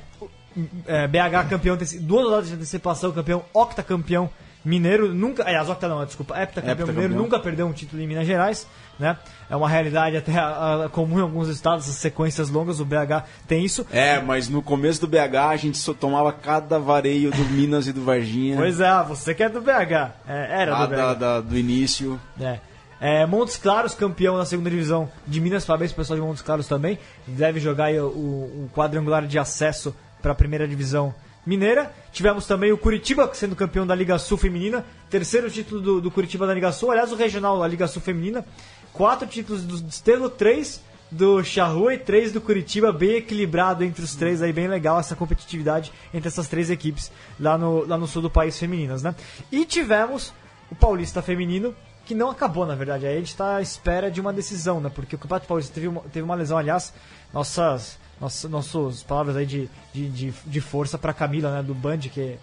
é, 0.87 1.07
BH 1.07 1.49
campeão, 1.51 1.77
duas 2.01 2.25
rodadas 2.25 2.49
de 2.49 2.55
antecipação, 2.55 3.13
campeão, 3.13 3.45
octacampeão 3.53 4.31
mineiro, 4.65 5.13
nunca, 5.15 5.45
aliás, 5.45 5.69
octa 5.69 5.89
não, 5.89 6.05
desculpa, 6.05 6.35
heptacampeão 6.35 6.73
Heptacampeão. 6.73 7.03
mineiro, 7.03 7.23
nunca 7.23 7.39
perdeu 7.39 7.67
um 7.67 7.73
título 7.73 8.01
em 8.03 8.07
Minas 8.07 8.27
Gerais, 8.27 8.67
né? 8.99 9.17
É 9.51 9.57
uma 9.57 9.69
realidade 9.69 10.17
até 10.17 10.33
ah, 10.39 10.89
comum 10.93 11.19
em 11.19 11.23
alguns 11.23 11.49
estados, 11.49 11.89
as 11.89 11.97
sequências 11.97 12.49
longas, 12.49 12.79
o 12.81 12.85
BH 12.85 13.25
tem 13.49 13.65
isso. 13.65 13.87
É, 13.93 14.21
mas 14.21 14.49
no 14.49 14.63
começo 14.63 15.01
do 15.01 15.07
BH 15.09 15.37
a 15.51 15.57
gente 15.57 15.79
só 15.79 15.93
tomava 15.93 16.33
cada 16.33 16.79
vareio 16.79 17.31
do 17.31 17.45
Minas 17.47 17.87
e 17.87 17.93
do 17.93 18.05
Varginha. 18.05 18.57
Pois 18.63 18.81
é, 18.81 19.03
você 19.05 19.35
que 19.35 19.43
é 19.43 19.49
do 19.49 19.61
BH, 19.61 20.13
é, 20.29 20.63
era 20.63 20.73
lá 20.73 20.87
do 20.87 20.91
BH. 20.91 20.97
da- 20.97 21.15
da- 21.15 21.41
do 21.41 21.57
início. 21.59 22.21
É. 22.41 22.59
É, 23.05 23.27
Montes 23.27 23.57
Claros, 23.57 23.97
campeão 23.97 24.37
na 24.37 24.45
segunda 24.45 24.71
divisão 24.71 25.11
de 25.27 25.41
Minas, 25.41 25.65
parabéns 25.65 25.91
pro 25.91 26.03
pessoal 26.03 26.21
de 26.21 26.25
Montes 26.25 26.41
Claros 26.41 26.69
também. 26.69 27.01
Deve 27.27 27.59
jogar 27.59 27.87
aí 27.87 27.99
o, 27.99 28.05
o 28.07 28.71
quadrangular 28.73 29.27
de 29.27 29.41
acesso 29.41 29.93
para 30.23 30.31
a 30.31 30.35
primeira 30.37 30.69
divisão 30.69 31.13
mineira. 31.45 31.93
Tivemos 32.13 32.47
também 32.47 32.73
o 32.73 32.79
Curitiba 32.79 33.31
sendo 33.35 33.57
campeão 33.57 33.87
da 33.87 33.95
Liga 33.95 34.19
Sul 34.19 34.39
Feminina, 34.39 34.85
terceiro 35.11 35.51
título 35.51 35.81
do, 35.81 36.01
do 36.01 36.11
Curitiba 36.11 36.47
da 36.47 36.55
Liga 36.55 36.73
Sul, 36.73 36.91
aliás, 36.91 37.13
o 37.13 37.17
regional 37.17 37.59
da 37.59 37.67
Liga 37.67 37.87
Sul 37.87 38.03
Feminina. 38.03 38.45
Quatro 38.93 39.27
títulos 39.27 39.63
do 39.63 39.89
Estelo, 39.89 40.29
três 40.29 40.83
do 41.13 41.45
Charrua 41.45 41.95
e 41.95 41.99
três 41.99 42.33
do 42.33 42.41
Curitiba, 42.41 42.91
bem 42.91 43.17
equilibrado 43.17 43.85
entre 43.85 44.03
os 44.03 44.15
três, 44.17 44.41
aí 44.41 44.53
bem 44.53 44.67
legal 44.67 44.99
essa 44.99 45.15
competitividade 45.15 45.93
entre 46.13 46.29
essas 46.29 46.49
três 46.49 46.71
equipes 46.71 47.13
lá 47.39 47.59
no, 47.59 47.87
lá 47.87 47.99
no 47.99 48.07
sul 48.07 48.23
do 48.23 48.31
país 48.31 48.59
femininas, 48.59 49.03
né? 49.03 49.15
E 49.51 49.67
tivemos 49.67 50.33
o 50.71 50.75
Paulista 50.75 51.21
Feminino, 51.21 51.75
que 52.07 52.15
não 52.15 52.31
acabou, 52.31 52.65
na 52.65 52.75
verdade. 52.75 53.07
Aí 53.07 53.15
a 53.15 53.19
gente 53.19 53.29
está 53.29 53.57
à 53.57 53.63
espera 53.63 54.11
de 54.11 54.23
uma 54.23 54.33
decisão, 54.33 54.81
né? 54.81 54.91
Porque 54.93 55.15
o 55.15 55.19
Campeonato 55.19 55.47
Paulista 55.47 55.75
teve 55.75 55.89
uma, 55.89 56.01
teve 56.01 56.23
uma 56.23 56.35
lesão, 56.35 56.57
aliás, 56.57 56.95
nossas, 57.33 57.99
nossas, 58.23 58.49
nossas 58.49 59.03
palavras 59.03 59.37
aí 59.37 59.45
de, 59.45 59.69
de, 59.93 60.09
de, 60.09 60.35
de 60.47 60.61
força 60.61 60.97
para 60.97 61.13
Camila, 61.13 61.51
né? 61.51 61.63
Do 61.63 61.75
Band, 61.75 61.99
que 61.99 62.39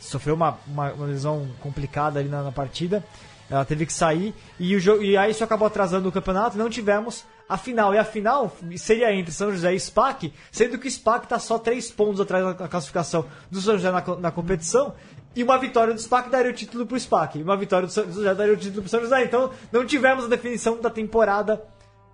sofreu 0.00 0.34
uma, 0.34 0.58
uma, 0.66 0.92
uma 0.92 1.06
lesão 1.06 1.46
complicada 1.60 2.18
ali 2.18 2.28
na, 2.28 2.42
na 2.42 2.50
partida. 2.52 3.04
Ela 3.48 3.64
teve 3.64 3.86
que 3.86 3.92
sair 3.92 4.34
e, 4.58 4.74
o 4.76 4.80
jogo, 4.80 5.02
e 5.02 5.16
aí 5.16 5.30
isso 5.30 5.42
acabou 5.42 5.66
atrasando 5.66 6.08
o 6.08 6.12
campeonato. 6.12 6.58
Não 6.58 6.68
tivemos 6.68 7.24
a 7.48 7.56
final. 7.56 7.94
E 7.94 7.98
a 7.98 8.04
final 8.04 8.52
seria 8.76 9.12
entre 9.12 9.32
São 9.32 9.52
José 9.52 9.72
e 9.74 9.78
SPAC, 9.78 10.32
sendo 10.50 10.78
que 10.78 10.88
o 10.88 10.90
SPAC 10.90 11.24
está 11.24 11.38
só 11.38 11.58
três 11.58 11.90
pontos 11.90 12.20
atrás 12.20 12.44
da 12.56 12.68
classificação 12.68 13.24
do 13.50 13.60
São 13.60 13.74
José 13.76 13.90
na, 13.90 14.02
na 14.16 14.30
competição. 14.30 14.94
E 15.34 15.44
uma 15.44 15.58
vitória 15.58 15.94
do 15.94 16.00
SPAC 16.00 16.28
daria 16.28 16.50
o 16.50 16.54
título 16.54 16.86
pro 16.86 16.98
SPAC. 16.98 17.38
E 17.38 17.42
uma 17.42 17.56
vitória 17.56 17.86
do 17.86 17.92
São 17.92 18.04
José 18.04 18.34
daria 18.34 18.54
o 18.54 18.56
título 18.56 18.82
pro 18.82 18.90
São 18.90 19.00
José. 19.00 19.24
Então 19.24 19.50
não 19.70 19.86
tivemos 19.86 20.24
a 20.24 20.28
definição 20.28 20.80
da 20.80 20.90
temporada 20.90 21.62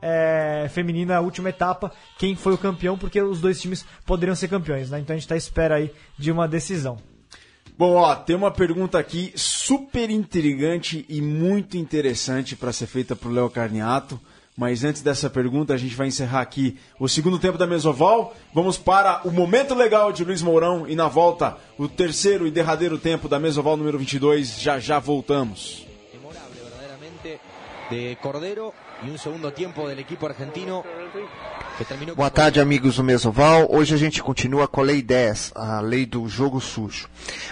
é, 0.01 0.69
feminina, 0.73 1.17
a 1.17 1.21
última 1.21 1.49
etapa, 1.49 1.93
quem 2.19 2.37
foi 2.37 2.53
o 2.53 2.59
campeão, 2.59 2.97
porque 2.99 3.21
os 3.21 3.41
dois 3.41 3.61
times 3.61 3.85
poderiam 4.05 4.35
ser 4.35 4.49
campeões. 4.49 4.91
Né? 4.91 5.01
Então 5.01 5.15
a 5.15 5.17
gente 5.17 5.25
está 5.25 5.35
à 5.35 5.39
espera 5.39 5.77
aí 5.77 5.91
de 6.19 6.31
uma 6.31 6.47
decisão. 6.47 6.99
Bom, 7.79 7.97
ó, 7.97 8.15
tem 8.15 8.35
uma 8.35 8.51
pergunta 8.51 8.99
aqui 8.99 9.33
super 9.37 10.09
intrigante 10.09 11.05
e 11.09 11.21
muito 11.21 11.77
interessante 11.77 12.57
para 12.57 12.73
ser 12.73 12.87
feita 12.87 13.15
pro 13.15 13.31
Léo 13.31 13.51
Carniato. 13.51 14.19
Mas 14.57 14.83
antes 14.83 15.03
dessa 15.03 15.29
pergunta, 15.29 15.75
a 15.75 15.77
gente 15.77 15.95
vai 15.95 16.07
encerrar 16.07 16.41
aqui 16.41 16.79
o 16.99 17.07
segundo 17.07 17.39
tempo 17.39 17.59
da 17.59 17.67
Mesoval. 17.67 18.35
Vamos 18.55 18.79
para 18.79 19.21
o 19.29 19.31
momento 19.31 19.75
legal 19.75 20.11
de 20.11 20.25
Luiz 20.25 20.41
Mourão 20.41 20.89
e 20.89 20.97
na 20.97 21.09
volta, 21.09 21.59
o 21.77 21.87
terceiro 21.87 22.47
e 22.47 22.51
derradeiro 22.51 22.97
tempo 22.97 23.29
da 23.29 23.39
Mesoval 23.39 23.77
número 23.77 23.99
22. 23.99 24.59
Já 24.59 24.79
já 24.79 24.99
voltamos. 24.99 25.87
memorable 26.15 26.59
verdaderamente 26.59 27.39
de 27.91 28.17
Cordero 28.23 28.73
y 29.03 29.11
un 29.11 29.19
segundo 29.19 29.53
tiempo 29.53 29.89
del 29.89 29.99
equipo 29.99 30.27
argentino 30.27 30.85
que 31.77 31.85
terminó 31.85 32.15
Boa 32.15 32.31
tarde, 32.31 32.61
amigos 32.61 32.97
do 32.97 33.05
Mesoval. 33.05 33.67
Hoje 33.71 33.95
a 33.95 33.99
gente 33.99 34.23
continua 34.23 34.67
com 34.67 34.81
a 34.81 34.85
Lei 34.85 35.03
10, 35.03 35.53
a 35.55 35.81
lei 35.81 36.07
do 36.07 36.27
jogo 36.29 36.61
sujo. 36.61 37.09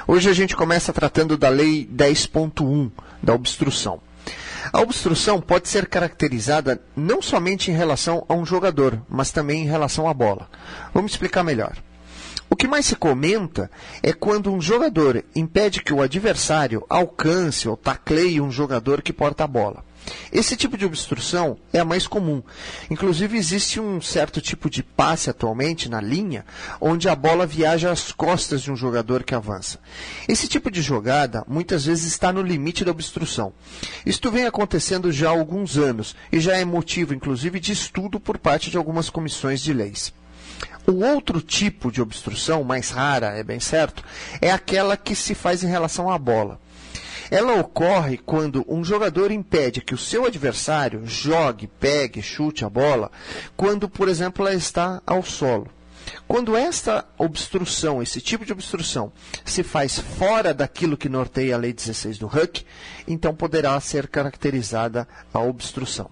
Hoje 0.06 0.30
a 0.30 0.32
gente 0.32 0.56
começa 0.56 0.92
tratando 0.92 1.36
da 1.36 1.50
Lei 1.50 1.86
10.1, 1.86 2.90
da 3.22 3.34
obstrução. 3.34 4.00
A 4.72 4.80
obstrução 4.80 5.40
pode 5.40 5.68
ser 5.68 5.86
caracterizada 5.86 6.80
não 6.96 7.20
somente 7.20 7.70
em 7.70 7.74
relação 7.74 8.24
a 8.28 8.34
um 8.34 8.46
jogador, 8.46 9.00
mas 9.08 9.30
também 9.30 9.62
em 9.62 9.68
relação 9.68 10.08
à 10.08 10.14
bola. 10.14 10.48
Vamos 10.94 11.12
explicar 11.12 11.44
melhor. 11.44 11.76
O 12.48 12.56
que 12.56 12.66
mais 12.66 12.86
se 12.86 12.96
comenta 12.96 13.70
é 14.02 14.12
quando 14.12 14.52
um 14.52 14.60
jogador 14.60 15.22
impede 15.34 15.82
que 15.82 15.92
o 15.92 16.00
adversário 16.00 16.84
alcance 16.88 17.68
ou 17.68 17.76
tacleie 17.76 18.40
um 18.40 18.50
jogador 18.50 19.02
que 19.02 19.12
porta 19.12 19.44
a 19.44 19.46
bola. 19.46 19.84
Esse 20.32 20.56
tipo 20.56 20.76
de 20.76 20.84
obstrução 20.84 21.56
é 21.72 21.78
a 21.78 21.84
mais 21.84 22.06
comum. 22.06 22.42
Inclusive, 22.90 23.36
existe 23.36 23.80
um 23.80 24.00
certo 24.00 24.40
tipo 24.40 24.68
de 24.68 24.82
passe 24.82 25.30
atualmente 25.30 25.88
na 25.88 26.00
linha, 26.00 26.44
onde 26.80 27.08
a 27.08 27.14
bola 27.14 27.46
viaja 27.46 27.90
às 27.90 28.12
costas 28.12 28.62
de 28.62 28.70
um 28.70 28.76
jogador 28.76 29.22
que 29.22 29.34
avança. 29.34 29.78
Esse 30.28 30.48
tipo 30.48 30.70
de 30.70 30.82
jogada 30.82 31.44
muitas 31.46 31.86
vezes 31.86 32.06
está 32.06 32.32
no 32.32 32.42
limite 32.42 32.84
da 32.84 32.90
obstrução. 32.90 33.52
Isto 34.04 34.30
vem 34.30 34.46
acontecendo 34.46 35.12
já 35.12 35.28
há 35.28 35.32
alguns 35.32 35.76
anos 35.76 36.16
e 36.32 36.40
já 36.40 36.56
é 36.56 36.64
motivo, 36.64 37.14
inclusive, 37.14 37.60
de 37.60 37.72
estudo 37.72 38.18
por 38.20 38.38
parte 38.38 38.70
de 38.70 38.76
algumas 38.76 39.08
comissões 39.08 39.60
de 39.60 39.72
leis. 39.72 40.12
O 40.86 41.02
outro 41.02 41.40
tipo 41.40 41.90
de 41.90 42.02
obstrução, 42.02 42.62
mais 42.62 42.90
rara, 42.90 43.28
é 43.28 43.42
bem 43.42 43.58
certo, 43.58 44.04
é 44.40 44.50
aquela 44.50 44.96
que 44.96 45.14
se 45.14 45.34
faz 45.34 45.64
em 45.64 45.68
relação 45.68 46.10
à 46.10 46.18
bola. 46.18 46.60
Ela 47.30 47.54
ocorre 47.54 48.18
quando 48.18 48.64
um 48.68 48.84
jogador 48.84 49.30
impede 49.30 49.80
que 49.80 49.94
o 49.94 49.98
seu 49.98 50.26
adversário 50.26 51.02
jogue, 51.04 51.66
pegue, 51.66 52.22
chute 52.22 52.64
a 52.64 52.68
bola, 52.68 53.10
quando, 53.56 53.88
por 53.88 54.08
exemplo, 54.08 54.46
ela 54.46 54.54
está 54.54 55.02
ao 55.06 55.22
solo. 55.22 55.68
Quando 56.28 56.56
esta 56.56 57.04
obstrução, 57.16 58.02
esse 58.02 58.20
tipo 58.20 58.44
de 58.44 58.52
obstrução, 58.52 59.12
se 59.44 59.62
faz 59.62 59.98
fora 59.98 60.52
daquilo 60.52 60.96
que 60.96 61.08
norteia 61.08 61.54
a 61.54 61.58
Lei 61.58 61.72
16 61.72 62.18
do 62.18 62.26
Huck, 62.26 62.64
então 63.08 63.34
poderá 63.34 63.78
ser 63.80 64.08
caracterizada 64.08 65.08
a 65.32 65.40
obstrução. 65.40 66.10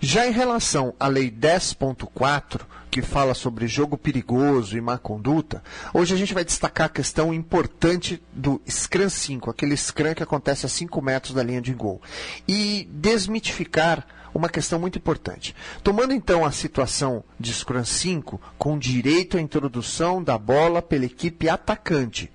Já 0.00 0.28
em 0.28 0.30
relação 0.30 0.94
à 0.98 1.08
Lei 1.08 1.28
10.4, 1.28 2.60
que 2.88 3.02
fala 3.02 3.34
sobre 3.34 3.66
jogo 3.66 3.98
perigoso 3.98 4.76
e 4.76 4.80
má 4.80 4.96
conduta, 4.96 5.60
hoje 5.92 6.14
a 6.14 6.16
gente 6.16 6.32
vai 6.32 6.44
destacar 6.44 6.86
a 6.86 6.90
questão 6.90 7.34
importante 7.34 8.22
do 8.32 8.60
Scrum 8.68 9.08
5, 9.08 9.50
aquele 9.50 9.76
Scrum 9.76 10.14
que 10.14 10.22
acontece 10.22 10.64
a 10.64 10.68
5 10.68 11.02
metros 11.02 11.34
da 11.34 11.42
linha 11.42 11.60
de 11.60 11.74
gol, 11.74 12.00
e 12.46 12.88
desmitificar 12.92 14.06
uma 14.32 14.48
questão 14.48 14.78
muito 14.78 14.98
importante. 14.98 15.52
Tomando 15.82 16.12
então 16.12 16.44
a 16.44 16.52
situação 16.52 17.24
de 17.38 17.52
Scrum 17.52 17.84
5, 17.84 18.40
com 18.56 18.78
direito 18.78 19.36
à 19.36 19.40
introdução 19.40 20.22
da 20.22 20.38
bola 20.38 20.80
pela 20.80 21.06
equipe 21.06 21.48
atacante. 21.48 22.30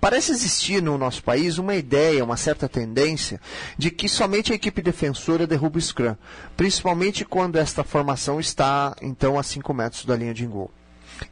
Parece 0.00 0.32
existir 0.32 0.82
no 0.82 0.98
nosso 0.98 1.22
país 1.22 1.58
uma 1.58 1.74
ideia, 1.74 2.24
uma 2.24 2.36
certa 2.36 2.68
tendência, 2.68 3.40
de 3.78 3.90
que 3.90 4.08
somente 4.08 4.52
a 4.52 4.54
equipe 4.54 4.82
defensora 4.82 5.46
derruba 5.46 5.78
o 5.78 5.80
Scrum, 5.80 6.16
principalmente 6.56 7.24
quando 7.24 7.56
esta 7.56 7.84
formação 7.84 8.40
está, 8.40 8.94
então, 9.00 9.38
a 9.38 9.42
5 9.42 9.72
metros 9.72 10.04
da 10.04 10.16
linha 10.16 10.34
de 10.34 10.46
gol. 10.46 10.70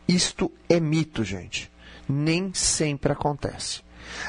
Isto 0.06 0.50
é 0.68 0.78
mito, 0.78 1.24
gente. 1.24 1.70
Nem 2.08 2.52
sempre 2.54 3.12
acontece. 3.12 3.82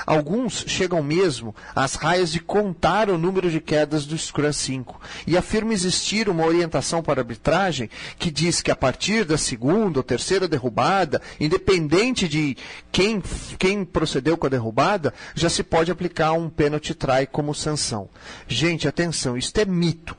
Alguns 0.05 0.63
chegam 0.67 1.01
mesmo 1.01 1.55
às 1.75 1.95
raias 1.95 2.31
de 2.31 2.39
contar 2.39 3.09
o 3.09 3.17
número 3.17 3.49
de 3.49 3.59
quedas 3.59 4.05
do 4.05 4.17
Scrum 4.17 4.51
5 4.51 4.99
e 5.27 5.37
afirmam 5.37 5.73
existir 5.73 6.29
uma 6.29 6.45
orientação 6.45 7.01
para 7.01 7.21
arbitragem 7.21 7.89
que 8.17 8.31
diz 8.31 8.61
que 8.61 8.71
a 8.71 8.75
partir 8.75 9.25
da 9.25 9.37
segunda 9.37 9.99
ou 9.99 10.03
terceira 10.03 10.47
derrubada, 10.47 11.21
independente 11.39 12.27
de 12.27 12.57
quem, 12.91 13.21
quem 13.57 13.85
procedeu 13.85 14.37
com 14.37 14.47
a 14.47 14.49
derrubada, 14.49 15.13
já 15.35 15.49
se 15.49 15.63
pode 15.63 15.91
aplicar 15.91 16.33
um 16.33 16.49
pênalti 16.49 16.93
try 16.93 17.27
como 17.31 17.53
sanção. 17.53 18.09
Gente, 18.47 18.87
atenção, 18.87 19.37
isto 19.37 19.57
é 19.59 19.65
mito. 19.65 20.15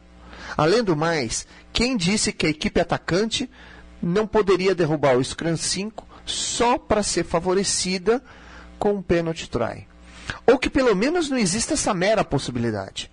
Além 0.56 0.82
do 0.82 0.96
mais, 0.96 1.46
quem 1.72 1.96
disse 1.96 2.32
que 2.32 2.46
a 2.46 2.50
equipe 2.50 2.80
atacante 2.80 3.48
não 4.02 4.26
poderia 4.26 4.74
derrubar 4.74 5.16
o 5.16 5.24
Scrum 5.24 5.56
5 5.56 6.06
só 6.24 6.78
para 6.78 7.02
ser 7.02 7.24
favorecida 7.24 8.22
com 8.83 8.95
um 8.95 9.03
pênalti 9.03 9.49
try. 9.49 9.87
Ou 10.45 10.59
que 10.59 10.68
pelo 10.68 10.93
menos 10.97 11.30
não 11.30 11.39
exista 11.39 11.74
essa 11.74 11.95
mera 11.95 12.24
possibilidade. 12.24 13.09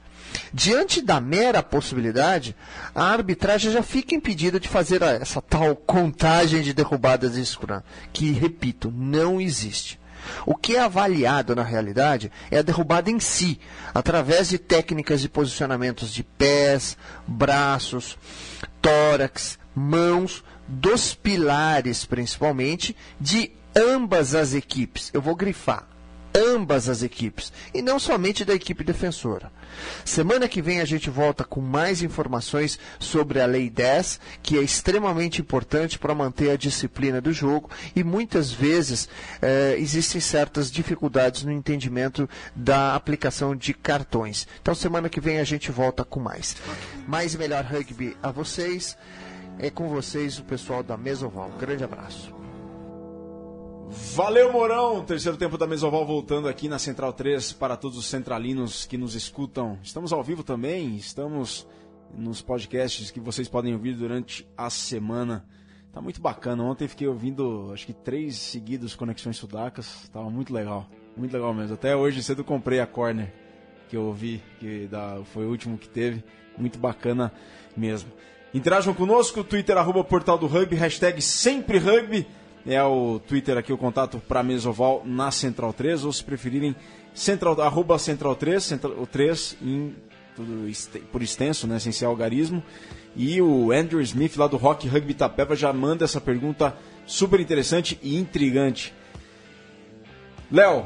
Diante 0.51 0.99
da 0.99 1.21
mera 1.21 1.61
possibilidade, 1.61 2.55
a 2.95 3.03
arbitragem 3.03 3.71
já 3.71 3.83
fica 3.83 4.15
impedida 4.15 4.59
de 4.59 4.67
fazer 4.67 5.03
essa 5.03 5.39
tal 5.43 5.75
contagem 5.75 6.63
de 6.63 6.73
derrubadas 6.73 7.33
de 7.33 7.45
Scrum, 7.45 7.83
que, 8.11 8.31
repito, 8.31 8.91
não 8.95 9.39
existe. 9.39 9.99
O 10.43 10.55
que 10.55 10.75
é 10.75 10.79
avaliado 10.79 11.55
na 11.55 11.63
realidade 11.63 12.31
é 12.49 12.57
a 12.57 12.63
derrubada 12.63 13.11
em 13.11 13.19
si, 13.19 13.59
através 13.93 14.49
de 14.49 14.57
técnicas 14.57 15.21
de 15.21 15.29
posicionamentos 15.29 16.11
de 16.11 16.23
pés, 16.23 16.97
braços, 17.27 18.17
tórax, 18.81 19.59
mãos, 19.75 20.43
dos 20.67 21.13
pilares 21.13 22.05
principalmente, 22.05 22.95
de 23.19 23.51
ambas 23.79 24.35
as 24.35 24.53
equipes. 24.53 25.09
Eu 25.13 25.21
vou 25.21 25.35
grifar. 25.35 25.87
Ambas 26.35 26.87
as 26.89 27.01
equipes. 27.01 27.51
E 27.73 27.81
não 27.81 27.97
somente 27.97 28.45
da 28.45 28.53
equipe 28.53 28.83
defensora. 28.83 29.51
Semana 30.03 30.47
que 30.47 30.61
vem 30.61 30.81
a 30.81 30.85
gente 30.85 31.09
volta 31.09 31.43
com 31.43 31.61
mais 31.61 32.03
informações 32.03 32.77
sobre 32.99 33.39
a 33.39 33.45
Lei 33.45 33.69
10, 33.69 34.19
que 34.43 34.57
é 34.57 34.61
extremamente 34.61 35.41
importante 35.41 35.97
para 35.97 36.13
manter 36.13 36.51
a 36.51 36.57
disciplina 36.57 37.21
do 37.21 37.31
jogo 37.31 37.69
e 37.95 38.03
muitas 38.03 38.51
vezes 38.51 39.07
eh, 39.41 39.75
existem 39.77 40.19
certas 40.19 40.71
dificuldades 40.71 41.43
no 41.43 41.51
entendimento 41.51 42.29
da 42.55 42.95
aplicação 42.95 43.55
de 43.55 43.73
cartões. 43.73 44.47
Então 44.61 44.75
semana 44.75 45.09
que 45.09 45.21
vem 45.21 45.39
a 45.39 45.43
gente 45.43 45.71
volta 45.71 46.03
com 46.03 46.19
mais. 46.19 46.55
Mais 47.07 47.33
e 47.33 47.37
melhor 47.37 47.63
rugby 47.63 48.15
a 48.21 48.31
vocês. 48.31 48.97
É 49.57 49.69
com 49.69 49.89
vocês 49.89 50.39
o 50.39 50.43
pessoal 50.43 50.83
da 50.83 50.95
Mesoval. 50.95 51.51
Grande 51.59 51.83
abraço. 51.83 52.38
Valeu, 53.91 54.53
Mourão! 54.53 55.03
Terceiro 55.03 55.35
tempo 55.35 55.57
da 55.57 55.65
Mesoval 55.65 56.05
voltando 56.05 56.47
aqui 56.47 56.69
na 56.69 56.77
Central 56.77 57.11
3 57.11 57.53
para 57.53 57.75
todos 57.75 57.97
os 57.97 58.05
centralinos 58.05 58.85
que 58.85 58.99
nos 58.99 59.15
escutam. 59.15 59.79
Estamos 59.81 60.13
ao 60.13 60.23
vivo 60.23 60.43
também, 60.43 60.95
estamos 60.95 61.67
nos 62.13 62.39
podcasts 62.39 63.09
que 63.09 63.19
vocês 63.19 63.47
podem 63.47 63.73
ouvir 63.73 63.95
durante 63.95 64.47
a 64.55 64.69
semana. 64.69 65.43
Tá 65.91 65.99
muito 65.99 66.21
bacana. 66.21 66.63
Ontem 66.63 66.87
fiquei 66.87 67.07
ouvindo, 67.07 67.71
acho 67.73 67.87
que 67.87 67.93
três 67.93 68.37
seguidos 68.37 68.95
Conexões 68.95 69.37
Sudacas. 69.37 70.07
Tava 70.13 70.29
muito 70.29 70.53
legal. 70.53 70.87
Muito 71.17 71.33
legal 71.33 71.51
mesmo. 71.51 71.73
Até 71.73 71.95
hoje 71.95 72.21
cedo 72.21 72.43
comprei 72.43 72.79
a 72.79 72.85
Corner 72.85 73.33
que 73.89 73.97
eu 73.97 74.03
ouvi, 74.03 74.39
que 74.59 74.85
da, 74.85 75.19
foi 75.33 75.45
o 75.47 75.49
último 75.49 75.79
que 75.79 75.89
teve. 75.89 76.23
Muito 76.55 76.77
bacana 76.77 77.33
mesmo. 77.75 78.11
Interajam 78.53 78.93
conosco, 78.93 79.43
Twitter, 79.43 79.77
arroba 79.77 80.03
Portal 80.03 80.37
do 80.37 80.45
Rugby, 80.45 80.75
hashtag 80.75 81.21
sempre 81.23 81.79
rugby 81.79 82.27
é 82.65 82.81
o 82.83 83.19
Twitter 83.19 83.57
aqui, 83.57 83.71
o 83.71 83.77
contato 83.77 84.21
para 84.27 84.43
Mesoval 84.43 85.03
na 85.05 85.31
Central 85.31 85.73
3, 85.73 86.05
ou 86.05 86.13
se 86.13 86.23
preferirem, 86.23 86.75
central, 87.13 87.59
arroba 87.61 87.97
Central 87.97 88.35
3, 88.35 88.63
central, 88.63 88.93
o 88.99 89.07
3 89.07 89.57
em, 89.61 89.95
tudo, 90.35 90.69
por 91.11 91.21
extenso, 91.21 91.67
né, 91.67 91.79
sem 91.79 91.91
ser 91.91 92.05
algarismo. 92.05 92.63
E 93.15 93.41
o 93.41 93.71
Andrew 93.71 94.01
Smith, 94.01 94.37
lá 94.37 94.47
do 94.47 94.57
Rock 94.57 94.87
Rugby 94.87 95.13
Tapeva, 95.13 95.55
já 95.55 95.73
manda 95.73 96.05
essa 96.05 96.21
pergunta 96.21 96.75
super 97.05 97.39
interessante 97.39 97.99
e 98.01 98.17
intrigante. 98.17 98.93
Léo, 100.51 100.85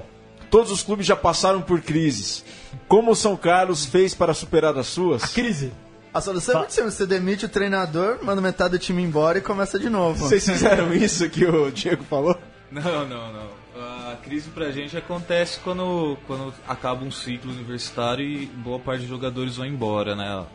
todos 0.50 0.72
os 0.72 0.84
clubes 0.84 1.06
já 1.06 1.16
passaram 1.16 1.62
por 1.62 1.82
crises. 1.82 2.44
Como 2.88 3.12
o 3.12 3.16
São 3.16 3.36
Carlos 3.36 3.86
fez 3.86 4.14
para 4.14 4.34
superar 4.34 4.78
as 4.78 4.88
suas? 4.88 5.24
A 5.24 5.28
crise. 5.28 5.72
A 6.14 6.22
solução 6.22 6.56
é 6.56 6.58
muito 6.60 6.74
simples. 6.74 6.94
Você 6.94 7.08
demite 7.08 7.46
o 7.46 7.50
treinador, 7.50 8.20
manda 8.24 8.42
metade 8.42 8.78
do 8.78 8.80
time 8.80 9.02
embora 9.02 9.40
e 9.40 9.42
começa 9.42 9.80
de 9.80 9.90
novo. 9.90 10.20
Vocês 10.20 10.46
fizeram 10.46 10.94
isso 10.94 11.28
que 11.30 11.44
o 11.44 11.72
Diego 11.72 12.04
falou? 12.04 12.40
Não, 12.72 13.08
não, 13.08 13.34
não. 13.34 13.64
A 14.12 14.16
crise 14.24 14.50
pra 14.52 14.72
gente 14.72 14.96
acontece 14.96 15.60
quando, 15.60 16.18
quando 16.28 16.54
acaba 16.68 17.04
um 17.04 17.10
ciclo 17.12 17.52
universitário 17.52 18.24
e 18.24 18.46
boa 18.46 18.80
parte 18.80 19.02
dos 19.02 19.10
jogadores 19.10 19.58
vão 19.58 19.66
embora, 19.66 20.16
né? 20.16 20.46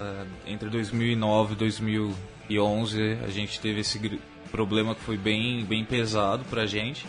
É, 0.00 0.24
entre 0.46 0.68
2009 0.68 1.52
e 1.52 1.56
2011 1.56 3.18
a 3.24 3.28
gente 3.28 3.60
teve 3.60 3.80
esse 3.80 4.20
problema 4.50 4.94
que 4.94 5.00
foi 5.02 5.16
bem, 5.16 5.64
bem 5.64 5.84
pesado 5.84 6.44
pra 6.50 6.66
gente. 6.66 7.06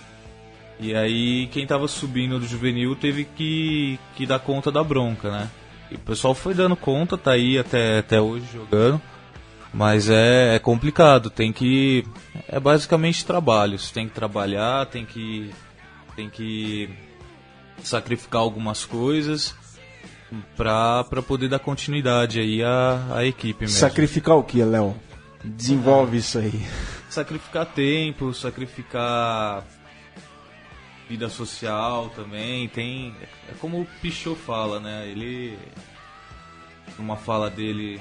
E 0.79 0.95
aí 0.95 1.47
quem 1.47 1.65
tava 1.65 1.87
subindo 1.87 2.39
do 2.39 2.45
juvenil 2.45 2.95
teve 2.95 3.25
que, 3.25 3.99
que 4.15 4.25
dar 4.25 4.39
conta 4.39 4.71
da 4.71 4.83
bronca, 4.83 5.31
né? 5.31 5.49
E 5.91 5.95
o 5.95 5.99
pessoal 5.99 6.33
foi 6.33 6.53
dando 6.53 6.75
conta, 6.75 7.17
tá 7.17 7.31
aí 7.31 7.59
até, 7.59 7.99
até 7.99 8.21
hoje 8.21 8.45
jogando. 8.51 9.01
Mas 9.73 10.09
é, 10.09 10.55
é 10.55 10.59
complicado, 10.59 11.29
tem 11.29 11.51
que. 11.51 12.05
É 12.47 12.59
basicamente 12.59 13.25
trabalho. 13.25 13.77
Você 13.77 13.93
tem 13.93 14.07
que 14.07 14.13
trabalhar, 14.13 14.85
tem 14.87 15.05
que. 15.05 15.51
Tem 16.15 16.29
que 16.29 16.89
sacrificar 17.83 18.41
algumas 18.41 18.85
coisas 18.85 19.55
pra, 20.55 21.03
pra 21.05 21.21
poder 21.21 21.49
dar 21.49 21.59
continuidade 21.59 22.39
aí 22.39 22.63
à, 22.63 23.07
à 23.15 23.25
equipe 23.25 23.61
mesmo. 23.61 23.77
Sacrificar 23.77 24.35
o 24.35 24.43
que, 24.43 24.63
Léo? 24.63 24.95
Desenvolve 25.43 26.17
isso 26.17 26.37
aí. 26.37 26.65
Sacrificar 27.09 27.65
tempo, 27.65 28.33
sacrificar 28.33 29.63
vida 31.11 31.29
social 31.29 32.09
também. 32.15 32.67
Tem. 32.69 33.13
É 33.49 33.53
como 33.59 33.81
o 33.81 33.87
Pichot 34.01 34.39
fala, 34.39 34.79
né? 34.79 35.07
Ele. 35.07 35.57
Numa 36.97 37.15
fala 37.15 37.49
dele, 37.49 37.99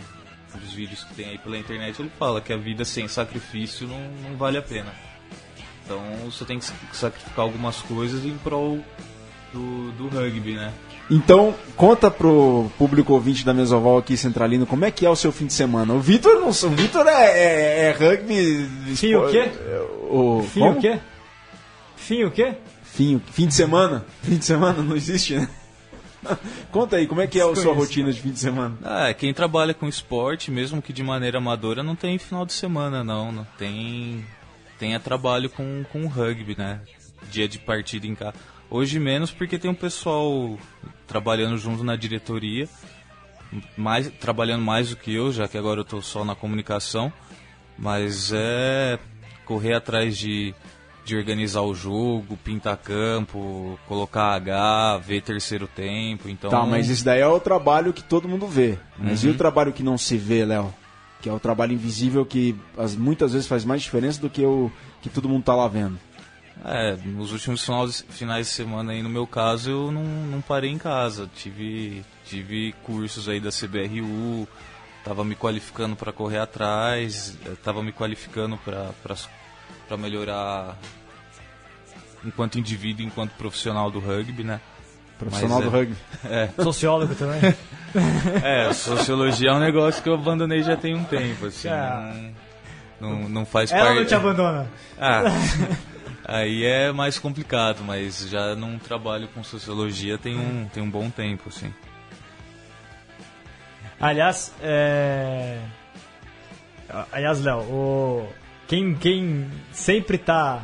nos 0.54 0.72
vídeos 0.72 1.04
que 1.04 1.14
tem 1.14 1.28
aí 1.28 1.38
pela 1.38 1.58
internet, 1.58 2.00
ele 2.00 2.11
fala 2.18 2.40
que 2.40 2.52
a 2.52 2.56
vida 2.56 2.84
sem 2.84 3.06
sacrifício 3.08 3.86
não, 3.86 4.00
não 4.22 4.36
vale 4.36 4.58
a 4.58 4.62
pena. 4.62 4.92
Então 5.84 6.00
você 6.24 6.44
tem 6.44 6.58
que 6.58 6.66
sacrificar 6.92 7.44
algumas 7.44 7.80
coisas 7.82 8.24
em 8.24 8.36
prol 8.38 8.80
do, 9.52 9.92
do 9.92 10.08
rugby, 10.08 10.54
né? 10.54 10.72
Então, 11.11 11.54
conta 11.76 12.08
pro 12.08 12.70
público 12.78 13.12
ouvinte 13.12 13.44
da 13.44 13.52
Mesoval 13.52 13.98
aqui, 13.98 14.16
Centralino, 14.16 14.64
como 14.64 14.84
é 14.84 14.92
que 14.92 15.04
é 15.04 15.11
o 15.11 15.16
seu 15.16 15.32
fim 15.32 15.46
de 15.46 15.52
semana? 15.52 15.92
O 15.92 15.98
Vitor 15.98 16.34
não 16.34 16.50
o 16.50 16.70
Vitor 16.70 17.04
é, 17.08 17.30
é, 17.32 17.80
é 17.88 17.90
rugby. 17.90 18.94
Fim 18.94 19.14
o 19.14 19.28
quê? 19.28 19.50
O, 20.08 20.42
Fim 20.42 20.68
o 20.68 20.76
quê? 20.76 21.00
Fim 21.96 22.24
o 22.24 22.30
quê? 22.30 22.54
Fim, 23.01 23.18
fim 23.32 23.46
de 23.46 23.55
semana? 23.55 24.05
Fim 24.22 24.36
de 24.36 24.44
semana 24.44 24.82
não 24.82 24.94
existe, 24.94 25.34
né? 25.34 25.48
Conta 26.70 26.96
aí, 26.96 27.07
como 27.07 27.22
é 27.22 27.26
que 27.26 27.40
é 27.40 27.42
a 27.42 27.57
sua 27.57 27.72
rotina 27.72 28.12
de 28.12 28.20
fim 28.20 28.30
de 28.30 28.38
semana? 28.38 28.76
Ah, 28.84 29.14
quem 29.14 29.32
trabalha 29.32 29.72
com 29.72 29.88
esporte, 29.88 30.51
mesmo 30.51 30.82
que 30.82 30.92
de 30.92 31.03
maneira 31.03 31.38
amadora, 31.38 31.82
não 31.82 31.96
tem 31.96 32.18
final 32.18 32.44
de 32.44 32.53
semana, 32.53 33.03
não. 33.03 33.32
não 33.32 33.46
tem, 33.57 34.22
tem 34.78 34.94
é 34.94 34.98
trabalho 34.98 35.48
com, 35.48 35.82
com 35.90 36.07
rugby, 36.09 36.55
né? 36.59 36.82
Dia 37.30 37.48
de 37.48 37.59
partida 37.59 38.07
em 38.07 38.14
casa. 38.14 38.34
Hoje 38.68 39.01
menos 39.01 39.30
porque 39.30 39.59
tem 39.59 39.70
um 39.70 39.74
pessoal 39.74 40.59
trabalhando 41.07 41.57
junto 41.57 41.82
na 41.82 41.96
diretoria, 41.96 42.68
mais, 43.78 44.11
trabalhando 44.20 44.62
mais 44.62 44.90
do 44.90 44.96
que 44.96 45.14
eu, 45.14 45.32
já 45.32 45.48
que 45.48 45.57
agora 45.57 45.80
eu 45.80 45.84
estou 45.84 46.03
só 46.03 46.22
na 46.22 46.34
comunicação. 46.34 47.11
Mas 47.78 48.30
é 48.30 48.98
correr 49.46 49.72
atrás 49.72 50.18
de 50.18 50.55
de 51.11 51.16
organizar 51.16 51.62
o 51.62 51.74
jogo, 51.74 52.36
pintar 52.36 52.76
campo, 52.76 53.78
colocar 53.88 54.32
H, 54.34 54.98
ver 54.98 55.20
terceiro 55.22 55.66
tempo. 55.66 56.28
Então, 56.28 56.50
Tá, 56.50 56.64
mas 56.64 56.88
esse 56.88 57.04
daí 57.04 57.20
é 57.20 57.26
o 57.26 57.40
trabalho 57.40 57.92
que 57.92 58.02
todo 58.02 58.28
mundo 58.28 58.46
vê. 58.46 58.78
Mas 58.98 59.22
Uhum. 59.24 59.30
e 59.30 59.32
o 59.32 59.36
trabalho 59.36 59.72
que 59.72 59.82
não 59.82 59.98
se 59.98 60.16
vê, 60.16 60.44
Léo? 60.44 60.72
Que 61.20 61.28
é 61.28 61.32
o 61.32 61.40
trabalho 61.40 61.72
invisível 61.72 62.24
que 62.24 62.56
as, 62.78 62.94
muitas 62.96 63.32
vezes 63.32 63.46
faz 63.48 63.64
mais 63.64 63.82
diferença 63.82 64.20
do 64.20 64.30
que 64.30 64.44
o 64.44 64.70
que 65.02 65.08
todo 65.11 65.28
mundo 65.28 65.42
tá 65.44 65.54
lá 65.54 65.66
vendo. 65.68 65.98
É, 66.64 66.96
nos 67.04 67.32
últimos 67.32 67.64
finais, 67.64 68.04
finais 68.11 68.46
de 68.46 68.52
semana 68.52 68.92
aí, 68.92 69.02
no 69.02 69.08
meu 69.08 69.26
caso, 69.26 69.70
eu 69.70 69.90
não, 69.92 70.04
não 70.04 70.40
parei 70.40 70.70
em 70.70 70.78
casa. 70.78 71.28
Tive, 71.34 72.04
tive 72.26 72.72
cursos 72.84 73.28
aí 73.28 73.40
da 73.40 73.50
CBRU, 73.50 74.46
tava 75.04 75.24
me 75.24 75.34
qualificando 75.34 75.96
para 75.96 76.12
correr 76.12 76.38
atrás, 76.38 77.36
eh, 77.46 77.52
tava 77.64 77.82
me 77.82 77.92
qualificando 77.92 78.58
para 78.58 79.96
melhorar 79.96 80.76
enquanto 82.24 82.58
indivíduo, 82.58 83.04
enquanto 83.04 83.32
profissional 83.32 83.90
do 83.90 83.98
rugby, 83.98 84.44
né? 84.44 84.60
Profissional 85.18 85.60
Mas, 85.60 85.70
do 85.70 85.76
é, 85.76 85.80
rugby. 85.80 85.96
É. 86.24 86.62
Sociólogo 86.62 87.14
também. 87.14 87.40
É, 88.44 88.72
sociologia 88.72 89.50
é 89.50 89.52
um 89.52 89.58
negócio 89.58 90.00
que 90.00 90.08
eu 90.08 90.14
abandonei 90.14 90.62
já 90.62 90.76
tem 90.76 90.94
um 90.94 91.02
tempo, 91.02 91.46
assim. 91.46 91.68
Ah. 91.68 92.30
Não, 93.00 93.28
não, 93.28 93.44
faz 93.44 93.72
Ela 93.72 93.86
parte. 93.86 93.98
não 93.98 94.06
te 94.06 94.14
abandona. 94.14 94.70
Ah, 95.02 95.22
aí 96.24 96.64
é 96.64 96.92
mais 96.92 97.18
complicado, 97.18 97.82
mas 97.84 98.28
já 98.28 98.54
não 98.54 98.78
trabalho 98.78 99.26
com 99.28 99.42
sociologia 99.42 100.16
tem 100.18 100.38
um, 100.38 100.68
tem 100.68 100.82
um 100.82 100.90
bom 100.90 101.10
tempo, 101.10 101.48
assim. 101.48 101.72
Aliás, 103.98 104.54
é... 104.62 105.58
Aliás, 107.10 107.40
Léo, 107.42 107.58
o... 107.58 108.28
quem, 108.68 108.94
quem 108.94 109.50
sempre 109.72 110.16
tá, 110.16 110.62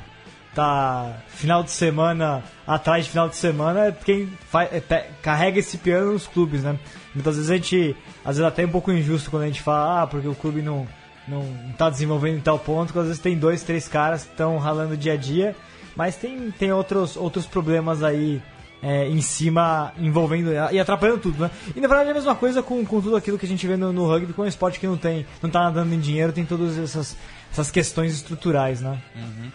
tá 0.56 1.16
final 1.28 1.62
de 1.62 1.70
semana 1.70 2.42
atrás 2.66 3.04
de 3.04 3.10
final 3.10 3.28
de 3.28 3.36
semana 3.36 3.86
é 3.86 3.92
quem 3.92 4.26
faz, 4.50 4.72
é, 4.72 4.80
pe- 4.80 5.04
carrega 5.22 5.58
esse 5.60 5.76
piano 5.78 6.12
nos 6.14 6.26
clubes, 6.26 6.62
né? 6.64 6.78
Muitas 7.14 7.36
vezes 7.36 7.50
a 7.50 7.54
gente, 7.54 7.94
às 8.24 8.36
vezes 8.36 8.42
até 8.42 8.62
é 8.62 8.66
um 8.66 8.70
pouco 8.70 8.90
injusto 8.90 9.30
quando 9.30 9.42
a 9.44 9.46
gente 9.46 9.62
fala, 9.62 10.02
ah, 10.02 10.06
porque 10.06 10.26
o 10.26 10.34
clube 10.34 10.62
não, 10.62 10.86
não 11.28 11.44
tá 11.78 11.88
desenvolvendo 11.90 12.38
em 12.38 12.40
tal 12.40 12.58
ponto, 12.58 12.92
que 12.92 12.98
às 12.98 13.04
vezes 13.06 13.20
tem 13.20 13.38
dois, 13.38 13.62
três 13.62 13.86
caras 13.86 14.24
que 14.24 14.30
estão 14.30 14.56
ralando 14.58 14.96
dia 14.96 15.12
a 15.12 15.16
dia, 15.16 15.54
mas 15.94 16.16
tem, 16.16 16.50
tem 16.52 16.72
outros, 16.72 17.16
outros 17.16 17.46
problemas 17.46 18.02
aí 18.02 18.42
é, 18.82 19.08
em 19.08 19.20
cima, 19.20 19.92
envolvendo 19.98 20.50
e 20.72 20.78
atrapalhando 20.80 21.20
tudo, 21.20 21.42
né? 21.42 21.50
E 21.74 21.80
na 21.80 21.88
verdade 21.88 22.08
é 22.08 22.12
a 22.12 22.14
mesma 22.14 22.34
coisa 22.34 22.62
com, 22.62 22.84
com 22.84 23.00
tudo 23.00 23.16
aquilo 23.16 23.38
que 23.38 23.46
a 23.46 23.48
gente 23.48 23.66
vê 23.66 23.76
no, 23.76 23.92
no 23.92 24.06
rugby, 24.06 24.32
com 24.32 24.42
um 24.42 24.46
esporte 24.46 24.80
que 24.80 24.86
não 24.86 24.96
tem, 24.96 25.26
não 25.42 25.50
tá 25.50 25.60
nadando 25.60 25.94
em 25.94 26.00
dinheiro, 26.00 26.32
tem 26.32 26.44
todas 26.44 26.78
essas, 26.78 27.16
essas 27.52 27.70
questões 27.70 28.12
estruturais, 28.14 28.80
né? 28.80 28.98
Uhum. 29.14 29.50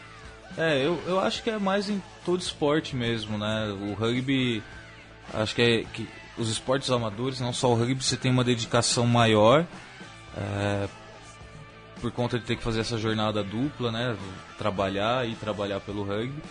É, 0.58 0.86
eu, 0.86 1.02
eu 1.08 1.20
acho 1.20 1.41
que 1.43 1.49
é 1.49 1.58
mais 1.58 1.89
em 1.89 2.02
todo 2.26 2.41
esporte 2.41 2.95
mesmo, 2.95 3.38
né? 3.38 3.68
O 3.82 3.93
rugby, 3.93 4.62
acho 5.34 5.56
que 5.56 5.62
é 5.62 5.84
que 5.84 6.08
os 6.38 6.49
esportes 6.49 6.89
amadores, 6.91 7.39
não 7.39 7.54
só 7.54 7.70
o 7.72 7.76
rugby, 7.76 8.04
você 8.04 8.18
tem 8.18 8.32
uma 8.32 8.43
dedicação 8.43 9.06
maior, 9.06 9.66
é, 10.38 10.88
por 12.02 12.12
conta 12.12 12.38
de 12.39 12.45
ter 12.45 12.56
que 12.56 12.64
fazer 12.64 12.82
essa 12.82 12.97
jornada 12.97 13.43
dupla, 13.43 13.91
né? 13.91 14.18
Trabalhar 14.58 15.28
e 15.28 15.36
trabalhar 15.36 15.80
pelo 15.80 16.04
rugby, 16.04 16.41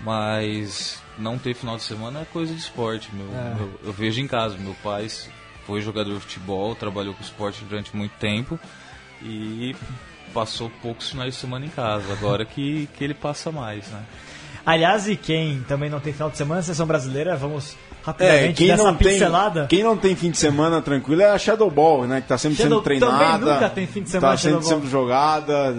mas 0.00 1.02
não 1.18 1.38
ter 1.38 1.54
final 1.54 1.76
de 1.76 1.82
semana 1.82 2.20
é 2.20 2.24
coisa 2.24 2.52
de 2.52 2.60
esporte. 2.60 3.10
Meu, 3.14 3.26
É. 3.28 3.54
meu- 3.54 3.80
eu 3.84 3.92
vejo 3.92 4.20
em 4.20 4.26
casa, 4.26 4.56
meu 4.58 4.74
pai 4.82 5.06
foi 5.66 5.80
jogador 5.80 6.14
de 6.14 6.20
futebol, 6.20 6.74
trabalhou 6.74 7.14
com 7.14 7.22
esporte 7.22 7.64
durante 7.64 7.94
muito 7.96 8.12
tempo 8.18 8.58
e 9.22 9.74
passou 10.36 10.70
poucos 10.82 11.08
finais 11.10 11.32
de 11.34 11.40
semana 11.40 11.64
em 11.64 11.70
casa. 11.70 12.12
Agora 12.12 12.44
que, 12.44 12.86
que 12.94 13.02
ele 13.02 13.14
passa 13.14 13.50
mais, 13.50 13.88
né? 13.88 14.00
Aliás, 14.66 15.08
e 15.08 15.16
quem 15.16 15.60
também 15.66 15.88
não 15.88 15.98
tem 15.98 16.12
final 16.12 16.28
de 16.28 16.36
semana, 16.36 16.60
seleção 16.60 16.86
brasileira, 16.86 17.36
vamos 17.36 17.72
É, 17.72 17.76
rapidamente 18.04 18.54
quem 18.58 18.66
dessa 18.66 18.82
não, 18.84 18.94
tem, 18.94 19.08
pincelada. 19.12 19.66
quem 19.68 19.82
não 19.82 19.96
tem 19.96 20.14
fim 20.14 20.30
de 20.30 20.36
semana 20.36 20.82
tranquilo 20.82 21.22
é 21.22 21.30
a 21.30 21.38
Shadow 21.38 21.70
Ball, 21.70 22.06
né? 22.06 22.20
Que 22.20 22.28
tá 22.28 22.36
sempre 22.36 22.58
Shadow 22.58 22.78
sendo 22.78 22.82
treinada. 22.84 23.38
também 23.38 23.54
nunca 23.54 23.70
tem 23.70 23.86
fim 23.86 24.02
de 24.02 24.10
semana, 24.10 24.36
Tá 24.36 24.48
Ball. 24.50 24.62
sendo 24.62 24.90
jogada. 24.90 25.72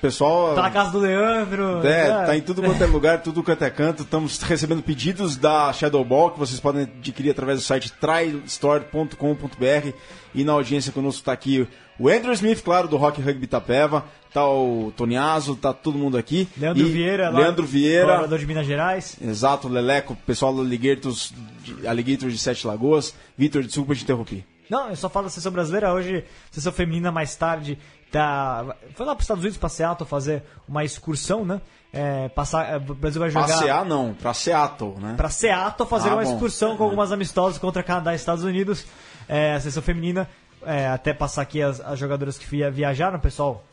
Pessoal. 0.00 0.54
Tá 0.54 0.62
na 0.62 0.70
casa 0.70 0.90
do 0.90 0.98
Leandro. 0.98 1.86
É, 1.86 2.08
né? 2.08 2.26
tá 2.26 2.36
em 2.36 2.40
tudo 2.40 2.62
quanto 2.62 2.82
é 2.82 2.86
lugar, 2.86 3.22
tudo 3.22 3.42
quanto 3.42 3.62
é 3.62 3.70
canto. 3.70 4.02
Estamos 4.02 4.40
recebendo 4.40 4.82
pedidos 4.82 5.36
da 5.36 5.72
Shadow 5.72 6.04
Ball 6.04 6.30
que 6.30 6.38
vocês 6.38 6.58
podem 6.58 6.82
adquirir 6.82 7.30
através 7.30 7.58
do 7.58 7.64
site 7.64 7.92
trystore.com.br 7.92 9.92
e 10.34 10.44
na 10.44 10.52
audiência 10.52 10.92
conosco 10.92 11.24
tá 11.24 11.32
aqui 11.32 11.68
o 12.00 12.08
Andrew 12.08 12.32
Smith, 12.32 12.62
claro, 12.62 12.88
do 12.88 12.96
Rock 12.96 13.20
Rugby 13.20 13.44
Itapeva, 13.44 14.06
tá 14.32 14.48
o 14.48 14.90
Toniazo, 14.96 15.54
tá 15.54 15.74
todo 15.74 15.98
mundo 15.98 16.16
aqui. 16.16 16.48
Leandro 16.56 16.86
E 16.86 16.90
Vieira, 16.90 17.28
lá, 17.28 17.40
Leandro 17.40 17.66
Vieira, 17.66 18.04
colaborador 18.04 18.38
de 18.38 18.46
Minas 18.46 18.66
Gerais. 18.66 19.18
Exato, 19.20 19.68
Leleco, 19.68 20.16
pessoal 20.26 20.54
do 20.54 20.62
Alligators 20.62 21.34
de, 21.62 21.86
Alligators 21.86 22.32
de 22.32 22.38
Sete 22.38 22.66
Lagoas. 22.66 23.14
Vitor, 23.36 23.62
desculpa 23.62 23.94
te 23.94 24.02
interromper. 24.02 24.46
Não, 24.70 24.88
eu 24.88 24.96
só 24.96 25.10
falo 25.10 25.26
da 25.26 25.30
seleção 25.30 25.52
brasileira 25.52 25.92
hoje, 25.92 26.24
seleção 26.50 26.72
feminina 26.72 27.12
mais 27.12 27.36
tarde, 27.36 27.76
tá, 28.10 28.76
foi 28.94 29.06
lá 29.06 29.14
para 29.14 29.20
os 29.20 29.24
Estados 29.24 29.42
Unidos, 29.42 29.58
para 29.58 29.68
Seattle, 29.68 30.08
fazer 30.08 30.42
uma 30.68 30.84
excursão, 30.84 31.44
né? 31.44 31.60
É, 31.92 32.28
passar, 32.28 32.72
é, 32.72 32.76
o 32.76 32.94
Brasil 32.94 33.20
vai 33.20 33.30
jogar 33.30 33.48
CA 33.58 33.84
não, 33.84 34.14
pra 34.14 34.32
Seattle, 34.32 34.94
né? 35.00 35.14
para 35.16 35.28
Seattle 35.28 35.88
fazer 35.88 36.10
Ah, 36.10 36.14
uma 36.14 36.22
bom. 36.22 36.32
excursão 36.32 36.76
com 36.76 36.84
algumas 36.84 37.10
amistosas 37.10 37.58
contra 37.58 37.82
Canadá 37.82 38.12
e 38.12 38.16
Estados 38.16 38.44
Unidos. 38.44 38.86
É, 39.28 39.54
a 39.54 39.60
seleção 39.60 39.82
feminina, 39.82 40.28
é, 40.64 40.86
até 40.88 41.12
passar 41.12 41.42
aqui 41.42 41.60
as, 41.62 41.80
as 41.80 41.98
jogadoras 41.98 42.38
que 42.38 42.46
via- 42.46 42.70
viajaram, 42.70 43.18
pessoal. 43.18 43.64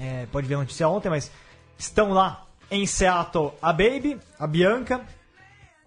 é, 0.00 0.26
pode 0.32 0.46
ver 0.46 0.54
a 0.54 0.58
notícia 0.58 0.88
ontem, 0.88 1.08
mas 1.08 1.30
estão 1.76 2.10
lá 2.12 2.44
em 2.70 2.86
Seattle 2.86 3.52
a 3.62 3.72
Baby, 3.72 4.18
a 4.38 4.46
Bianca, 4.46 5.00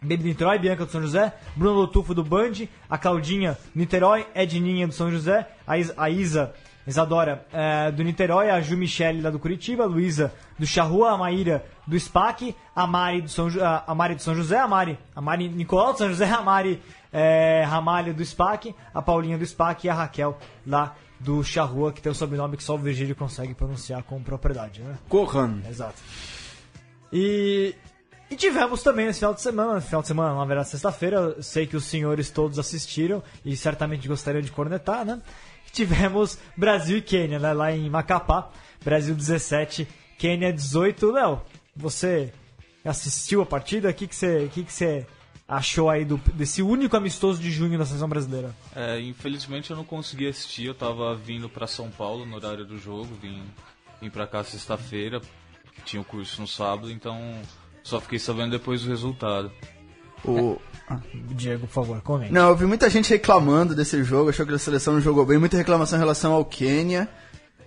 Baby 0.02 0.18
do 0.18 0.24
Niterói, 0.30 0.58
Bianca 0.58 0.86
do 0.86 0.92
São 0.92 1.02
José, 1.02 1.32
Bruno 1.56 1.76
Lotufo 1.82 2.14
do 2.14 2.24
Band, 2.24 2.54
a 2.90 2.98
Claudinha 2.98 3.58
do 3.74 3.80
Niterói, 3.80 4.26
Edninha 4.34 4.88
do 4.88 4.94
São 4.94 5.12
José, 5.12 5.48
a, 5.68 5.78
Is- 5.78 5.94
a 5.96 6.10
Isa, 6.10 6.54
Isadora 6.86 7.46
é, 7.54 7.92
do 7.92 8.04
Niterói, 8.04 8.50
a 8.50 8.60
Ju 8.62 8.78
Michele 8.78 9.22
lá 9.22 9.30
do 9.30 9.40
Curitiba, 9.40 9.84
a 9.84 9.88
Luísa 9.88 10.34
do 10.58 10.66
Charrua, 10.66 11.12
a 11.12 11.18
Maíra 11.18 11.64
do 11.86 12.00
SPAC, 12.00 12.56
a 12.76 12.88
Mari 12.88 13.22
do 13.22 13.30
São, 13.30 13.48
a 13.86 13.94
Mari 13.94 14.16
do 14.16 14.22
São 14.22 14.36
José, 14.36 14.58
a 14.58 14.68
Mari, 14.68 14.98
a 15.16 15.22
Mari 15.22 15.50
Nicolau 15.50 15.94
do 15.94 16.00
São 16.00 16.10
José, 16.10 16.26
a 16.26 16.42
Mari 16.42 16.82
é, 17.12 17.64
Ramalho 17.66 18.14
do 18.14 18.24
SPAC, 18.24 18.74
a 18.94 19.02
Paulinha 19.02 19.38
do 19.38 19.46
SPAC 19.46 19.86
e 19.86 19.90
a 19.90 19.94
Raquel 19.94 20.38
lá 20.66 20.96
do 21.20 21.44
Charrua, 21.44 21.92
que 21.92 22.02
tem 22.02 22.12
o 22.12 22.16
sobrenome 22.16 22.58
que 22.58 22.64
só 22.64 22.76
o 22.76 22.78
Virgílio 22.78 23.16
consegue 23.16 23.54
pronunciar 23.54 24.04
com 24.04 24.22
propriedade, 24.24 24.82
né? 24.82 24.98
Corran. 25.08 25.60
Exato. 25.70 26.02
E, 27.14 27.76
e 28.30 28.36
tivemos 28.36 28.82
também 28.82 29.08
esse 29.08 29.20
final 29.20 29.34
de 29.34 29.42
semana, 29.42 29.82
final 29.82 30.02
de 30.02 30.08
semana, 30.08 30.34
na 30.34 30.46
verdade, 30.46 30.70
sexta-feira, 30.70 31.18
eu 31.18 31.44
sei 31.44 31.68
que 31.68 31.76
os 31.76 31.86
senhores 31.86 32.32
todos 32.32 32.58
assistiram 32.58 33.22
e 33.46 33.56
certamente 33.56 34.08
gostariam 34.08 34.42
de 34.42 34.52
cornetar, 34.52 35.06
né? 35.06 35.22
Tivemos 35.72 36.38
Brasil 36.56 36.98
e 36.98 37.02
Quênia, 37.02 37.40
né? 37.40 37.54
Lá 37.54 37.72
em 37.72 37.90
Macapá, 37.90 38.50
Brasil 38.84 39.16
17, 39.16 39.88
Quênia 40.18 40.52
18. 40.52 41.12
Léo, 41.12 41.42
você 41.76 42.34
assistiu 42.84 43.42
a 43.42 43.46
partida? 43.46 43.90
O 43.90 43.94
que, 43.94 44.08
que, 44.08 44.16
você, 44.16 44.50
que, 44.54 44.64
que 44.64 44.74
você 44.74 45.06
achou 45.48 45.90
aí 45.90 46.06
do, 46.06 46.18
desse 46.34 46.62
único 46.62 46.96
amistoso 46.96 47.42
de 47.42 47.52
junho 47.52 47.78
da 47.78 47.86
seleção 47.86 48.08
brasileira? 48.08 48.56
É, 48.76 49.00
infelizmente 49.02 49.70
eu 49.70 49.76
não 49.76 49.84
consegui 49.84 50.28
assistir, 50.28 50.66
eu 50.66 50.74
tava 50.74 51.14
vindo 51.16 51.50
pra 51.50 51.68
São 51.68 51.92
Paulo 51.92 52.26
no 52.26 52.38
horário 52.38 52.66
do 52.66 52.78
jogo, 52.78 53.14
vim, 53.22 53.44
vim 54.02 54.10
pra 54.10 54.26
cá 54.26 54.44
sexta-feira, 54.44 55.22
tinha 55.84 56.02
o 56.02 56.06
curso 56.06 56.40
no 56.40 56.48
sábado, 56.48 56.90
então 56.90 57.20
só 57.84 58.00
fiquei 58.00 58.18
sabendo 58.18 58.52
depois 58.52 58.84
do 58.84 58.90
resultado. 58.90 59.52
O... 60.26 60.58
Diego, 61.32 61.68
por 61.68 61.74
favor, 61.74 62.02
comente. 62.02 62.34
Não, 62.34 62.50
eu 62.50 62.56
vi 62.56 62.66
muita 62.66 62.90
gente 62.90 63.10
reclamando 63.10 63.74
desse 63.74 64.04
jogo, 64.04 64.30
achou 64.30 64.46
que 64.46 64.54
a 64.54 64.60
seleção 64.60 64.96
não 64.96 65.02
jogou 65.02 65.26
bem, 65.26 65.38
muita 65.38 65.58
reclamação 65.58 65.98
em 65.98 66.02
relação 66.02 66.34
ao 66.34 66.44
Quênia. 66.44 67.08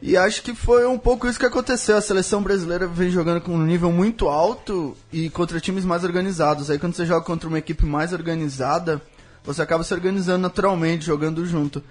E 0.02 0.16
acho 0.18 0.42
que 0.42 0.54
foi 0.54 0.86
um 0.86 0.98
pouco 0.98 1.26
isso 1.26 1.38
que 1.38 1.46
aconteceu. 1.46 1.96
A 1.96 2.00
seleção 2.02 2.42
brasileira 2.42 2.86
vem 2.86 3.08
jogando 3.10 3.40
com 3.40 3.52
um 3.52 3.64
nível 3.64 3.90
muito 3.90 4.28
alto 4.28 4.94
e 5.10 5.30
contra 5.30 5.58
times 5.58 5.84
mais 5.84 6.04
organizados. 6.04 6.70
Aí 6.70 6.78
quando 6.78 6.94
você 6.94 7.06
joga 7.06 7.24
contra 7.24 7.48
uma 7.48 7.58
equipe 7.58 7.86
mais 7.86 8.12
organizada, 8.12 9.00
você 9.42 9.62
acaba 9.62 9.82
se 9.82 9.94
organizando 9.94 10.42
naturalmente, 10.42 11.06
jogando 11.06 11.46
junto. 11.46 11.82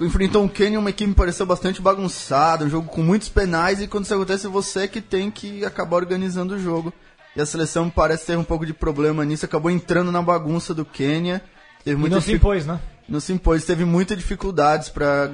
Enfrentou 0.00 0.42
um 0.42 0.48
Quênia, 0.48 0.78
uma 0.78 0.90
equipe 0.90 1.10
que 1.10 1.16
pareceu 1.16 1.44
bastante 1.44 1.82
bagunçada, 1.82 2.64
um 2.64 2.70
jogo 2.70 2.88
com 2.88 3.02
muitos 3.02 3.28
penais, 3.28 3.82
e 3.82 3.86
quando 3.86 4.04
isso 4.04 4.14
acontece, 4.14 4.48
você 4.48 4.88
que 4.88 5.02
tem 5.02 5.30
que 5.30 5.64
acabar 5.64 5.96
organizando 5.96 6.54
o 6.54 6.58
jogo. 6.58 6.92
E 7.34 7.40
a 7.40 7.46
seleção 7.46 7.88
parece 7.88 8.26
ter 8.26 8.36
um 8.38 8.44
pouco 8.44 8.66
de 8.66 8.74
problema 8.74 9.24
nisso, 9.24 9.44
acabou 9.44 9.70
entrando 9.70 10.12
na 10.12 10.20
bagunça 10.20 10.74
do 10.74 10.84
Quênia. 10.84 11.42
Teve 11.84 11.96
E 11.96 12.00
muita 12.00 12.16
não 12.16 12.20
se 12.20 12.26
dific- 12.26 12.42
impôs, 12.42 12.66
né? 12.66 12.80
Não 13.08 13.20
se 13.20 13.32
impôs, 13.32 13.64
teve 13.64 13.84
muitas 13.84 14.16
dificuldades 14.18 14.88
para 14.88 15.30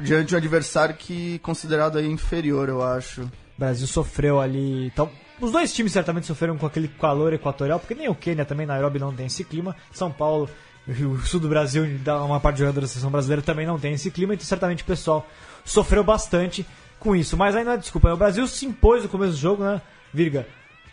diante 0.00 0.28
de 0.28 0.34
um 0.34 0.38
adversário 0.38 0.94
que 0.94 1.38
considerado 1.40 1.98
aí 1.98 2.06
inferior, 2.10 2.68
eu 2.68 2.82
acho. 2.82 3.22
O 3.22 3.30
Brasil 3.58 3.86
sofreu 3.86 4.40
ali. 4.40 4.86
Então, 4.86 5.10
os 5.40 5.52
dois 5.52 5.72
times 5.72 5.92
certamente 5.92 6.26
sofreram 6.26 6.58
com 6.58 6.66
aquele 6.66 6.88
calor 6.88 7.32
equatorial, 7.32 7.78
porque 7.80 7.94
nem 7.94 8.08
o 8.08 8.14
Quênia 8.14 8.44
também, 8.44 8.66
Nairobi 8.66 8.98
não 8.98 9.12
tem 9.14 9.26
esse 9.26 9.44
clima. 9.44 9.74
São 9.92 10.10
Paulo, 10.10 10.48
o 10.88 11.18
sul 11.24 11.40
do 11.40 11.48
Brasil, 11.48 11.84
uma 12.26 12.40
parte 12.40 12.56
de 12.56 12.60
jogadores 12.60 12.88
da 12.90 12.92
seleção 12.92 13.10
brasileira 13.10 13.40
também 13.42 13.66
não 13.66 13.78
tem 13.78 13.92
esse 13.94 14.10
clima, 14.10 14.34
então 14.34 14.44
certamente 14.46 14.82
o 14.82 14.86
pessoal 14.86 15.26
sofreu 15.64 16.02
bastante 16.04 16.66
com 16.98 17.14
isso. 17.16 17.36
Mas 17.36 17.54
aí 17.56 17.64
não 17.64 17.72
é 17.72 17.76
desculpa, 17.76 18.12
o 18.12 18.16
Brasil 18.16 18.46
se 18.46 18.66
impôs 18.66 19.02
no 19.02 19.08
começo 19.08 19.32
do 19.32 19.38
jogo, 19.38 19.62
né? 19.64 19.80
Virga. 20.12 20.46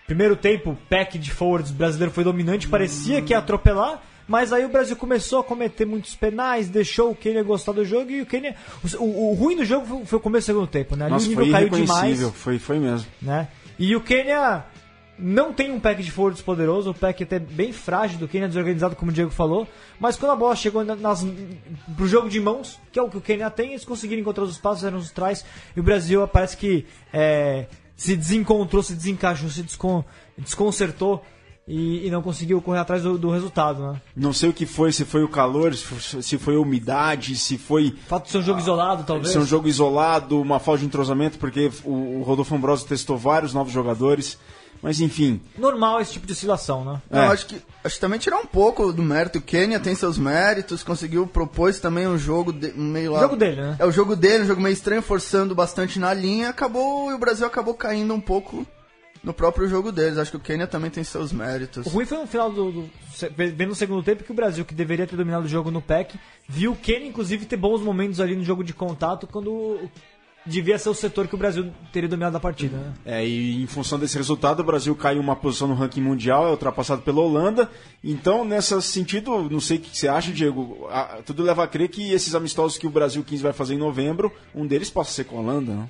Primeiro 0.08 0.36
tempo, 0.38 0.78
pack 0.89 1.20
de 1.20 1.32
forwards 1.32 1.70
brasileiro 1.72 2.12
foi 2.14 2.24
dominante, 2.24 2.68
parecia 2.68 3.22
que 3.22 3.34
ia 3.34 3.39
atropelar, 3.39 4.01
mas 4.28 4.51
aí 4.53 4.64
o 4.66 4.70
Brasil 4.70 4.95
começou 4.95 5.39
a 5.39 5.43
cometer 5.43 5.86
muitos 5.86 6.16
penais, 6.16 6.70
deixou 6.70 7.12
o 7.12 7.16
Quênia 7.16 7.43
gostar 7.43 7.74
do 7.74 7.84
jogo 7.86 8.10
e 8.10 8.22
o 8.22 8.26
Quênia. 8.26 8.55
O, 8.99 9.03
o- 9.03 9.32
o 9.32 9.34
ruim 9.34 9.58
do 9.58 9.66
jogo 9.66 9.86
foi, 9.86 10.05
foi 10.05 10.18
o 10.20 10.22
começo 10.22 10.45
do 10.47 10.53
segundo 10.53 10.68
tempo, 10.68 10.95
né? 10.95 11.05
Ali 11.05 11.14
Nossa, 11.14 11.26
o 11.26 11.30
nível 11.30 11.45
caiu 11.51 11.70
demais 11.86 12.20
Foi, 12.32 12.58
foi 12.58 12.80
mesmo. 12.80 13.05
né? 13.22 13.49
E 13.78 13.95
o 13.97 14.01
Quênia 14.01 14.64
não 15.20 15.51
tem 15.51 15.72
um 15.72 15.80
pack 15.80 16.01
de 16.01 16.12
forwards 16.12 16.41
poderoso, 16.41 16.91
o 16.91 16.93
pack 16.93 17.24
até 17.24 17.38
bem 17.39 17.74
frágil 17.74 18.18
do 18.18 18.28
Quênia, 18.30 18.47
desorganizado, 18.47 18.95
como 18.95 19.12
o 19.12 19.14
Diego 19.14 19.32
falou. 19.32 19.68
Mas 19.99 20.16
quando 20.16 20.32
a 20.32 20.36
bola 20.36 20.55
chegou 20.55 20.86
na- 20.86 20.95
nas, 20.95 21.26
pro 21.97 22.08
jogo 22.08 22.30
de 22.30 22.39
mãos, 22.39 22.80
que 22.93 22.99
é 22.99 23.01
o 23.01 23.10
que 23.10 23.18
o 23.18 23.22
Quênia 23.22 23.49
tem, 23.49 23.72
eles 23.72 23.84
conseguiram 23.84 24.22
encontrar 24.22 24.43
os 24.45 24.51
espaços, 24.51 24.84
eram 24.86 24.97
os 24.99 25.12
trás. 25.12 25.43
E 25.76 25.80
o 25.80 25.84
Brasil 25.84 26.26
parece 26.30 26.55
que 26.55 26.86
é, 27.12 27.66
se 27.98 28.16
desencontrou, 28.16 28.82
se 28.82 28.93
desencaixou, 28.93 29.50
se 29.50 29.64
descon- 29.64 30.06
desconcertou 30.38 31.24
e, 31.68 32.08
e 32.08 32.10
não 32.12 32.22
conseguiu 32.22 32.62
correr 32.62 32.80
atrás 32.80 33.04
do, 33.04 33.18
do 33.18 33.30
resultado, 33.30 33.91
né? 33.91 34.02
Não 34.16 34.32
sei 34.32 34.50
o 34.50 34.54
que 34.54 34.66
foi, 34.66 34.91
se 34.93 35.04
foi 35.04 35.24
o 35.24 35.28
calor, 35.28 35.76
se 35.76 35.84
foi- 35.84 36.22
se 36.22 36.38
foi 36.38 36.56
a 36.56 36.60
umidade, 36.60 37.36
se 37.36 37.58
foi 37.58 37.93
Fato 38.08 38.26
de 38.26 38.32
ser 38.32 38.38
um 38.38 38.43
jogo 38.43 38.60
isolado, 38.60 39.04
talvez. 39.04 39.30
ser 39.34 39.39
um 39.39 39.45
jogo 39.45 39.68
isolado, 39.68 40.39
uma 40.39 40.60
falta 40.60 40.80
de 40.80 40.86
entrosamento, 40.86 41.38
porque 41.38 41.70
o, 41.84 42.20
o 42.20 42.24
Rodolfo 42.24 42.56
Ambrosio 42.56 42.88
testou 42.88 43.18
vários 43.18 43.54
novos 43.54 43.74
jogadores. 43.74 44.38
Mas 44.82 45.01
enfim, 45.01 45.41
Normal 45.57 45.99
esse 46.01 46.13
tipo 46.13 46.28
de 46.28 46.34
oscilação, 46.34 46.86
né? 46.86 47.01
Eu 47.09 47.17
É. 47.21 47.28
acho 47.28 47.45
que 47.47 47.61
acho 47.84 47.95
que 47.95 48.01
também 48.01 48.19
tirar 48.19 48.38
um 48.38 48.45
pouco 48.45 48.91
do 48.93 49.01
mérito. 49.01 49.39
O 49.39 49.41
Quênia 49.41 49.80
tem 49.80 49.95
seus 49.95 50.17
méritos, 50.17 50.84
conseguiu 50.84 51.25
propôs 51.25 51.80
também 51.80 52.07
um 52.07 52.17
jogo 52.17 52.51
de- 52.53 52.73
meio 52.73 53.11
lá. 53.13 53.19
O 53.19 53.21
jogo 53.23 53.36
dele, 53.36 53.61
né? 53.61 53.75
É 53.80 53.86
o 53.86 53.91
jogo 53.91 54.15
dele, 54.15 54.43
um 54.43 54.47
jogo 54.47 54.61
meio 54.61 54.73
estranho, 54.73 55.01
forçando 55.01 55.55
bastante 55.55 55.97
na 55.99 56.13
linha. 56.13 56.49
Acabou 56.49 57.09
e 57.11 57.13
o 57.13 57.17
Brasil 57.17 57.45
acabou 57.47 57.73
caindo 57.73 58.13
um 58.13 58.21
pouco 58.21 58.65
no 59.23 59.34
próprio 59.34 59.67
jogo 59.67 59.91
deles. 59.91 60.17
Acho 60.17 60.32
que 60.32 60.38
o 60.38 60.39
Quênia 60.39 60.67
também 60.67 60.91
tem 60.91 61.03
seus 61.03 61.32
méritos. 61.32 61.86
O 61.86 61.89
ruim 61.89 62.05
foi 62.05 62.17
no 62.19 62.28
final 62.28 62.51
do, 62.51 62.71
do. 62.71 62.89
Vendo 63.36 63.69
no 63.69 63.75
segundo 63.75 64.03
tempo 64.03 64.23
que 64.23 64.32
o 64.32 64.36
Brasil, 64.36 64.63
que 64.63 64.75
deveria 64.75 65.07
ter 65.07 65.15
dominado 65.15 65.45
o 65.45 65.49
jogo 65.49 65.71
no 65.71 65.82
PEC, 65.82 66.19
viu 66.47 66.73
o 66.73 66.75
Kenya, 66.75 67.07
inclusive, 67.07 67.45
ter 67.45 67.57
bons 67.57 67.82
momentos 67.82 68.19
ali 68.21 68.36
no 68.36 68.43
jogo 68.43 68.63
de 68.63 68.73
contato 68.73 69.25
quando 69.25 69.89
devia 70.48 70.78
ser 70.80 70.89
o 70.89 70.93
setor 70.93 71.28
que 71.28 71.36
o 71.36 71.38
Brasil 71.38 71.72
teria 71.91 72.10
dominado 72.10 72.38
a 72.38 72.39
partida, 72.39 72.78
né? 72.78 72.93
é, 73.06 73.28
e 73.28 73.62
em 73.62 73.68
função 73.68 74.00
desse 74.00 74.18
resultado, 74.18 74.62
o 74.62 74.64
Brasil 74.64 74.95
caiu 74.95 75.22
uma 75.22 75.36
posição 75.36 75.68
no 75.68 75.76
ranking 75.76 76.02
mundial, 76.02 76.48
é 76.48 76.52
ultrapassado 76.52 77.02
pela 77.02 77.20
Holanda. 77.22 77.70
Então, 78.04 78.43
nesse 78.45 78.82
sentido, 78.82 79.50
não 79.50 79.60
sei 79.60 79.78
o 79.78 79.80
que 79.82 79.95
você 79.98 80.08
acha, 80.08 80.32
Diego. 80.32 80.88
a- 80.89 81.20
tudo 81.26 81.43
leva 81.43 81.64
a 81.64 81.68
crer 81.68 81.89
que 81.89 82.12
esses 82.12 82.34
amistosos 82.34 82.78
que 82.78 82.88
o 82.88 82.89
Brasil 82.89 83.24
15 83.24 83.43
vai 83.43 83.54
fazer 83.54 83.76
em 83.76 83.78
novembro, 83.78 84.32
um 84.56 84.66
deles 84.66 84.89
possa 84.89 85.12
ser 85.12 85.26
com 85.26 85.38
a 85.38 85.41
Holanda, 85.41 85.74
né? 85.74 85.89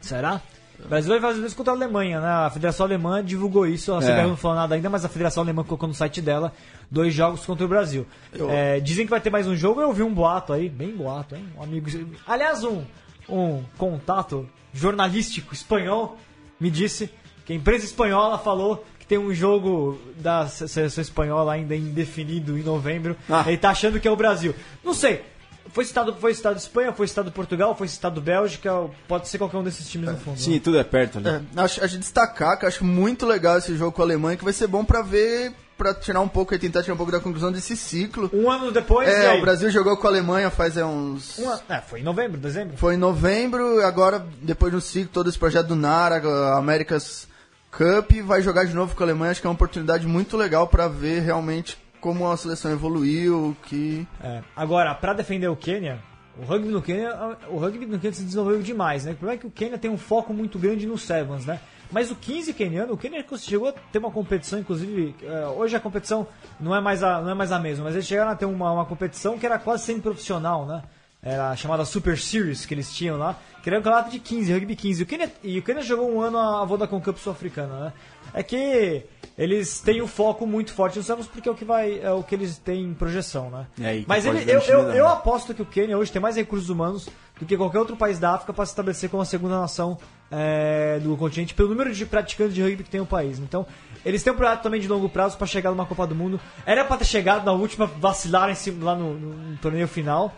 Será? 0.00 0.40
O 0.84 0.88
Brasil 0.88 1.10
vai 1.12 1.20
fazer 1.20 1.46
isso 1.46 1.54
contra 1.54 1.72
a 1.72 1.76
Alemanha, 1.76 2.20
né? 2.20 2.26
A 2.26 2.50
Federação 2.50 2.84
Alemã 2.84 3.22
divulgou 3.24 3.64
isso, 3.68 3.92
a 3.94 4.00
CBF 4.00 4.10
É. 4.18 4.26
não 4.26 4.36
falou 4.36 4.56
nada 4.56 4.74
ainda, 4.74 4.90
mas 4.90 5.04
a 5.04 5.08
Federação 5.08 5.42
Alemã 5.44 5.62
colocou 5.62 5.88
no 5.88 5.94
site 5.94 6.20
dela 6.20 6.52
dois 6.90 7.14
jogos 7.14 7.46
contra 7.46 7.64
o 7.64 7.68
Brasil. 7.68 8.04
É, 8.50 8.80
dizem 8.80 9.04
que 9.04 9.10
vai 9.10 9.20
ter 9.20 9.30
mais 9.30 9.46
um 9.46 9.54
jogo, 9.54 9.80
eu 9.80 9.86
ouvi 9.88 10.02
um 10.02 10.12
boato 10.12 10.52
aí, 10.52 10.68
bem 10.68 10.90
boato, 10.96 11.36
hein? 11.36 11.46
Um 11.56 11.62
amigo. 11.62 11.88
Aliás, 12.26 12.64
um, 12.64 12.82
um 13.28 13.62
contato 13.78 14.48
jornalístico 14.72 15.54
espanhol 15.54 16.18
me 16.58 16.70
disse 16.70 17.10
que 17.44 17.52
a 17.52 17.56
imprensa 17.56 17.84
espanhola 17.84 18.38
falou 18.38 18.84
que 18.98 19.06
tem 19.06 19.18
um 19.18 19.34
jogo 19.34 19.98
da 20.16 20.46
se- 20.46 20.68
seleção 20.68 21.02
espanhola 21.02 21.52
ainda 21.52 21.74
indefinido 21.74 22.56
em 22.58 22.62
novembro. 22.62 23.16
Ah. 23.28 23.44
Ele 23.46 23.56
tá 23.58 23.70
achando 23.70 23.98
que 24.00 24.06
é 24.06 24.10
o 24.10 24.16
Brasil. 24.16 24.54
Não 24.84 24.94
sei. 24.94 25.24
Foi 25.72 25.84
citado, 25.84 26.14
foi 26.16 26.34
citado 26.34 26.58
Espanha, 26.58 26.92
foi 26.92 27.06
citado 27.06 27.30
Portugal, 27.32 27.74
foi 27.74 27.88
citado 27.88 28.20
Bélgica, 28.20 28.72
pode 29.08 29.28
ser 29.28 29.38
qualquer 29.38 29.56
um 29.58 29.62
desses 29.62 29.88
times 29.88 30.10
no 30.10 30.18
fundo. 30.18 30.38
Sim, 30.38 30.58
tudo 30.58 30.76
é 30.78 30.84
perto 30.84 31.18
ali. 31.18 31.28
É, 31.28 31.40
acho, 31.56 31.82
acho 31.82 31.98
destacar 31.98 32.58
que 32.58 32.64
eu 32.64 32.68
acho 32.68 32.84
muito 32.84 33.24
legal 33.24 33.56
esse 33.58 33.74
jogo 33.76 33.92
com 33.92 34.02
a 34.02 34.04
Alemanha, 34.04 34.36
que 34.36 34.44
vai 34.44 34.52
ser 34.52 34.66
bom 34.66 34.84
pra 34.84 35.02
ver, 35.02 35.52
pra 35.82 35.94
tirar 35.94 36.20
um 36.20 36.28
pouco 36.28 36.54
e 36.54 36.58
tentar 36.58 36.82
tirar 36.82 36.94
um 36.94 36.96
pouco 36.96 37.10
da 37.12 37.18
conclusão 37.20 37.50
desse 37.50 37.76
ciclo. 37.76 38.30
Um 38.32 38.50
ano 38.50 38.70
depois, 38.70 39.08
É, 39.08 39.32
o 39.36 39.40
Brasil 39.40 39.70
jogou 39.70 39.96
com 39.96 40.06
a 40.06 40.10
Alemanha 40.10 40.48
faz 40.50 40.76
é, 40.76 40.84
uns. 40.84 41.38
Um 41.38 41.48
ano- 41.50 41.60
é, 41.68 41.80
foi 41.80 42.00
em 42.00 42.02
novembro, 42.04 42.38
dezembro. 42.40 42.76
Foi 42.76 42.94
em 42.94 42.98
novembro, 42.98 43.80
e 43.80 43.84
agora, 43.84 44.24
depois 44.40 44.72
do 44.72 44.80
ciclo, 44.80 45.10
todo 45.12 45.28
esse 45.28 45.38
projeto 45.38 45.66
do 45.68 45.76
Nara, 45.76 46.16
a 46.26 46.56
America's 46.58 47.26
Cup, 47.70 48.12
vai 48.24 48.42
jogar 48.42 48.64
de 48.64 48.74
novo 48.74 48.94
com 48.94 49.02
a 49.02 49.06
Alemanha. 49.06 49.32
Acho 49.32 49.40
que 49.40 49.46
é 49.46 49.50
uma 49.50 49.54
oportunidade 49.54 50.06
muito 50.06 50.36
legal 50.36 50.66
pra 50.68 50.86
ver 50.88 51.20
realmente 51.20 51.76
como 52.00 52.30
a 52.30 52.36
seleção 52.36 52.70
evoluiu, 52.70 53.56
que. 53.64 54.06
É, 54.22 54.42
Agora, 54.54 54.94
pra 54.94 55.12
defender 55.14 55.48
o 55.48 55.56
Quênia, 55.56 55.98
o 56.38 56.44
rugby 56.44 56.68
no 56.68 56.82
Quênia, 56.82 57.14
o 57.48 57.56
rugby 57.58 57.86
no 57.86 57.98
Quênia 57.98 58.14
se 58.14 58.24
desenvolveu 58.24 58.60
demais, 58.60 59.04
né? 59.04 59.12
O 59.12 59.16
problema 59.16 59.38
é 59.38 59.40
que 59.40 59.46
o 59.46 59.50
Quênia 59.50 59.78
tem 59.78 59.90
um 59.90 59.96
foco 59.98 60.32
muito 60.34 60.58
grande 60.58 60.86
no 60.86 60.98
Sevens, 60.98 61.46
né? 61.46 61.60
Mas 61.92 62.10
o 62.10 62.16
15 62.16 62.54
queniano, 62.54 62.94
o 62.94 62.96
Quênia 62.96 63.24
chegou 63.38 63.68
a 63.68 63.72
ter 63.72 63.98
uma 63.98 64.10
competição, 64.10 64.58
inclusive, 64.58 65.14
é, 65.22 65.46
hoje 65.48 65.76
a 65.76 65.80
competição 65.80 66.26
não 66.58 66.74
é 66.74 66.80
mais 66.80 67.02
a, 67.02 67.20
não 67.20 67.30
é 67.30 67.34
mais 67.34 67.52
a 67.52 67.58
mesma, 67.58 67.84
mas 67.84 67.94
eles 67.94 68.06
chegaram 68.06 68.30
a 68.30 68.34
ter 68.34 68.46
uma, 68.46 68.72
uma 68.72 68.86
competição 68.86 69.38
que 69.38 69.44
era 69.44 69.58
quase 69.58 69.84
semi-profissional, 69.84 70.64
né? 70.64 70.82
Era 71.22 71.50
a 71.50 71.56
chamada 71.56 71.84
Super 71.84 72.18
Series 72.18 72.66
que 72.66 72.74
eles 72.74 72.92
tinham 72.92 73.16
lá, 73.16 73.38
que 73.62 73.68
era 73.68 73.78
um 73.78 73.82
campeonato 73.82 74.10
de 74.10 74.18
15, 74.18 74.52
rugby 74.52 74.74
15. 74.74 75.02
O 75.04 75.06
e 75.44 75.58
o 75.58 75.62
Quênia 75.62 75.82
jogou 75.82 76.10
um 76.10 76.20
ano 76.20 76.38
a 76.38 76.64
Vodacom 76.64 77.00
Cup 77.00 77.18
sul-africana, 77.18 77.78
né? 77.78 77.92
É 78.34 78.42
que 78.42 79.04
eles 79.36 79.80
têm 79.80 80.00
o 80.02 80.06
foco 80.06 80.46
muito 80.46 80.72
forte 80.72 80.98
no 80.98 81.02
Sevens 81.04 81.26
porque 81.26 81.48
é 81.48 81.52
o 81.52 81.54
que 81.54 81.64
vai, 81.64 81.98
é 82.00 82.10
o 82.12 82.22
que 82.22 82.34
eles 82.34 82.58
têm 82.58 82.84
em 82.84 82.94
projeção, 82.94 83.50
né? 83.50 83.66
É 83.80 84.02
Mas 84.06 84.26
ele, 84.26 84.38
eu, 84.50 84.60
um 84.60 84.62
eu, 84.62 84.80
eu 84.94 85.08
aposto 85.08 85.54
que 85.54 85.62
o 85.62 85.66
Quênia 85.66 85.96
hoje 85.96 86.12
tem 86.12 86.20
mais 86.20 86.36
recursos 86.36 86.68
humanos 86.68 87.08
do 87.38 87.46
que 87.46 87.56
qualquer 87.56 87.78
outro 87.78 87.96
país 87.96 88.18
da 88.18 88.34
África 88.34 88.52
para 88.52 88.64
se 88.66 88.72
estabelecer 88.72 89.08
como 89.10 89.22
a 89.22 89.26
segunda 89.26 89.58
nação 89.58 89.98
é, 90.30 90.98
do 91.02 91.16
continente, 91.16 91.54
pelo 91.54 91.68
número 91.68 91.92
de 91.92 92.06
praticantes 92.06 92.54
de 92.54 92.62
rugby 92.62 92.84
que 92.84 92.90
tem 92.90 93.00
o 93.00 93.06
país. 93.06 93.38
Então, 93.38 93.66
eles 94.04 94.22
têm 94.22 94.32
um 94.32 94.36
projeto 94.36 94.62
também 94.62 94.80
de 94.80 94.88
longo 94.88 95.08
prazo 95.08 95.36
para 95.36 95.46
chegar 95.46 95.70
numa 95.70 95.86
Copa 95.86 96.06
do 96.06 96.14
Mundo. 96.14 96.40
Era 96.64 96.84
para 96.84 96.98
ter 96.98 97.04
chegado 97.06 97.44
na 97.44 97.52
última, 97.52 97.86
vacilar 97.86 98.48
em 98.50 98.54
cima, 98.54 98.84
lá 98.84 98.94
no, 98.94 99.14
no- 99.14 99.34
no 99.34 99.56
torneio 99.58 99.88
final. 99.88 100.32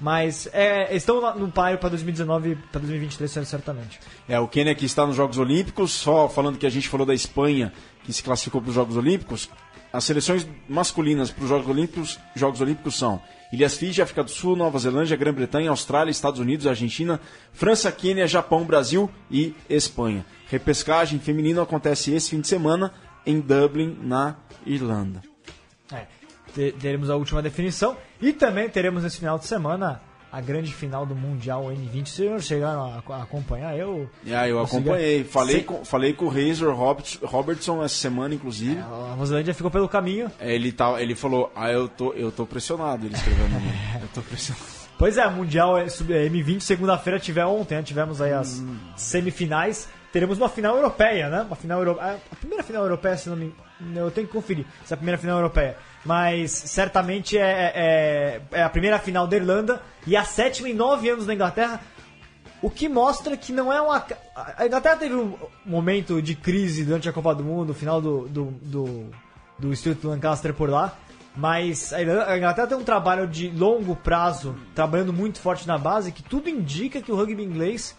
Mas 0.00 0.48
é, 0.52 0.94
estão 0.94 1.34
no 1.36 1.50
páreo 1.50 1.78
para 1.78 1.88
2019 1.90 2.56
para 2.70 2.80
2023, 2.80 3.48
certamente. 3.48 4.00
É, 4.28 4.38
o 4.40 4.48
Quênia 4.48 4.74
que 4.74 4.84
está 4.84 5.06
nos 5.06 5.14
Jogos 5.16 5.38
Olímpicos, 5.38 5.92
só 5.92 6.28
falando 6.28 6.58
que 6.58 6.66
a 6.66 6.70
gente 6.70 6.88
falou 6.88 7.06
da 7.06 7.14
Espanha, 7.14 7.72
que 8.04 8.12
se 8.12 8.22
classificou 8.22 8.60
para 8.60 8.68
os 8.68 8.74
Jogos 8.74 8.96
Olímpicos, 8.96 9.50
as 9.92 10.04
seleções 10.04 10.46
masculinas 10.68 11.30
para 11.30 11.42
os 11.44 11.48
Jogos 11.48 11.68
Olímpicos, 11.68 12.18
Jogos 12.34 12.60
Olímpicos 12.60 12.96
são 12.98 13.20
Ilhas 13.52 13.76
Fiji, 13.76 14.02
África 14.02 14.24
do 14.24 14.30
Sul, 14.30 14.56
Nova 14.56 14.78
Zelândia, 14.78 15.16
Grã-Bretanha, 15.16 15.70
Austrália, 15.70 16.10
Estados 16.10 16.40
Unidos, 16.40 16.66
Argentina, 16.66 17.20
França, 17.52 17.90
Quênia, 17.92 18.26
Japão, 18.26 18.64
Brasil 18.64 19.08
e 19.30 19.54
Espanha. 19.70 20.26
Repescagem 20.48 21.18
feminino 21.20 21.60
acontece 21.62 22.12
esse 22.12 22.30
fim 22.30 22.40
de 22.40 22.48
semana 22.48 22.92
em 23.24 23.40
Dublin, 23.40 23.96
na 24.02 24.36
Irlanda. 24.66 25.22
É, 25.92 26.06
te- 26.52 26.72
teremos 26.72 27.08
a 27.08 27.16
última 27.16 27.40
definição 27.40 27.96
e 28.20 28.32
também 28.32 28.68
teremos 28.68 29.04
nesse 29.04 29.18
final 29.18 29.38
de 29.38 29.46
semana 29.46 30.02
a 30.36 30.40
grande 30.40 30.72
final 30.74 31.06
do 31.06 31.14
Mundial 31.14 31.64
N20. 31.66 32.06
Vocês 32.08 32.30
já 32.30 32.38
chegaram 32.40 32.82
a, 33.08 33.14
a 33.14 33.22
acompanhar? 33.22 33.76
Eu. 33.78 34.08
Ah, 34.26 34.48
eu 34.48 34.58
consegui- 34.60 34.82
acompanhei. 34.88 35.24
Falei, 35.24 35.54
Sei- 35.56 35.64
com, 35.64 35.84
falei 35.84 36.12
com 36.12 36.24
o 36.24 36.28
Razor 36.28 36.74
Roberts- 36.74 37.18
Robertson 37.22 37.82
essa 37.84 37.94
semana, 37.94 38.34
inclusive. 38.34 38.78
A 38.80 38.82
Nova 38.88 39.26
Zelândia 39.26 39.54
ficou 39.54 39.70
pelo 39.70 39.88
caminho. 39.88 40.30
Ele, 40.40 40.72
tá, 40.72 41.00
ele 41.00 41.14
falou, 41.14 41.52
ah, 41.54 41.70
eu 41.70 41.88
tô, 41.88 42.12
eu 42.14 42.32
tô 42.32 42.44
pressionado, 42.46 43.06
ele 43.06 43.14
escreveu 43.14 43.48
no 43.48 43.58
e-mail. 43.58 43.74
Eu 44.02 44.08
tô 44.14 44.20
pressionado. 44.22 44.64
Pois 44.98 45.16
é, 45.16 45.28
Mundial 45.28 45.76
é 45.78 45.88
sub- 45.88 46.12
é 46.12 46.28
M20, 46.28 46.60
segunda-feira 46.60 47.18
tiver 47.18 47.44
ontem, 47.44 47.74
né? 47.76 47.82
tivemos 47.82 48.20
aí 48.20 48.32
as 48.32 48.62
semifinais. 48.96 49.88
Teremos 50.12 50.38
uma 50.38 50.48
final 50.48 50.76
europeia, 50.76 51.28
né? 51.28 51.42
Uma 51.42 51.56
final 51.56 51.80
europeia. 51.80 52.16
A 52.30 52.36
primeira 52.36 52.62
final 52.62 52.82
europeia, 52.84 53.16
se 53.16 53.28
não 53.28 53.36
me 53.36 53.52
eu 53.96 54.08
tenho 54.10 54.26
que 54.26 54.32
conferir 54.32 54.64
se 54.84 54.92
é 54.92 54.94
a 54.94 54.96
primeira 54.96 55.18
final 55.18 55.36
europeia. 55.38 55.76
Mas 56.04 56.50
certamente 56.50 57.38
é, 57.38 57.72
é, 57.74 58.40
é 58.52 58.62
a 58.62 58.68
primeira 58.68 58.98
final 58.98 59.26
da 59.26 59.36
Irlanda 59.36 59.82
e 60.06 60.16
a 60.16 60.24
sétima 60.24 60.68
em 60.68 60.74
nove 60.74 61.08
anos 61.08 61.26
da 61.26 61.34
Inglaterra. 61.34 61.80
O 62.60 62.70
que 62.70 62.88
mostra 62.88 63.36
que 63.36 63.52
não 63.52 63.72
é 63.72 63.80
uma. 63.80 64.04
A 64.56 64.66
Inglaterra 64.66 64.96
teve 64.96 65.14
um 65.14 65.36
momento 65.64 66.20
de 66.20 66.34
crise 66.34 66.84
durante 66.84 67.08
a 67.08 67.12
Copa 67.12 67.34
do 67.34 67.44
Mundo, 67.44 67.74
final 67.74 68.00
do, 68.00 68.28
do, 68.28 68.44
do, 68.62 69.10
do 69.58 69.76
Stuart 69.76 70.02
Lancaster 70.04 70.52
por 70.54 70.68
lá. 70.68 70.96
Mas 71.36 71.92
a 71.92 72.02
Inglaterra 72.36 72.68
tem 72.68 72.78
um 72.78 72.84
trabalho 72.84 73.26
de 73.26 73.50
longo 73.50 73.96
prazo, 73.96 74.54
trabalhando 74.74 75.12
muito 75.12 75.40
forte 75.40 75.66
na 75.66 75.76
base, 75.76 76.12
que 76.12 76.22
tudo 76.22 76.48
indica 76.48 77.02
que 77.02 77.10
o 77.10 77.16
rugby 77.16 77.42
inglês, 77.42 77.96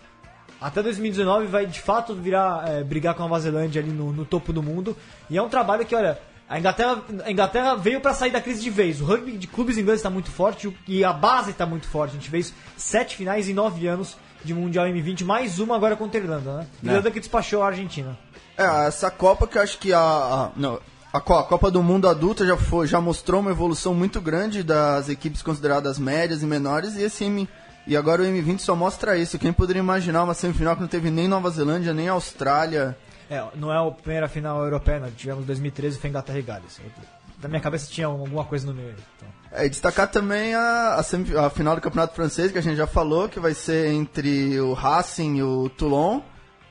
até 0.62 0.82
2019, 0.82 1.46
vai 1.48 1.66
de 1.66 1.82
fato 1.82 2.16
virar 2.16 2.64
é, 2.68 2.82
brigar 2.82 3.14
com 3.14 3.24
a 3.24 3.28
Nova 3.28 3.40
Zelândia 3.40 3.82
ali 3.82 3.92
no, 3.92 4.14
no 4.14 4.24
topo 4.24 4.54
do 4.54 4.64
mundo. 4.64 4.96
E 5.30 5.38
é 5.38 5.42
um 5.42 5.50
trabalho 5.50 5.86
que, 5.86 5.94
olha, 5.94 6.18
a 6.50 6.60
Inglaterra, 6.60 7.04
a 7.26 7.32
Inglaterra 7.32 7.76
veio 7.76 8.00
para 8.02 8.14
sair 8.14 8.32
da 8.32 8.40
crise 8.42 8.62
de 8.62 8.70
vez. 8.70 9.02
O 9.02 9.06
rugby 9.06 9.32
de 9.38 9.48
clubes 9.48 9.78
ingleses 9.78 10.00
está 10.02 10.10
muito 10.10 10.30
forte 10.30 10.76
e 10.88 11.04
a 11.04 11.12
base 11.12 11.52
está 11.52 11.66
muito 11.66 11.88
forte. 11.88 12.12
A 12.12 12.14
gente 12.20 12.30
fez 12.30 12.54
sete 12.78 13.16
finais 13.16 13.50
em 13.50 13.54
nove 13.54 13.88
anos 13.88 14.16
de 14.44 14.54
Mundial 14.54 14.86
M20, 14.86 15.24
mais 15.26 15.58
uma 15.60 15.76
agora 15.76 15.96
contra 15.96 16.20
a 16.20 16.24
Irlanda, 16.24 16.58
né? 16.58 16.68
É. 16.84 16.88
Irlanda 16.88 17.10
que 17.12 17.20
despachou 17.20 17.64
a 17.64 17.68
Argentina. 17.68 18.16
É, 18.58 18.88
essa 18.88 19.10
Copa 19.10 19.48
que 19.48 19.58
eu 19.58 19.62
acho 19.62 19.80
que 19.80 19.92
a. 19.92 20.00
a- 20.00 20.52
não, 20.56 20.80
a, 21.12 21.20
Co- 21.20 21.38
a 21.40 21.44
Copa 21.44 21.72
do 21.72 21.82
Mundo 21.82 22.08
adulta 22.08 22.46
já, 22.46 22.56
foi, 22.56 22.86
já 22.88 23.02
mostrou 23.02 23.42
uma 23.42 23.50
evolução 23.52 23.94
muito 23.96 24.22
grande 24.22 24.62
das 24.62 25.10
equipes 25.10 25.42
consideradas 25.42 25.98
médias 25.98 26.44
e 26.44 26.46
menores, 26.46 26.96
e 26.96 27.02
esse 27.02 27.24
M, 27.26 27.50
e 27.88 27.98
agora 27.98 28.22
o 28.22 28.26
M20 28.26 28.60
só 28.60 28.76
mostra 28.76 29.18
isso. 29.18 29.40
Quem 29.40 29.52
poderia 29.52 29.80
imaginar 29.80 30.24
uma 30.24 30.34
semifinal 30.34 30.76
que 30.76 30.82
não 30.82 30.88
teve 30.88 31.10
nem 31.10 31.28
Nova 31.28 31.50
Zelândia, 31.50 31.94
nem 31.94 32.08
Austrália. 32.08 32.96
É, 33.30 33.44
não 33.56 33.72
é 33.74 33.78
a 33.78 33.92
primeira 33.92 34.28
final 34.28 34.64
europeia, 34.64 35.00
nós 35.00 35.14
tivemos 35.16 35.46
2013 35.46 35.98
foi 36.00 36.10
Inglaterra 36.10 36.40
e 36.40 36.42
Gales. 36.42 36.80
Na 37.42 37.50
minha 37.50 37.62
cabeça 37.62 37.92
tinha 37.92 38.08
alguma 38.08 38.44
coisa 38.46 38.66
no 38.68 38.74
meio. 38.74 38.96
Então. 39.18 39.28
É, 39.52 39.66
e 39.66 39.70
destacar 39.70 40.10
também 40.10 40.54
a, 40.56 40.96
a, 40.96 41.04
semif- 41.04 41.36
a 41.36 41.50
final 41.50 41.76
do 41.76 41.82
Campeonato 41.82 42.16
Francês, 42.16 42.52
que 42.52 42.58
a 42.58 42.62
gente 42.62 42.78
já 42.78 42.88
falou, 42.88 43.28
que 43.30 43.40
vai 43.40 43.54
ser 43.54 43.92
entre 43.92 44.60
o 44.60 44.74
Racing 44.74 45.38
e 45.38 45.44
o 45.44 45.70
Toulon. 45.70 46.22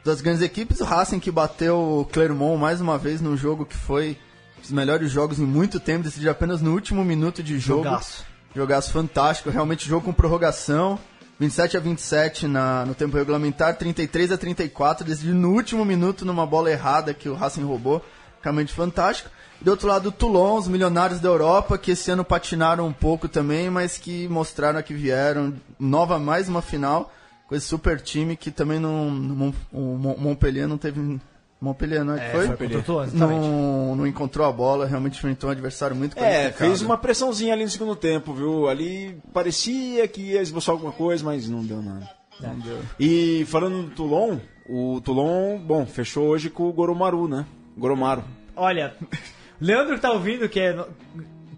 Das 0.05 0.21
grandes 0.21 0.43
equipes, 0.43 0.81
o 0.81 0.85
Racing 0.85 1.19
que 1.19 1.31
bateu 1.31 1.79
o 2.01 2.05
Clermont 2.05 2.61
mais 2.61 2.81
uma 2.81 2.99
vez 2.99 3.21
num 3.23 3.37
jogo 3.37 3.65
que 3.65 3.77
foi 3.77 4.19
um 4.59 4.61
dos 4.61 4.71
melhores 4.71 5.11
jogos 5.11 5.39
em 5.39 5.45
muito 5.47 5.81
tempo, 5.81 6.05
decidido 6.05 6.31
apenas 6.31 6.61
no 6.61 6.73
último 6.73 7.03
minuto 7.05 7.43
de 7.43 7.59
jogo. 7.59 7.85
Jogaço. 7.85 8.25
Jogaço 8.55 8.93
fantástico, 8.93 9.51
realmente 9.51 9.89
jogo 9.89 10.05
com 10.05 10.13
prorrogação. 10.13 10.99
27 11.41 11.77
a 11.77 11.81
27 11.81 12.47
na, 12.47 12.85
no 12.87 12.95
tempo 12.95 13.17
regulamentar, 13.17 13.77
33 13.77 14.33
a 14.33 14.39
34, 14.39 15.05
decidido 15.07 15.35
no 15.35 15.51
último 15.53 15.85
minuto 15.85 16.25
numa 16.25 16.47
bola 16.47 16.71
errada 16.71 17.13
que 17.13 17.29
o 17.29 17.35
Racing 17.35 17.65
roubou. 17.65 18.05
Realmente 18.43 18.73
fantástico. 18.75 19.31
Do 19.61 19.71
outro 19.71 19.89
lado, 19.89 20.11
o 20.11 20.13
Toulon, 20.13 20.59
os 20.59 20.69
milionários 20.69 21.19
da 21.19 21.29
Europa, 21.31 21.79
que 21.79 21.93
esse 21.93 22.11
ano 22.11 22.23
patinaram 22.25 22.87
um 22.87 22.93
pouco 22.93 23.27
também, 23.29 23.71
mas 23.71 23.97
que 23.97 24.29
mostraram 24.29 24.83
que 24.83 24.93
vieram. 24.93 25.55
Nova, 25.81 26.19
mais 26.19 26.49
uma 26.49 26.61
final 26.61 27.11
com 27.49 27.55
esse 27.55 27.67
super 27.67 28.01
time 28.01 28.37
que 28.37 28.51
também 28.51 28.79
não. 28.79 29.11
não 29.11 29.55
o 29.73 29.97
Mon- 29.97 30.17
Montpellier 30.19 30.69
não 30.69 30.77
teve. 30.77 31.19
Montpellier, 31.65 32.05
não 32.05 32.15
é 32.15 32.19
que 32.19 32.25
É, 32.37 32.57
foi? 32.57 33.09
não, 33.13 33.97
não 33.97 34.07
encontrou 34.07 34.47
a 34.47 34.53
bola, 34.53 34.87
realmente 34.87 35.17
enfrentou 35.19 35.49
um 35.49 35.53
adversário 35.53 35.97
muito 35.97 36.17
É, 36.19 36.21
qualificado. 36.21 36.57
fez 36.71 36.83
uma 36.83 36.97
pressãozinha 36.97 37.53
ali 37.55 37.65
no 37.65 37.71
segundo 37.71 37.97
tempo, 37.97 38.33
viu? 38.33 38.69
Ali 38.69 39.19
parecia 39.33 40.07
que 40.07 40.21
ia 40.21 40.43
esboçar 40.43 40.75
alguma 40.75 40.93
coisa, 40.93 41.25
mas 41.25 41.49
não 41.49 41.65
deu 41.65 41.83
nada. 41.83 42.09
Não 42.41 42.59
deu. 42.59 42.79
E 43.01 43.45
falando 43.47 43.83
do 43.85 43.91
Toulon, 43.91 44.39
o 44.69 45.01
Toulon, 45.03 45.59
bom, 45.59 45.87
fechou 45.87 46.27
hoje 46.27 46.51
com 46.51 46.65
o 46.69 46.73
Goromaru, 46.73 47.27
né? 47.29 47.47
Goromaru. 47.77 48.23
Olha, 48.57 48.95
Leandro 49.61 49.95
que 49.95 50.01
tá 50.01 50.11
ouvindo, 50.13 50.49
que 50.49 50.61
é 50.61 50.77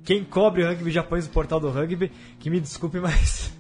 quem 0.05 0.23
cobre 0.23 0.63
o 0.63 0.69
rugby 0.69 0.91
japonês 0.91 1.27
do 1.27 1.33
portal 1.33 1.59
do 1.59 1.71
rugby, 1.71 2.13
que 2.39 2.49
me 2.51 2.61
desculpe, 2.61 3.01
mas. 3.01 3.53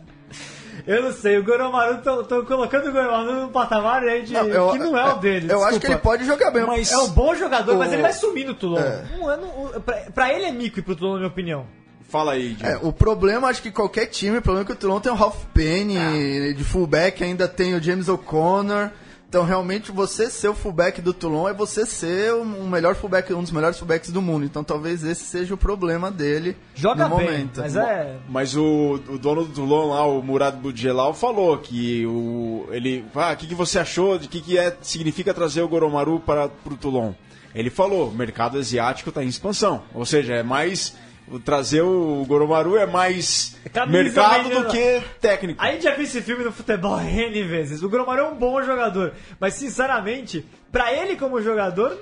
Eu 0.86 1.02
não 1.02 1.12
sei, 1.12 1.36
o 1.38 1.42
Goromaru, 1.42 1.98
tô, 2.02 2.22
tô 2.24 2.44
colocando 2.44 2.88
o 2.88 2.92
Goromaru 2.92 3.32
num 3.32 3.48
patamar 3.48 4.02
aí 4.04 4.22
de, 4.22 4.32
Não, 4.32 4.46
eu- 4.46 4.70
que 4.70 4.78
não 4.78 4.96
é 4.96 5.12
o 5.12 5.16
dele. 5.16 5.52
Eu 5.52 5.58
acho 5.64 5.78
desculpa. 5.78 5.86
que 5.86 5.92
ele 5.92 5.98
pode 6.00 6.24
jogar 6.24 6.50
bem, 6.52 6.64
Mas- 6.64 6.92
É 6.92 6.98
um 6.98 7.08
bom 7.08 7.34
jogador, 7.34 7.76
mas 7.76 7.90
O- 7.90 7.94
ele 7.94 8.02
vai 8.02 8.12
sumir 8.12 8.46
no 8.46 8.54
Toulon. 8.54 8.78
É. 8.78 9.02
Um 9.20 9.26
ano, 9.26 9.48
pra, 9.84 9.96
pra 10.14 10.32
ele 10.32 10.44
é 10.44 10.52
mico 10.52 10.78
e 10.78 10.82
pro 10.82 10.94
Toulon, 10.94 11.14
na 11.14 11.18
minha 11.18 11.28
opinião. 11.28 11.66
Fala 12.08 12.34
aí, 12.34 12.54
Diego. 12.54 12.72
É, 12.72 12.78
o 12.86 12.92
problema, 12.92 13.48
acho 13.48 13.60
que 13.60 13.70
qualquer 13.72 14.06
time, 14.06 14.38
o 14.38 14.42
problema 14.42 14.64
é 14.64 14.66
que 14.66 14.72
o 14.72 14.76
Toulon 14.76 15.00
tem 15.00 15.10
o 15.10 15.16
Ralph 15.16 15.42
Penny 15.52 15.98
Ah. 15.98 16.52
de 16.56 16.62
fullback, 16.62 17.24
ainda 17.24 17.48
tem 17.48 17.74
o 17.74 17.82
James 17.82 18.08
O'Connor. 18.08 18.90
Então, 19.36 19.44
realmente, 19.44 19.92
você 19.92 20.30
ser 20.30 20.48
o 20.48 20.54
fullback 20.54 21.02
do 21.02 21.12
Toulon 21.12 21.46
é 21.46 21.52
você 21.52 21.84
ser 21.84 22.32
um 22.32 22.66
melhor 22.66 22.94
fullback, 22.94 23.34
um 23.34 23.42
dos 23.42 23.50
melhores 23.50 23.76
fullbacks 23.76 24.10
do 24.10 24.22
mundo. 24.22 24.46
Então, 24.46 24.64
talvez 24.64 25.04
esse 25.04 25.24
seja 25.24 25.52
o 25.52 25.58
problema 25.58 26.10
dele 26.10 26.56
Joga 26.74 27.06
no 27.06 27.18
bem, 27.18 27.26
momento. 27.26 27.60
mas 27.60 27.76
é... 27.76 28.16
Mas 28.30 28.56
o, 28.56 28.98
o 29.10 29.18
dono 29.18 29.44
do 29.44 29.52
Toulon 29.52 29.90
lá, 29.90 30.06
o 30.06 30.22
Murad 30.22 30.56
Boudjelal, 30.56 31.12
falou 31.12 31.58
que 31.58 32.06
o 32.06 32.66
ele, 32.70 33.04
ah, 33.14 33.34
o 33.34 33.36
que, 33.36 33.46
que 33.46 33.54
você 33.54 33.78
achou 33.78 34.18
de 34.18 34.26
que 34.26 34.40
que 34.40 34.56
é 34.56 34.74
significa 34.80 35.34
trazer 35.34 35.60
o 35.60 35.68
Goromaru 35.68 36.18
para 36.18 36.50
o 36.64 36.76
Toulon? 36.78 37.12
Ele 37.54 37.68
falou, 37.68 38.08
o 38.08 38.14
mercado 38.14 38.56
asiático 38.56 39.10
está 39.10 39.22
em 39.22 39.28
expansão, 39.28 39.82
ou 39.92 40.06
seja, 40.06 40.32
é 40.32 40.42
mais 40.42 40.96
trazer 41.44 41.82
o 41.82 42.24
Goromaru 42.26 42.76
é 42.76 42.86
mais 42.86 43.56
Camisa 43.72 44.02
mercado 44.02 44.48
do 44.50 44.68
que 44.68 45.02
técnico. 45.20 45.60
A 45.62 45.72
gente 45.72 45.84
já 45.84 45.94
viu 45.94 46.04
esse 46.04 46.22
filme 46.22 46.44
no 46.44 46.52
futebol 46.52 46.98
N 47.02 47.42
vezes. 47.42 47.82
O 47.82 47.88
Gromaru 47.88 48.20
é 48.20 48.28
um 48.28 48.36
bom 48.36 48.62
jogador, 48.62 49.12
mas 49.40 49.54
sinceramente, 49.54 50.46
pra 50.70 50.92
ele 50.92 51.16
como 51.16 51.42
jogador, 51.42 51.98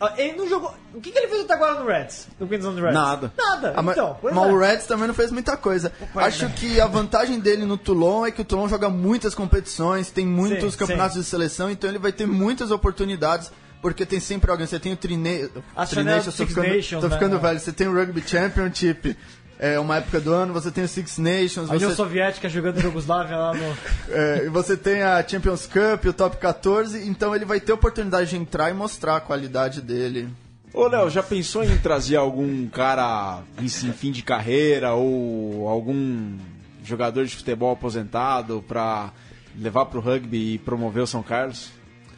ó, 0.00 0.10
ele 0.16 0.36
não 0.36 0.48
jogou. 0.48 0.74
O 0.92 1.00
que, 1.00 1.12
que 1.12 1.18
ele 1.18 1.28
fez 1.28 1.42
até 1.42 1.54
agora 1.54 1.80
no 1.80 1.86
Reds? 1.86 2.28
No 2.40 2.48
Queensland 2.48 2.80
Reds? 2.80 2.94
Nada. 2.94 3.32
Nada. 3.36 3.74
Ah, 3.76 3.82
mas, 3.82 3.96
então, 3.96 4.18
mas 4.22 4.36
é. 4.36 4.40
o 4.40 4.58
Reds 4.58 4.86
também 4.86 5.06
não 5.06 5.14
fez 5.14 5.30
muita 5.30 5.56
coisa. 5.56 5.92
Pois 6.12 6.26
Acho 6.26 6.46
é. 6.46 6.48
que 6.48 6.80
a 6.80 6.86
vantagem 6.86 7.38
dele 7.38 7.64
no 7.64 7.78
Toulon 7.78 8.26
é 8.26 8.30
que 8.30 8.40
o 8.40 8.44
Toulon 8.44 8.68
joga 8.68 8.88
muitas 8.88 9.34
competições, 9.34 10.10
tem 10.10 10.26
muitos 10.26 10.74
Sim, 10.74 10.80
campeonatos 10.80 11.16
de 11.16 11.24
seleção, 11.24 11.70
então 11.70 11.88
ele 11.88 11.98
vai 11.98 12.12
ter 12.12 12.26
muitas 12.26 12.70
oportunidades. 12.70 13.52
Porque 13.80 14.04
tem 14.04 14.20
sempre 14.20 14.50
alguém. 14.50 14.66
Você 14.66 14.78
tem 14.78 14.92
o 14.92 14.96
Trine... 14.96 15.48
A 15.76 15.86
Tri 15.86 15.96
Chanel 15.96 16.16
Nations, 16.16 16.36
tô 16.36 16.44
Six 16.44 16.48
ficando, 16.48 16.74
Nations, 16.74 17.00
tô 17.00 17.08
né? 17.08 17.14
ficando 17.14 17.38
velho. 17.38 17.60
Você 17.60 17.72
tem 17.72 17.88
o 17.88 17.94
Rugby 17.94 18.22
Championship, 18.26 19.16
é 19.58 19.78
uma 19.78 19.96
época 19.96 20.20
do 20.20 20.32
ano, 20.32 20.52
você 20.52 20.70
tem 20.70 20.84
o 20.84 20.88
Six 20.88 21.18
Nations, 21.18 21.68
A 21.68 21.74
União 21.74 21.90
você, 21.90 21.96
Soviética 21.96 22.48
jogando 22.48 22.80
Yugoslávia 22.80 23.36
lá 23.36 23.52
no. 23.52 23.76
é, 24.14 24.44
e 24.46 24.48
você 24.48 24.76
tem 24.76 25.02
a 25.02 25.26
Champions 25.26 25.66
Cup, 25.66 26.04
o 26.06 26.12
Top 26.12 26.36
14, 26.36 27.08
então 27.08 27.34
ele 27.34 27.44
vai 27.44 27.60
ter 27.60 27.72
oportunidade 27.72 28.30
de 28.30 28.36
entrar 28.36 28.70
e 28.70 28.74
mostrar 28.74 29.16
a 29.16 29.20
qualidade 29.20 29.80
dele. 29.80 30.28
Ô, 30.72 30.86
Léo, 30.86 31.10
já 31.10 31.22
pensou 31.22 31.64
em 31.64 31.76
trazer 31.78 32.16
algum 32.16 32.68
cara 32.68 33.42
em 33.58 33.64
em 33.64 33.92
fim 33.92 34.12
de 34.12 34.22
carreira 34.22 34.92
ou 34.92 35.66
algum 35.66 36.36
jogador 36.84 37.24
de 37.24 37.34
futebol 37.34 37.72
aposentado 37.72 38.64
para 38.66 39.10
levar 39.58 39.86
pro 39.86 40.00
rugby 40.00 40.54
e 40.54 40.58
promover 40.58 41.02
o 41.02 41.06
São 41.06 41.22
Carlos? 41.22 41.70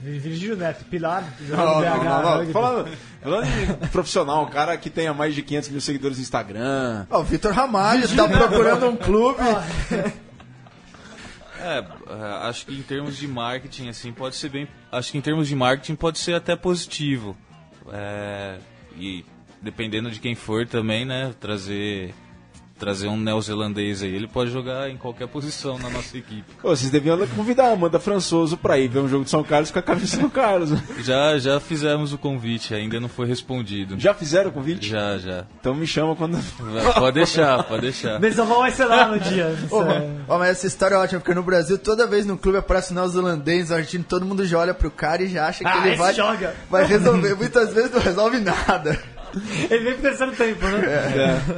Virgílio 0.03 0.57
Neto, 0.57 0.85
Pilar, 0.87 1.23
Não, 1.41 1.81
BH. 1.81 2.05
não, 2.05 2.23
não. 2.23 2.37
rugby. 2.39 2.53
Falando, 2.53 2.99
falando 3.23 3.45
em 3.47 3.89
profissional, 3.89 4.45
um 4.45 4.51
cara 4.51 4.77
que 4.79 4.89
tenha 4.89 5.13
mais 5.13 5.35
de 5.35 5.43
500 5.43 5.69
mil 5.69 5.81
seguidores 5.81 6.17
no 6.17 6.23
Instagram. 6.23 7.07
Ó, 7.11 7.21
o 7.21 7.25
Vitor 7.25 7.53
Ramalho 7.53 8.09
tá 8.17 8.27
procurando 8.29 8.89
um 8.89 8.97
clube. 8.97 9.39
É, 11.63 11.79
é, 11.79 12.49
acho 12.49 12.65
que 12.65 12.75
em 12.75 12.83
termos 12.83 13.19
de 13.19 13.29
marketing, 13.29 13.89
assim, 13.91 14.13
pode 14.13 14.37
ser 14.37 14.49
bem. 14.49 14.67
Acho 14.91 15.13
que 15.13 15.19
em 15.19 15.21
termos 15.21 15.47
de 15.47 15.55
marketing 15.55 15.95
pode 15.95 16.19
ser 16.19 16.35
até 16.35 16.57
positivo. 16.57 17.37
É, 17.93 18.57
e 18.97 19.25
dependendo 19.61 20.11
de 20.11 20.19
quem 20.21 20.35
for 20.35 20.67
também, 20.67 21.05
né? 21.05 21.35
Trazer. 21.39 22.15
Trazer 22.81 23.09
um 23.09 23.17
neozelandês 23.19 24.03
aí, 24.03 24.15
ele 24.15 24.27
pode 24.27 24.51
jogar 24.51 24.89
em 24.89 24.97
qualquer 24.97 25.29
posição 25.29 25.79
na 25.79 25.91
nossa 25.91 26.17
equipe. 26.17 26.45
Ô, 26.63 26.71
vocês 26.71 26.91
deviam 26.91 27.19
convidar 27.29 27.67
a 27.69 27.73
Amanda 27.73 28.01
Françoso 28.01 28.57
pra 28.57 28.79
ir 28.79 28.89
ver 28.89 29.01
um 29.01 29.09
jogo 29.09 29.25
de 29.25 29.31
São 29.31 29.45
Carlos 29.45 29.71
com 29.71 29.79
a 29.79 29.83
camisa 29.83 30.07
de 30.07 30.23
São 30.23 30.31
Carlos. 30.31 30.71
Já, 31.05 31.39
já 31.39 31.61
fizemos 31.61 32.13
o 32.15 32.19
convite, 32.19 32.75
ainda 32.75 32.99
não 32.99 33.09
foi 33.09 33.27
respondido. 33.27 33.99
Já 33.99 34.15
fizeram 34.15 34.49
o 34.49 34.53
convite? 34.53 34.89
Já, 34.89 35.19
já. 35.19 35.45
Então 35.61 35.75
me 35.75 35.87
chama 35.87 36.17
quando. 36.17 36.39
Pode 36.95 37.15
deixar, 37.15 37.63
pode 37.65 37.83
deixar. 37.83 38.19
Mesoval 38.19 38.61
vai 38.61 38.71
ser 38.71 38.87
lá 38.87 39.07
no 39.09 39.19
dia. 39.21 39.55
Ô, 39.71 39.83
é- 39.83 40.09
ó, 40.27 40.39
mas 40.39 40.51
essa 40.51 40.67
história 40.67 40.95
é 40.95 40.99
ótima, 40.99 41.21
porque 41.21 41.35
no 41.35 41.43
Brasil, 41.43 41.77
toda 41.79 42.07
vez 42.07 42.25
no 42.25 42.39
clube 42.39 42.59
aparece 42.59 42.93
um 42.93 42.97
neozelandês, 42.97 43.71
argentino, 43.71 44.05
todo 44.09 44.25
mundo 44.25 44.47
já 44.47 44.59
olha 44.59 44.73
pro 44.75 44.91
cara 44.91 45.23
e 45.23 45.29
já 45.29 45.47
acha 45.49 45.59
que 45.65 45.69
Ah, 45.71 45.87
ele 45.87 45.97
vai, 45.97 46.15
joga. 46.15 46.55
vai 46.71 46.85
resolver. 46.87 47.35
Muitas 47.35 47.75
vezes 47.75 47.91
não 47.93 48.01
resolve 48.01 48.39
nada. 48.39 48.99
Ele 49.71 49.85
vem 49.85 49.93
pro 49.95 50.03
terceiro 50.03 50.33
tempo, 50.33 50.65
né? 50.67 50.81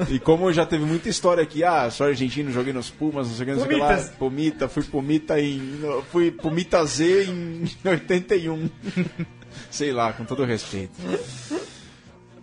É. 0.08 0.12
E 0.12 0.18
como 0.18 0.52
já 0.52 0.66
teve 0.66 0.84
muita 0.84 1.08
história 1.08 1.42
aqui, 1.42 1.64
ah, 1.64 1.90
sou 1.90 2.06
argentino, 2.06 2.50
joguei 2.50 2.72
nos 2.72 2.90
Pumas, 2.90 3.28
não 3.28 3.34
sei 3.34 3.44
o 3.44 3.46
que, 3.46 3.52
não 3.54 3.66
sei 3.66 3.72
o 3.72 3.74
que 3.74 3.80
lá. 3.80 3.96
Pumita, 4.18 4.68
fui 4.68 4.82
Pumita 4.82 5.40
em. 5.40 5.80
Fui 6.10 6.30
Pumita 6.30 6.84
Z 6.84 7.24
em 7.24 7.64
81. 7.88 8.70
Sei 9.70 9.92
lá, 9.92 10.12
com 10.12 10.24
todo 10.24 10.44
respeito. 10.44 10.92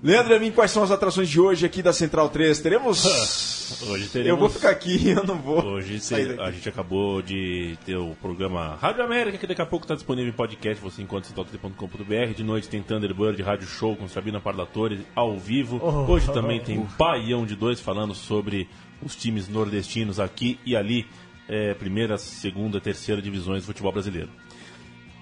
Leandro 0.01 0.33
Amin, 0.33 0.51
quais 0.51 0.71
são 0.71 0.81
as 0.81 0.91
atrações 0.91 1.27
de 1.27 1.41
hoje 1.41 1.65
aqui 1.65 1.81
da 1.81 1.91
Central 1.91 2.29
3? 2.29 2.57
Teremos. 2.61 3.03
Hoje 3.87 4.05
Eu 4.05 4.09
teremos... 4.09 4.39
vou 4.39 4.49
ficar 4.49 4.71
aqui, 4.71 5.09
eu 5.09 5.23
não 5.23 5.35
vou. 5.35 5.63
Hoje 5.63 5.99
sair 5.99 6.23
cê- 6.23 6.27
daqui. 6.29 6.41
a 6.41 6.51
gente 6.51 6.67
acabou 6.69 7.21
de 7.21 7.77
ter 7.85 7.97
o 7.97 8.15
programa 8.19 8.75
Rádio 8.81 9.03
América, 9.03 9.37
que 9.37 9.45
daqui 9.45 9.61
a 9.61 9.65
pouco 9.65 9.83
está 9.83 9.93
disponível 9.93 10.31
em 10.31 10.35
podcast, 10.35 10.81
você 10.81 11.03
encontra 11.03 11.29
em 11.29 11.35
central3.com.br. 11.35 12.33
De 12.33 12.43
noite 12.43 12.67
tem 12.67 12.81
Thunderbird, 12.81 13.39
Rádio 13.43 13.67
Show 13.67 13.95
com 13.95 14.07
Sabina 14.07 14.39
Parlatore 14.39 15.05
ao 15.13 15.37
vivo. 15.37 15.79
Oh, 15.83 16.11
Hoje 16.11 16.25
oh, 16.29 16.33
também 16.33 16.59
oh. 16.59 16.63
tem 16.63 16.87
Baião 16.97 17.45
de 17.45 17.55
Dois 17.55 17.79
falando 17.79 18.15
sobre 18.15 18.67
os 19.03 19.15
times 19.15 19.47
nordestinos 19.47 20.19
aqui 20.19 20.59
e 20.65 20.75
ali, 20.75 21.05
é, 21.47 21.75
primeira, 21.75 22.17
segunda, 22.17 22.81
terceira 22.81 23.21
divisões 23.21 23.63
do 23.63 23.67
futebol 23.67 23.91
brasileiro. 23.91 24.29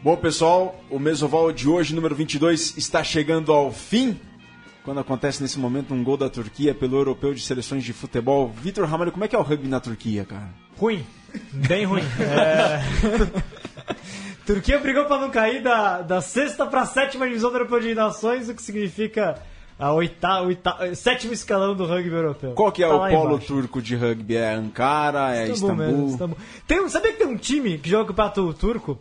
Bom, 0.01 0.15
pessoal, 0.15 0.79
o 0.89 0.99
Mesoval 0.99 1.51
de 1.51 1.67
hoje, 1.67 1.93
número 1.93 2.15
22, 2.15 2.77
está 2.77 3.03
chegando 3.03 3.51
ao 3.51 3.73
fim. 3.73 4.17
Quando 4.87 5.01
acontece 5.01 5.41
nesse 5.41 5.59
momento 5.59 5.93
um 5.93 6.01
gol 6.01 6.15
da 6.15 6.29
Turquia 6.29 6.73
pelo 6.73 6.95
Europeu 6.95 7.33
de 7.33 7.41
Seleções 7.41 7.83
de 7.83 7.91
Futebol. 7.91 8.47
Vitor 8.47 8.87
Ramalho, 8.87 9.11
como 9.11 9.25
é 9.25 9.27
que 9.27 9.35
é 9.35 9.37
o 9.37 9.41
rugby 9.41 9.67
na 9.67 9.81
Turquia, 9.81 10.23
cara? 10.23 10.47
Ruim. 10.77 11.05
Bem 11.51 11.83
ruim. 11.83 12.03
É... 12.21 12.79
Turquia 14.47 14.79
brigou 14.79 15.03
pra 15.03 15.19
não 15.19 15.29
cair 15.29 15.61
da, 15.61 16.01
da 16.01 16.21
sexta 16.21 16.65
pra 16.65 16.85
sétima 16.85 17.27
divisão 17.27 17.49
do 17.49 17.57
Europeu 17.57 17.81
de 17.81 17.93
Nações, 17.93 18.47
o 18.47 18.55
que 18.55 18.61
significa 18.61 19.37
a 19.77 19.91
oita, 19.91 20.43
oita, 20.43 20.95
sétimo 20.95 21.33
escalão 21.33 21.75
do 21.75 21.85
rugby 21.85 22.15
europeu. 22.15 22.53
Qual 22.53 22.71
que 22.71 22.81
é 22.81 22.87
Tá 22.87 22.95
o 22.95 23.09
polo 23.09 23.31
embaixo. 23.31 23.47
turco 23.47 23.81
de 23.81 23.93
rugby? 23.93 24.37
É 24.37 24.53
Ankara? 24.53 25.35
É 25.35 25.49
Istambul? 25.49 25.75
mesmo, 25.75 26.07
Istambul. 26.11 26.37
Tem 26.65 26.87
sabia 26.87 27.11
que 27.11 27.17
tem 27.17 27.27
um 27.27 27.35
time 27.35 27.77
que 27.77 27.89
joga 27.89 28.03
o 28.03 28.07
campeonato 28.07 28.53
turco 28.53 28.97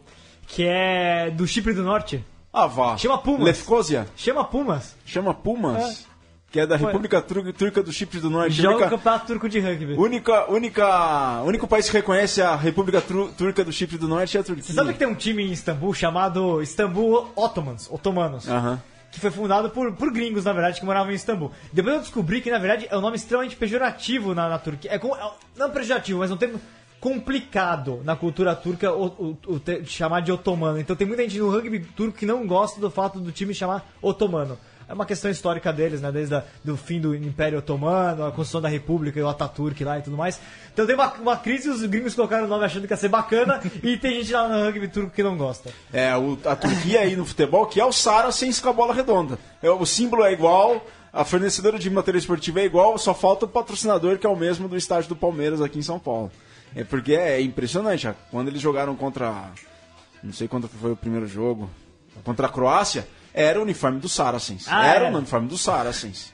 que 0.49 0.65
é 0.67 1.31
do 1.31 1.47
Chipre 1.47 1.73
do 1.73 1.85
Norte? 1.85 2.25
Ah, 2.57 2.67
vá. 2.67 2.97
Chama 2.97 3.19
Pumas. 3.19 3.45
Lefkosia? 3.45 4.07
Chama 4.17 4.43
Pumas. 4.45 4.97
Chama 5.05 5.35
Pumas? 5.35 6.07
que 6.51 6.61
é 6.61 6.67
da 6.67 6.79
Foi. 6.79 6.87
República 6.87 7.21
Tur- 7.21 7.53
Turca 7.53 7.83
do 7.83 7.93
Chipre 7.93 8.19
do 8.19 8.31
Norte. 8.31 8.53
Joga 8.55 8.69
o 8.69 8.77
Única, 8.79 8.91
campeonato 8.91 9.27
turco 9.27 9.49
de 9.49 9.61
rugby. 9.61 9.93
única, 9.95 10.51
única, 10.51 11.43
único 11.43 11.67
país 11.67 11.87
que 11.91 11.93
reconhece 11.97 12.41
a 12.41 12.55
República 12.57 13.01
Tru- 13.03 13.31
Turca 13.37 13.63
do 13.63 13.71
Chipre 13.73 13.99
do 13.99 14.09
Norte 14.09 14.39
é 14.39 14.41
a 14.41 14.45
Turquia. 14.45 14.65
Você 14.65 14.73
sabe 14.73 14.93
que 14.95 14.99
tem 14.99 15.09
um 15.09 15.15
time 15.15 15.43
em 15.43 15.53
Istambul 15.53 15.93
chamado 15.93 16.63
Istambul 16.63 17.31
Ottomans, 17.37 17.89
Otomanos, 17.91 18.49
Aham. 18.49 18.81
que 19.13 19.21
foi 19.21 19.31
fundado 19.31 19.69
por, 19.69 19.93
por 19.97 20.11
gringos, 20.11 20.45
na 20.45 20.53
verdade, 20.55 20.81
que 20.81 20.87
moravam 20.87 21.13
em 21.13 21.17
Istambul. 21.17 21.51
Depois 21.75 21.97
eu 21.97 22.01
descobri 22.01 22.41
que, 22.41 22.51
na 22.51 22.59
verdade, 22.59 22.87
é 22.91 22.97
um 22.97 23.03
nome 23.03 23.17
extremamente 23.17 23.57
pejorativo 23.57 24.35
na, 24.35 24.49
na 24.49 24.59
Turquia. 24.59 24.93
É, 24.95 24.99
com- 24.99 25.15
é- 25.15 25.31
não 25.59 25.69
pejorativo, 25.71 26.21
mas 26.21 26.31
um 26.31 26.37
termo 26.39 26.59
complicado 27.01 28.01
na 28.05 28.15
cultura 28.17 28.55
turca 28.55 28.93
o, 28.93 29.07
o- 29.07 29.39
o 29.55 29.59
te- 29.61 29.85
chamar 29.87 30.21
de 30.21 30.31
otomano. 30.33 30.79
Então 30.81 30.95
tem 30.97 31.07
muita 31.07 31.23
gente 31.23 31.39
no 31.39 31.51
rugby 31.51 31.81
turco 31.81 32.17
que 32.19 32.27
não 32.27 32.47
gosta 32.47 32.81
do 32.81 32.91
fato 32.91 33.19
do 33.21 33.33
time 33.33 33.55
chamar 33.55 33.87
otomano. 34.03 34.59
É 34.89 34.95
uma 34.95 35.05
questão 35.05 35.29
histórica 35.29 35.73
deles, 35.73 36.01
né? 36.01 36.13
Desde 36.13 36.41
o 36.69 36.77
fim 36.77 37.01
do 37.01 37.13
Império 37.13 37.59
Otomano, 37.59 38.25
a 38.25 38.31
construção 38.31 38.61
da 38.61 38.69
República 38.69 39.19
e 39.19 39.23
o 39.23 39.29
Ataturk 39.29 39.83
lá 39.83 39.99
e 39.99 40.03
tudo 40.03 40.17
mais. 40.17 40.39
Então 40.73 40.87
tem 40.87 40.95
uma, 40.95 41.13
uma 41.15 41.37
crise, 41.37 41.69
os 41.69 41.83
gringos 41.85 42.15
colocaram 42.15 42.45
o 42.45 42.49
nome 42.49 42.65
achando 42.65 42.87
que 42.87 42.93
ia 42.93 42.97
ser 42.97 43.09
bacana 43.09 43.61
e 43.83 43.97
tem 43.97 44.15
gente 44.23 44.33
lá 44.33 44.47
no 44.49 44.65
rugby 44.65 44.87
turco 44.87 45.11
que 45.11 45.25
não 45.25 45.37
gosta. 45.37 45.71
É, 45.93 46.17
o- 46.17 46.39
a 46.45 46.55
Turquia 46.55 47.01
aí 47.01 47.17
no 47.17 47.25
futebol, 47.27 47.67
que 47.67 47.81
é 47.81 47.85
o 47.85 47.91
Saracens 47.91 48.61
com 48.61 48.69
a 48.69 48.73
bola 48.73 48.95
redonda. 48.95 49.37
É, 49.61 49.69
o 49.69 49.85
símbolo 49.85 50.23
é 50.25 50.33
igual, 50.33 50.81
a 51.13 51.25
fornecedora 51.25 51.81
de 51.81 51.91
material 51.91 52.21
esportivo 52.21 52.61
é 52.61 52.65
igual, 52.65 52.97
só 52.97 53.13
falta 53.13 53.45
o 53.45 53.49
patrocinador, 53.49 54.19
que 54.19 54.27
é 54.27 54.31
o 54.31 54.37
mesmo 54.37 54.69
do 54.69 54.77
estádio 54.77 55.09
do 55.09 55.17
Palmeiras 55.17 55.61
aqui 55.61 55.81
em 55.81 55.83
São 55.83 55.99
Paulo. 55.99 56.31
É 56.75 56.85
porque 56.85 57.15
é 57.15 57.41
impressionante. 57.41 58.09
Quando 58.31 58.49
eles 58.49 58.61
jogaram 58.61 58.95
contra. 58.97 59.51
Não 60.23 60.33
sei 60.33 60.49
quando 60.49 60.69
foi 60.69 60.93
o 60.93 60.97
primeiro 60.97 61.27
jogo. 61.27 61.71
Contra 62.25 62.47
a 62.47 62.51
Croácia, 62.51 63.07
era 63.33 63.59
o 63.59 63.63
uniforme 63.63 64.01
do 64.01 64.09
Saracens. 64.09 64.67
Ah, 64.69 64.87
era 64.87 65.07
é? 65.07 65.13
o 65.13 65.17
uniforme 65.17 65.49
do 65.49 65.59
Saracens. 65.59 66.33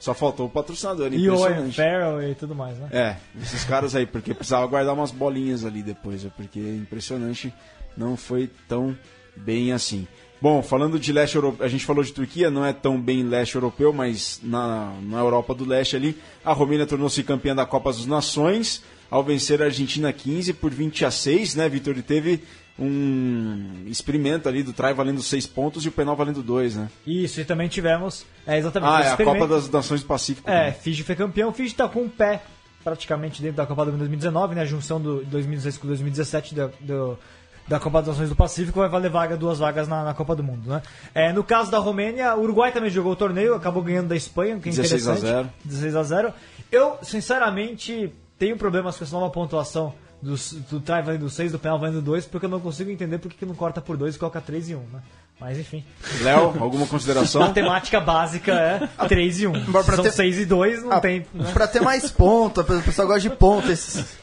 Só 0.00 0.14
faltou 0.14 0.46
o 0.46 0.50
patrocinador. 0.50 1.12
E 1.12 1.28
o 1.28 1.34
Owen 1.34 1.44
Impressionante. 1.44 1.76
Farrell 1.76 2.30
e 2.30 2.34
tudo 2.34 2.54
mais, 2.54 2.78
né? 2.78 2.88
É, 2.92 3.16
esses 3.42 3.64
caras 3.64 3.94
aí, 3.94 4.06
porque 4.06 4.32
precisava 4.32 4.66
guardar 4.66 4.94
umas 4.94 5.10
bolinhas 5.10 5.64
ali 5.64 5.82
depois, 5.82 6.24
é 6.24 6.28
porque 6.28 6.60
impressionante, 6.60 7.52
não 7.96 8.16
foi 8.16 8.48
tão 8.68 8.96
bem 9.36 9.72
assim. 9.72 10.06
Bom, 10.40 10.62
falando 10.62 11.00
de 11.00 11.12
leste 11.12 11.34
europeu, 11.34 11.66
a 11.66 11.68
gente 11.68 11.84
falou 11.84 12.04
de 12.04 12.12
Turquia, 12.12 12.48
não 12.48 12.64
é 12.64 12.72
tão 12.72 13.00
bem 13.00 13.24
leste 13.24 13.56
europeu, 13.56 13.92
mas 13.92 14.38
na, 14.40 14.92
na 15.02 15.18
Europa 15.18 15.52
do 15.52 15.64
leste 15.64 15.96
ali, 15.96 16.16
a 16.44 16.52
Romênia 16.52 16.86
tornou-se 16.86 17.20
campeã 17.24 17.56
da 17.56 17.66
Copa 17.66 17.90
das 17.90 18.06
Nações 18.06 18.82
ao 19.10 19.22
vencer 19.24 19.60
a 19.62 19.66
Argentina 19.66 20.12
15 20.12 20.52
por 20.54 20.70
20 20.70 21.04
a 21.04 21.10
6, 21.10 21.54
né, 21.54 21.68
Vitor? 21.68 21.96
E 21.96 22.02
teve 22.02 22.42
um 22.78 23.82
experimento 23.86 24.48
ali 24.48 24.62
do 24.62 24.72
try 24.72 24.92
valendo 24.92 25.22
6 25.22 25.46
pontos 25.46 25.84
e 25.84 25.88
o 25.88 25.92
penal 25.92 26.14
valendo 26.16 26.42
2, 26.42 26.76
né? 26.76 26.88
Isso, 27.06 27.40
e 27.40 27.44
também 27.44 27.68
tivemos. 27.68 28.24
É, 28.46 28.56
exatamente. 28.58 28.90
Ah, 28.92 29.00
é 29.00 29.06
a 29.08 29.10
experimento. 29.10 29.38
Copa 29.40 29.54
das 29.54 29.68
Nações 29.70 30.00
do 30.02 30.06
Pacífico. 30.06 30.48
É, 30.48 30.66
também. 30.70 30.80
Fiji 30.80 31.02
foi 31.02 31.16
campeão. 31.16 31.52
Fiji 31.52 31.74
tá 31.74 31.88
com 31.88 32.02
um 32.02 32.08
pé 32.08 32.42
praticamente 32.84 33.42
dentro 33.42 33.56
da 33.56 33.66
Copa 33.66 33.84
do 33.84 33.90
Mundo 33.90 33.98
2019, 34.00 34.54
né? 34.54 34.62
A 34.62 34.64
junção 34.64 35.00
do 35.00 35.24
2016 35.24 35.78
com 35.78 35.86
2017 35.88 36.54
da, 36.54 36.70
do- 36.80 37.18
da 37.66 37.78
Copa 37.78 37.98
das 37.98 38.08
Nações 38.08 38.30
do 38.30 38.36
Pacífico 38.36 38.78
vai 38.78 38.88
valer 38.88 39.10
vaga, 39.10 39.36
duas 39.36 39.58
vagas 39.58 39.86
na, 39.88 40.02
na 40.04 40.14
Copa 40.14 40.34
do 40.34 40.42
Mundo, 40.42 40.70
né? 40.70 40.80
É, 41.14 41.32
no 41.34 41.44
caso 41.44 41.70
da 41.70 41.78
Romênia, 41.78 42.34
o 42.34 42.40
Uruguai 42.42 42.72
também 42.72 42.88
jogou 42.88 43.12
o 43.12 43.16
torneio, 43.16 43.54
acabou 43.54 43.82
ganhando 43.82 44.08
da 44.08 44.16
Espanha, 44.16 44.58
que 44.58 44.68
é 44.70 44.72
16 44.72 45.06
a 45.08 45.12
interessante. 45.12 45.34
0. 45.36 45.50
16 45.64 45.96
a 45.96 46.02
0. 46.02 46.32
Eu, 46.72 46.96
sinceramente, 47.02 48.10
tenho 48.38 48.56
problemas 48.56 48.96
com 48.96 49.04
essa 49.04 49.14
nova 49.18 49.30
pontuação 49.30 49.92
do, 50.22 50.34
do 50.70 50.80
try 50.80 51.02
valendo 51.02 51.28
6, 51.28 51.52
do 51.52 51.58
penal 51.58 51.78
valendo 51.78 52.02
2, 52.02 52.26
porque 52.26 52.46
eu 52.46 52.50
não 52.50 52.60
consigo 52.60 52.90
entender 52.90 53.18
porque 53.18 53.36
que 53.36 53.46
não 53.46 53.54
corta 53.54 53.80
por 53.80 53.96
2 53.96 54.14
e 54.16 54.18
coloca 54.18 54.40
3 54.40 54.70
e 54.70 54.74
1, 54.74 54.78
né? 54.78 55.00
Mas 55.40 55.56
enfim. 55.58 55.84
Léo, 56.22 56.54
alguma 56.60 56.86
consideração? 56.86 57.40
Matemática 57.46 58.00
básica 58.00 58.52
é 58.52 59.06
3 59.06 59.40
e 59.42 59.46
1. 59.46 59.52
Mas 59.68 59.86
pra 59.86 59.94
São 59.96 60.04
ter- 60.04 60.12
6 60.12 60.38
e 60.40 60.44
2, 60.44 60.82
não 60.82 60.92
Ah, 60.92 61.00
tem. 61.00 61.24
Né? 61.32 61.50
Pra 61.52 61.68
ter 61.68 61.80
mais 61.80 62.10
ponto, 62.10 62.60
o 62.60 62.64
pessoal 62.82 63.06
gosta 63.06 63.20
de 63.20 63.30
ponto. 63.30 63.70
Esses... 63.70 64.18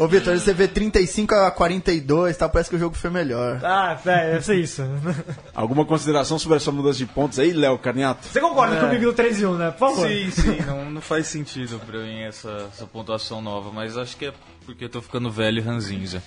Ô, 0.00 0.08
Vitor, 0.08 0.34
você 0.38 0.54
vê 0.54 0.66
35 0.66 1.34
a 1.34 1.50
42, 1.50 2.34
tá? 2.34 2.48
Parece 2.48 2.70
que 2.70 2.76
o 2.76 2.78
jogo 2.78 2.96
foi 2.96 3.10
melhor. 3.10 3.60
Ah, 3.62 4.00
é, 4.06 4.30
deve 4.32 4.44
ser 4.46 4.54
isso. 4.54 4.82
Alguma 5.54 5.84
consideração 5.84 6.38
sobre 6.38 6.56
essa 6.56 6.72
mudança 6.72 6.96
de 6.96 7.04
pontos 7.04 7.38
aí, 7.38 7.52
Léo 7.52 7.76
Carniato? 7.78 8.26
Você 8.26 8.40
concorda 8.40 8.76
É. 8.76 8.80
comigo 8.80 9.04
no 9.04 9.12
3 9.12 9.40
e 9.42 9.44
1, 9.44 9.54
né? 9.56 9.70
Por 9.72 9.90
favor. 9.90 10.08
Sim, 10.08 10.30
sim, 10.30 10.56
não, 10.66 10.90
não 10.90 11.00
faz 11.02 11.26
sentido 11.26 11.78
pra 11.84 11.98
mim 11.98 12.20
essa, 12.22 12.66
essa 12.72 12.86
pontuação 12.86 13.42
nova, 13.42 13.70
mas 13.70 13.98
acho 13.98 14.16
que 14.16 14.24
é 14.24 14.32
porque 14.64 14.86
eu 14.86 14.88
tô 14.88 15.02
ficando 15.02 15.30
velho 15.30 15.58
e 15.58 15.60
ranzinza. 15.60 16.22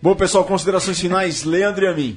Bom, 0.00 0.14
pessoal, 0.14 0.44
considerações 0.44 1.00
finais, 1.00 1.42
Leandro 1.42 1.84
e 1.84 1.88
a 1.88 1.94
mim. 1.94 2.16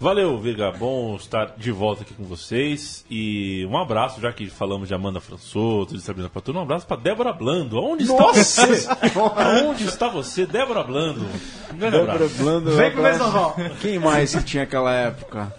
Valeu, 0.00 0.38
Viga. 0.38 0.70
Bom 0.70 1.16
estar 1.16 1.54
de 1.56 1.72
volta 1.72 2.02
aqui 2.02 2.14
com 2.14 2.22
vocês. 2.22 3.04
E 3.10 3.66
um 3.66 3.76
abraço, 3.76 4.20
já 4.20 4.32
que 4.32 4.48
falamos 4.48 4.86
de 4.86 4.94
Amanda 4.94 5.20
Françoso, 5.20 5.96
de 5.96 6.00
Sabrina 6.00 6.28
Patur, 6.28 6.56
um 6.56 6.62
abraço 6.62 6.86
para 6.86 7.00
Débora 7.00 7.32
Blando. 7.32 7.82
Onde 7.82 8.04
está 8.04 8.26
você? 8.26 8.88
Onde 9.66 9.84
está 9.84 10.08
você, 10.08 10.46
Débora 10.46 10.84
Blando? 10.84 11.26
Um 11.74 11.78
Débora 11.78 12.12
abraço. 12.12 12.34
Blando. 12.36 12.70
Vem 12.76 12.92
pro. 12.92 13.02
Mesoval. 13.02 13.56
Quem 13.80 13.98
mais 13.98 14.32
que 14.32 14.44
tinha 14.44 14.62
aquela 14.62 14.92
época? 14.94 15.52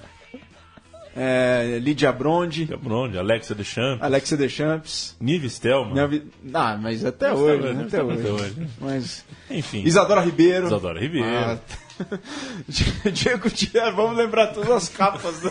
É, 1.21 1.79
Lídia 1.81 2.11
Bronde, 2.13 2.69
Onde? 2.89 3.17
Alexa 3.17 3.53
Deschamps, 3.53 4.01
Alexia 4.01 4.37
Deschamps. 4.37 5.17
Nive 5.19 5.49
Stelman. 5.49 5.93
Nelvi- 5.93 6.23
Ah, 6.53 6.77
mas 6.81 7.03
até 7.03 7.29
Mas 7.31 7.39
hoje, 7.39 7.61
tá- 7.61 7.73
né? 7.73 7.83
até 7.87 8.03
hoje. 8.03 8.27
hoje. 8.27 8.67
Mas... 8.79 9.25
Enfim, 9.51 9.83
Isadora 9.83 10.21
Ribeiro. 10.21 10.67
Isadora 10.67 10.97
Ribeiro. 10.99 11.27
Ah, 11.27 11.57
Diego 13.11 13.39
Gutierrez, 13.43 13.93
vamos 13.93 14.15
lembrar 14.17 14.47
todas 14.47 14.69
as 14.69 14.87
capas. 14.87 15.41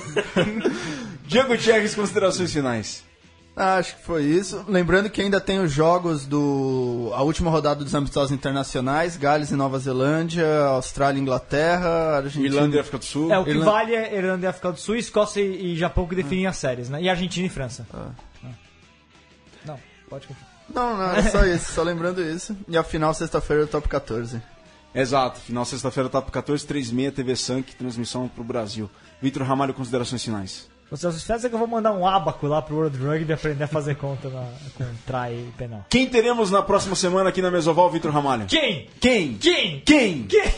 Diego 1.29 1.49
Gutierrez, 1.49 1.95
considerações 1.95 2.51
finais. 2.53 3.05
Ah, 3.61 3.79
acho 3.79 3.97
que 3.97 4.03
foi 4.03 4.23
isso. 4.23 4.65
Lembrando 4.69 5.11
que 5.11 5.21
ainda 5.21 5.41
tem 5.41 5.59
os 5.59 5.73
jogos 5.73 6.25
do. 6.25 7.11
a 7.13 7.23
última 7.23 7.51
rodada 7.51 7.83
dos 7.83 7.93
amistosos 7.93 8.31
internacionais: 8.31 9.17
Gales 9.17 9.51
e 9.51 9.57
Nova 9.57 9.77
Zelândia, 9.81 10.47
Austrália 10.67 11.19
e 11.19 11.23
Inglaterra, 11.23 12.19
Argentina. 12.19 12.47
Irlanda 12.47 12.77
e 12.77 12.79
África 12.79 12.99
do 12.99 13.05
Sul. 13.05 13.33
É, 13.33 13.39
o 13.39 13.43
que 13.43 13.51
Irlanda- 13.51 13.71
vale 13.73 13.95
é 13.97 14.17
Irlanda 14.17 14.47
e 14.47 14.49
África 14.49 14.71
do 14.71 14.79
Sul, 14.79 14.95
Escócia 14.95 15.41
e 15.41 15.73
e 15.73 15.77
Japão 15.77 16.07
que 16.07 16.15
definem 16.15 16.47
as 16.47 16.57
séries, 16.57 16.89
né? 16.89 17.03
E 17.03 17.09
Argentina 17.09 17.49
e 17.49 17.51
França. 17.51 17.85
Ah. 17.93 18.11
Não, 19.65 19.79
pode 20.09 20.29
continuar. 20.29 20.49
Não, 20.73 20.97
não, 20.97 21.11
é 21.13 21.23
só 21.23 21.45
isso, 21.45 21.73
só 21.73 21.83
lembrando 21.83 22.23
isso. 22.23 22.57
E 22.69 22.77
a 22.79 22.85
final, 22.85 23.13
sexta-feira, 23.13 23.65
do 23.65 23.71
top 23.71 23.89
14. 23.89 24.41
Exato, 24.95 25.41
final 25.41 25.65
sexta-feira, 25.65 26.09
top 26.09 26.31
14, 26.31 26.65
36, 26.65 27.13
TV 27.13 27.35
Sank, 27.35 27.75
transmissão 27.75 28.29
pro 28.29 28.45
Brasil. 28.45 28.89
Vitor 29.21 29.43
Ramalho, 29.43 29.75
considerações 29.75 30.23
finais. 30.23 30.69
Vocês 30.91 31.17
esperam 31.17 31.41
que 31.41 31.55
eu 31.55 31.59
vou 31.59 31.69
mandar 31.69 31.93
um 31.93 32.07
abaco 32.07 32.47
lá 32.47 32.63
pro 32.63 32.77
World 32.77 32.97
Rugby 32.97 33.33
aprender 33.35 33.65
a 33.65 33.69
fazer 33.69 33.97
conta 33.97 34.31
na, 34.31 34.49
com 34.75 34.85
try 35.07 35.35
e 35.35 35.53
penal. 35.57 35.85
Quem 35.91 36.09
teremos 36.09 36.51
na 36.51 36.63
próxima 36.63 36.97
semana 36.97 37.29
aqui 37.29 37.43
na 37.43 37.51
Mesoval, 37.51 37.91
Vitor 37.91 38.11
Ramalho? 38.11 38.47
Quem? 38.47 38.89
Quem? 38.99 39.35
Quem? 39.35 39.81
Quem? 39.81 40.23
Quem? 40.23 40.55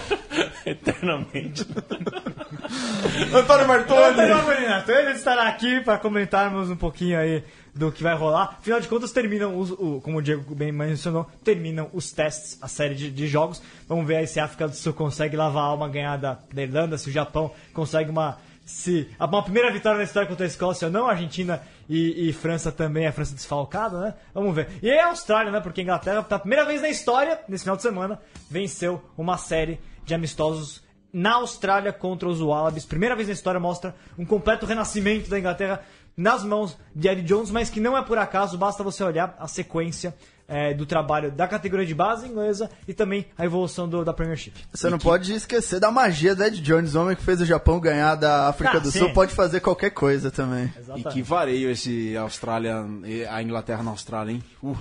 eternamente. 0.64 1.66
Antônio 3.34 3.68
Martoni! 3.68 4.20
Antônio 4.20 4.46
Marinato, 4.46 4.90
ele 4.90 5.12
estará 5.12 5.46
aqui 5.46 5.82
para 5.82 5.98
comentarmos 5.98 6.70
um 6.70 6.76
pouquinho 6.76 7.18
aí 7.18 7.44
do 7.74 7.92
que 7.92 8.02
vai 8.02 8.16
rolar. 8.16 8.56
Afinal 8.58 8.80
de 8.80 8.88
contas, 8.88 9.12
terminam 9.12 9.58
os, 9.58 9.70
o, 9.72 10.00
como 10.02 10.18
o 10.18 10.22
Diego 10.22 10.54
bem 10.54 10.72
mencionou, 10.72 11.26
terminam 11.44 11.90
os 11.92 12.10
testes, 12.10 12.58
a 12.62 12.68
série 12.68 12.94
de, 12.94 13.10
de 13.10 13.26
jogos. 13.26 13.62
Vamos 13.86 14.06
ver 14.06 14.16
aí 14.16 14.26
se 14.26 14.40
a 14.40 14.46
África 14.46 14.66
do 14.66 14.74
Sul 14.74 14.94
consegue 14.94 15.36
lavar 15.36 15.64
a 15.64 15.66
alma 15.66 15.86
ganhar 15.86 16.16
da, 16.16 16.38
da 16.50 16.62
Irlanda, 16.62 16.96
se 16.96 17.10
o 17.10 17.12
Japão 17.12 17.52
consegue 17.74 18.10
uma 18.10 18.38
se 18.66 19.08
uma 19.20 19.44
primeira 19.44 19.72
vitória 19.72 19.96
na 19.96 20.02
história 20.02 20.28
contra 20.28 20.44
a 20.44 20.48
Escócia 20.48 20.90
não, 20.90 21.06
a 21.06 21.12
Argentina 21.12 21.62
e, 21.88 22.28
e 22.28 22.32
França 22.32 22.72
também, 22.72 23.06
a 23.06 23.12
França 23.12 23.32
desfalcada, 23.32 24.00
né? 24.00 24.14
Vamos 24.34 24.52
ver. 24.56 24.68
E 24.82 24.90
a 24.90 25.06
Austrália, 25.06 25.52
né? 25.52 25.60
Porque 25.60 25.80
a 25.80 25.84
Inglaterra, 25.84 26.22
pela 26.24 26.40
primeira 26.40 26.64
vez 26.64 26.82
na 26.82 26.88
história, 26.88 27.40
nesse 27.48 27.62
final 27.62 27.76
de 27.76 27.82
semana, 27.82 28.20
venceu 28.50 29.00
uma 29.16 29.38
série 29.38 29.78
de 30.04 30.14
amistosos 30.14 30.82
na 31.12 31.34
Austrália 31.34 31.92
contra 31.92 32.28
os 32.28 32.40
Wallabies. 32.40 32.84
Primeira 32.84 33.14
vez 33.14 33.28
na 33.28 33.34
história 33.34 33.60
mostra 33.60 33.94
um 34.18 34.26
completo 34.26 34.66
renascimento 34.66 35.30
da 35.30 35.38
Inglaterra 35.38 35.82
nas 36.16 36.42
mãos 36.42 36.76
de 36.92 37.06
Eddie 37.06 37.22
Jones, 37.22 37.52
mas 37.52 37.70
que 37.70 37.78
não 37.78 37.96
é 37.96 38.02
por 38.02 38.18
acaso, 38.18 38.58
basta 38.58 38.82
você 38.82 39.04
olhar 39.04 39.36
a 39.38 39.46
sequência 39.46 40.12
eh, 40.48 40.74
do 40.74 40.86
trabalho 40.86 41.30
da 41.32 41.48
categoria 41.48 41.84
de 41.86 41.94
base 41.94 42.26
inglesa 42.28 42.70
e 42.86 42.94
também 42.94 43.26
a 43.36 43.44
evolução 43.44 43.88
do- 43.88 44.04
da 44.04 44.12
Premiership. 44.12 44.52
Você 44.72 44.88
não 44.88 44.98
pode 44.98 45.32
esquecer 45.32 45.80
da 45.80 45.90
magia 45.90 46.34
do 46.34 46.44
Ed 46.44 46.60
Jones, 46.60 46.94
o 46.94 47.00
homem 47.02 47.16
que 47.16 47.22
fez 47.22 47.40
o 47.40 47.44
Japão 47.46 47.80
ganhar 47.80 48.14
da 48.14 48.48
África 48.48 48.76
Ah, 48.76 48.80
do 48.80 48.90
sim. 48.90 49.00
Sul, 49.00 49.12
pode 49.12 49.34
fazer 49.34 49.60
qualquer 49.60 49.90
coisa 49.90 50.30
também. 50.30 50.72
E 50.96 51.02
que 51.04 51.22
vareio 51.22 51.70
esse 51.70 52.16
Austrália, 52.16 52.76
a 53.30 53.42
Inglaterra 53.42 53.82
na 53.82 53.90
Austrália, 53.90 54.32
hein? 54.32 54.42
Uh. 54.62 54.76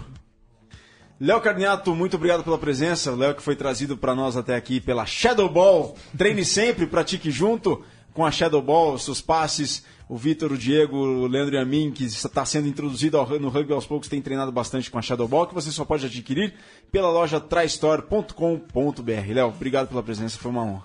Léo 1.20 1.39
Carniato, 1.39 1.95
muito 1.95 2.18
obrigado 2.18 2.43
pela 2.43 2.57
presença. 2.57 3.11
O 3.11 3.16
Léo 3.16 3.34
que 3.36 3.41
foi 3.41 3.55
trazido 3.55 3.95
para 3.97 4.13
nós 4.13 4.36
até 4.36 4.55
aqui 4.55 4.82
pela 4.82 5.05
Shadow 5.05 5.47
Ball. 5.49 5.95
Treine 6.18 6.43
sempre, 6.43 6.86
pratique 6.86 7.32
junto 7.32 7.82
com 8.13 8.26
a 8.26 8.32
Shadow 8.32 8.61
Ball, 8.61 8.97
seus 8.97 9.22
passes. 9.22 9.84
O 10.08 10.16
Vitor, 10.18 10.51
o 10.51 10.58
Diego, 10.58 10.95
o 10.97 11.26
Leandro 11.28 11.56
e 11.56 11.58
a 11.58 11.66
mim, 11.66 11.91
que 11.91 12.03
está 12.06 12.45
sendo 12.45 12.68
introduzido 12.68 13.18
ao- 13.18 13.28
no 13.39 13.49
rugby 13.49 13.74
aos 13.74 13.88
poucos, 13.88 14.08
tem 14.08 14.22
treinado 14.22 14.51
bastante 14.51 14.91
com 14.91 14.99
a 14.99 15.01
Shadow 15.01 15.28
Ball, 15.28 15.47
que 15.47 15.53
você 15.56 15.72
só 15.72 15.84
pode 15.84 16.06
adquirir 16.06 16.53
pela 16.91 17.10
loja 17.10 17.39
tristore.com.br. 17.39 19.34
Léo, 19.34 19.47
obrigado 19.47 19.88
pela 19.88 20.03
presença, 20.03 20.38
foi 20.38 20.51
uma 20.51 20.64
honra. 20.64 20.84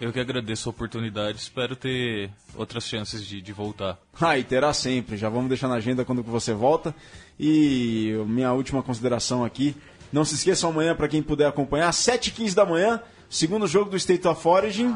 Eu 0.00 0.12
que 0.12 0.20
agradeço 0.20 0.68
a 0.68 0.70
oportunidade, 0.70 1.38
espero 1.38 1.74
ter 1.74 2.30
outras 2.54 2.84
chances 2.84 3.24
de, 3.24 3.40
de 3.40 3.52
voltar. 3.52 3.98
Ah, 4.20 4.36
e 4.38 4.44
terá 4.44 4.72
sempre. 4.74 5.16
Já 5.16 5.30
vamos 5.30 5.48
deixar 5.48 5.68
na 5.68 5.76
agenda 5.76 6.04
quando 6.04 6.22
você 6.22 6.52
volta. 6.52 6.94
E 7.40 8.12
minha 8.26 8.52
última 8.52 8.82
consideração 8.82 9.42
aqui. 9.42 9.74
Não 10.12 10.22
se 10.24 10.34
esqueçam 10.34 10.68
amanhã, 10.70 10.94
para 10.94 11.08
quem 11.08 11.22
puder 11.22 11.46
acompanhar, 11.46 11.90
7h15 11.92 12.54
da 12.54 12.66
manhã, 12.66 13.00
segundo 13.30 13.66
jogo 13.66 13.90
do 13.90 13.96
State 13.96 14.26
of 14.28 14.46
Origin. 14.46 14.94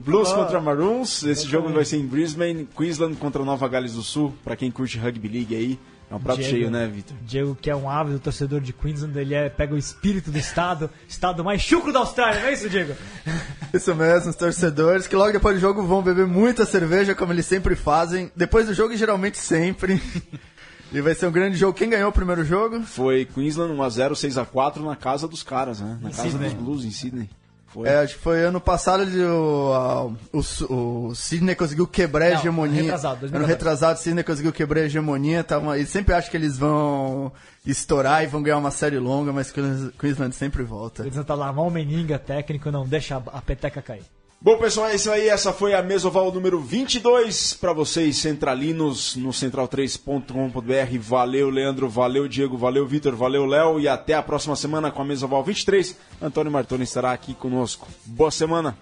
Blues 0.00 0.32
contra 0.32 0.60
Maroons. 0.60 1.22
Esse 1.24 1.46
jogo 1.46 1.68
vai 1.70 1.84
ser 1.84 1.96
em 1.96 2.06
Brisbane. 2.06 2.68
Queensland 2.76 3.16
contra 3.16 3.44
Nova 3.44 3.68
Gales 3.68 3.94
do 3.94 4.02
Sul. 4.02 4.32
Para 4.44 4.56
quem 4.56 4.70
curte 4.70 4.98
Rugby 4.98 5.28
League 5.28 5.54
aí. 5.54 5.78
É 6.10 6.14
um 6.14 6.20
prato 6.20 6.40
Diego. 6.40 6.56
cheio, 6.56 6.70
né, 6.70 6.86
Vitor? 6.86 7.16
Diego, 7.22 7.56
que 7.58 7.70
é 7.70 7.74
um 7.74 7.88
ávido 7.88 8.18
torcedor 8.18 8.60
de 8.60 8.70
Queensland, 8.70 9.18
ele 9.18 9.34
é, 9.34 9.48
pega 9.48 9.74
o 9.74 9.78
espírito 9.78 10.30
do 10.30 10.36
estado, 10.36 10.90
estado 11.08 11.42
mais 11.42 11.62
chucro 11.62 11.90
da 11.90 12.00
Austrália, 12.00 12.38
não 12.38 12.48
é 12.48 12.52
isso, 12.52 12.68
Diego? 12.68 12.94
Isso 13.72 13.94
mesmo, 13.94 14.28
os 14.28 14.36
torcedores 14.36 15.06
que 15.06 15.16
logo 15.16 15.32
depois 15.32 15.56
do 15.56 15.60
jogo 15.62 15.82
vão 15.82 16.02
beber 16.02 16.26
muita 16.26 16.66
cerveja, 16.66 17.14
como 17.14 17.32
eles 17.32 17.46
sempre 17.46 17.74
fazem. 17.74 18.30
Depois 18.36 18.66
do 18.66 18.74
jogo, 18.74 18.94
geralmente 18.94 19.38
sempre. 19.38 19.98
E 20.94 21.00
vai 21.00 21.14
ser 21.14 21.26
um 21.26 21.32
grande 21.32 21.56
jogo. 21.56 21.72
Quem 21.72 21.88
ganhou 21.88 22.10
o 22.10 22.12
primeiro 22.12 22.44
jogo? 22.44 22.82
Foi 22.82 23.24
Queensland 23.24 23.72
1x0, 23.72 24.12
6x4 24.12 24.84
na 24.84 24.94
casa 24.94 25.26
dos 25.26 25.42
caras, 25.42 25.80
né? 25.80 25.98
Na 26.02 26.10
casa 26.10 26.24
Sydney. 26.24 26.50
dos 26.50 26.62
Blues, 26.62 26.84
em 26.84 26.90
Sydney. 26.90 27.30
Foi. 27.72 27.88
É, 27.88 28.00
acho 28.00 28.14
que 28.16 28.20
foi 28.20 28.44
ano 28.44 28.60
passado 28.60 29.02
ele, 29.02 29.22
o, 29.24 30.12
o, 30.32 31.08
o 31.08 31.14
Sidney 31.14 31.54
conseguiu 31.54 31.86
quebrar 31.86 32.26
a 32.26 32.30
Não, 32.30 32.38
hegemonia. 32.38 32.82
retrasado, 32.82 33.20
2014. 33.20 33.36
Ano 33.36 33.46
retrasado, 33.46 33.98
o 33.98 34.02
Sidney 34.02 34.22
conseguiu 34.24 34.52
quebrar 34.52 34.80
a 34.80 34.84
hegemonia. 34.84 35.42
Tava, 35.42 35.78
e 35.78 35.86
sempre 35.86 36.12
acho 36.14 36.30
que 36.30 36.36
eles 36.36 36.58
vão 36.58 37.32
estourar 37.64 38.22
e 38.22 38.26
vão 38.26 38.42
ganhar 38.42 38.58
uma 38.58 38.70
série 38.70 38.98
longa, 38.98 39.32
mas 39.32 39.50
Queens- 39.50 39.90
Queensland 39.98 40.34
sempre 40.34 40.62
volta. 40.62 41.02
Eles 41.06 41.24
tá 41.24 41.34
lá, 41.34 41.52
mal 41.52 41.70
meninga 41.70 42.18
técnico, 42.18 42.70
não 42.70 42.86
deixa 42.86 43.16
a 43.16 43.40
peteca 43.40 43.80
cair. 43.80 44.02
Bom, 44.44 44.58
pessoal, 44.58 44.88
é 44.88 44.96
isso 44.96 45.08
aí. 45.08 45.28
Essa 45.28 45.52
foi 45.52 45.72
a 45.72 45.80
Mesoval 45.80 46.32
número 46.32 46.58
22 46.58 47.54
para 47.54 47.72
vocês 47.72 48.16
centralinos 48.16 49.14
no 49.14 49.28
central3.com.br. 49.28 50.98
Valeu, 50.98 51.48
Leandro. 51.48 51.88
Valeu, 51.88 52.26
Diego. 52.26 52.56
Valeu, 52.56 52.84
Vitor. 52.84 53.14
Valeu, 53.14 53.46
Léo. 53.46 53.78
E 53.78 53.86
até 53.86 54.14
a 54.14 54.22
próxima 54.22 54.56
semana 54.56 54.90
com 54.90 55.00
a 55.00 55.04
Mesoval 55.04 55.44
23. 55.44 55.96
Antônio 56.20 56.50
Martoni 56.50 56.82
estará 56.82 57.12
aqui 57.12 57.34
conosco. 57.34 57.86
Boa 58.04 58.32
semana. 58.32 58.76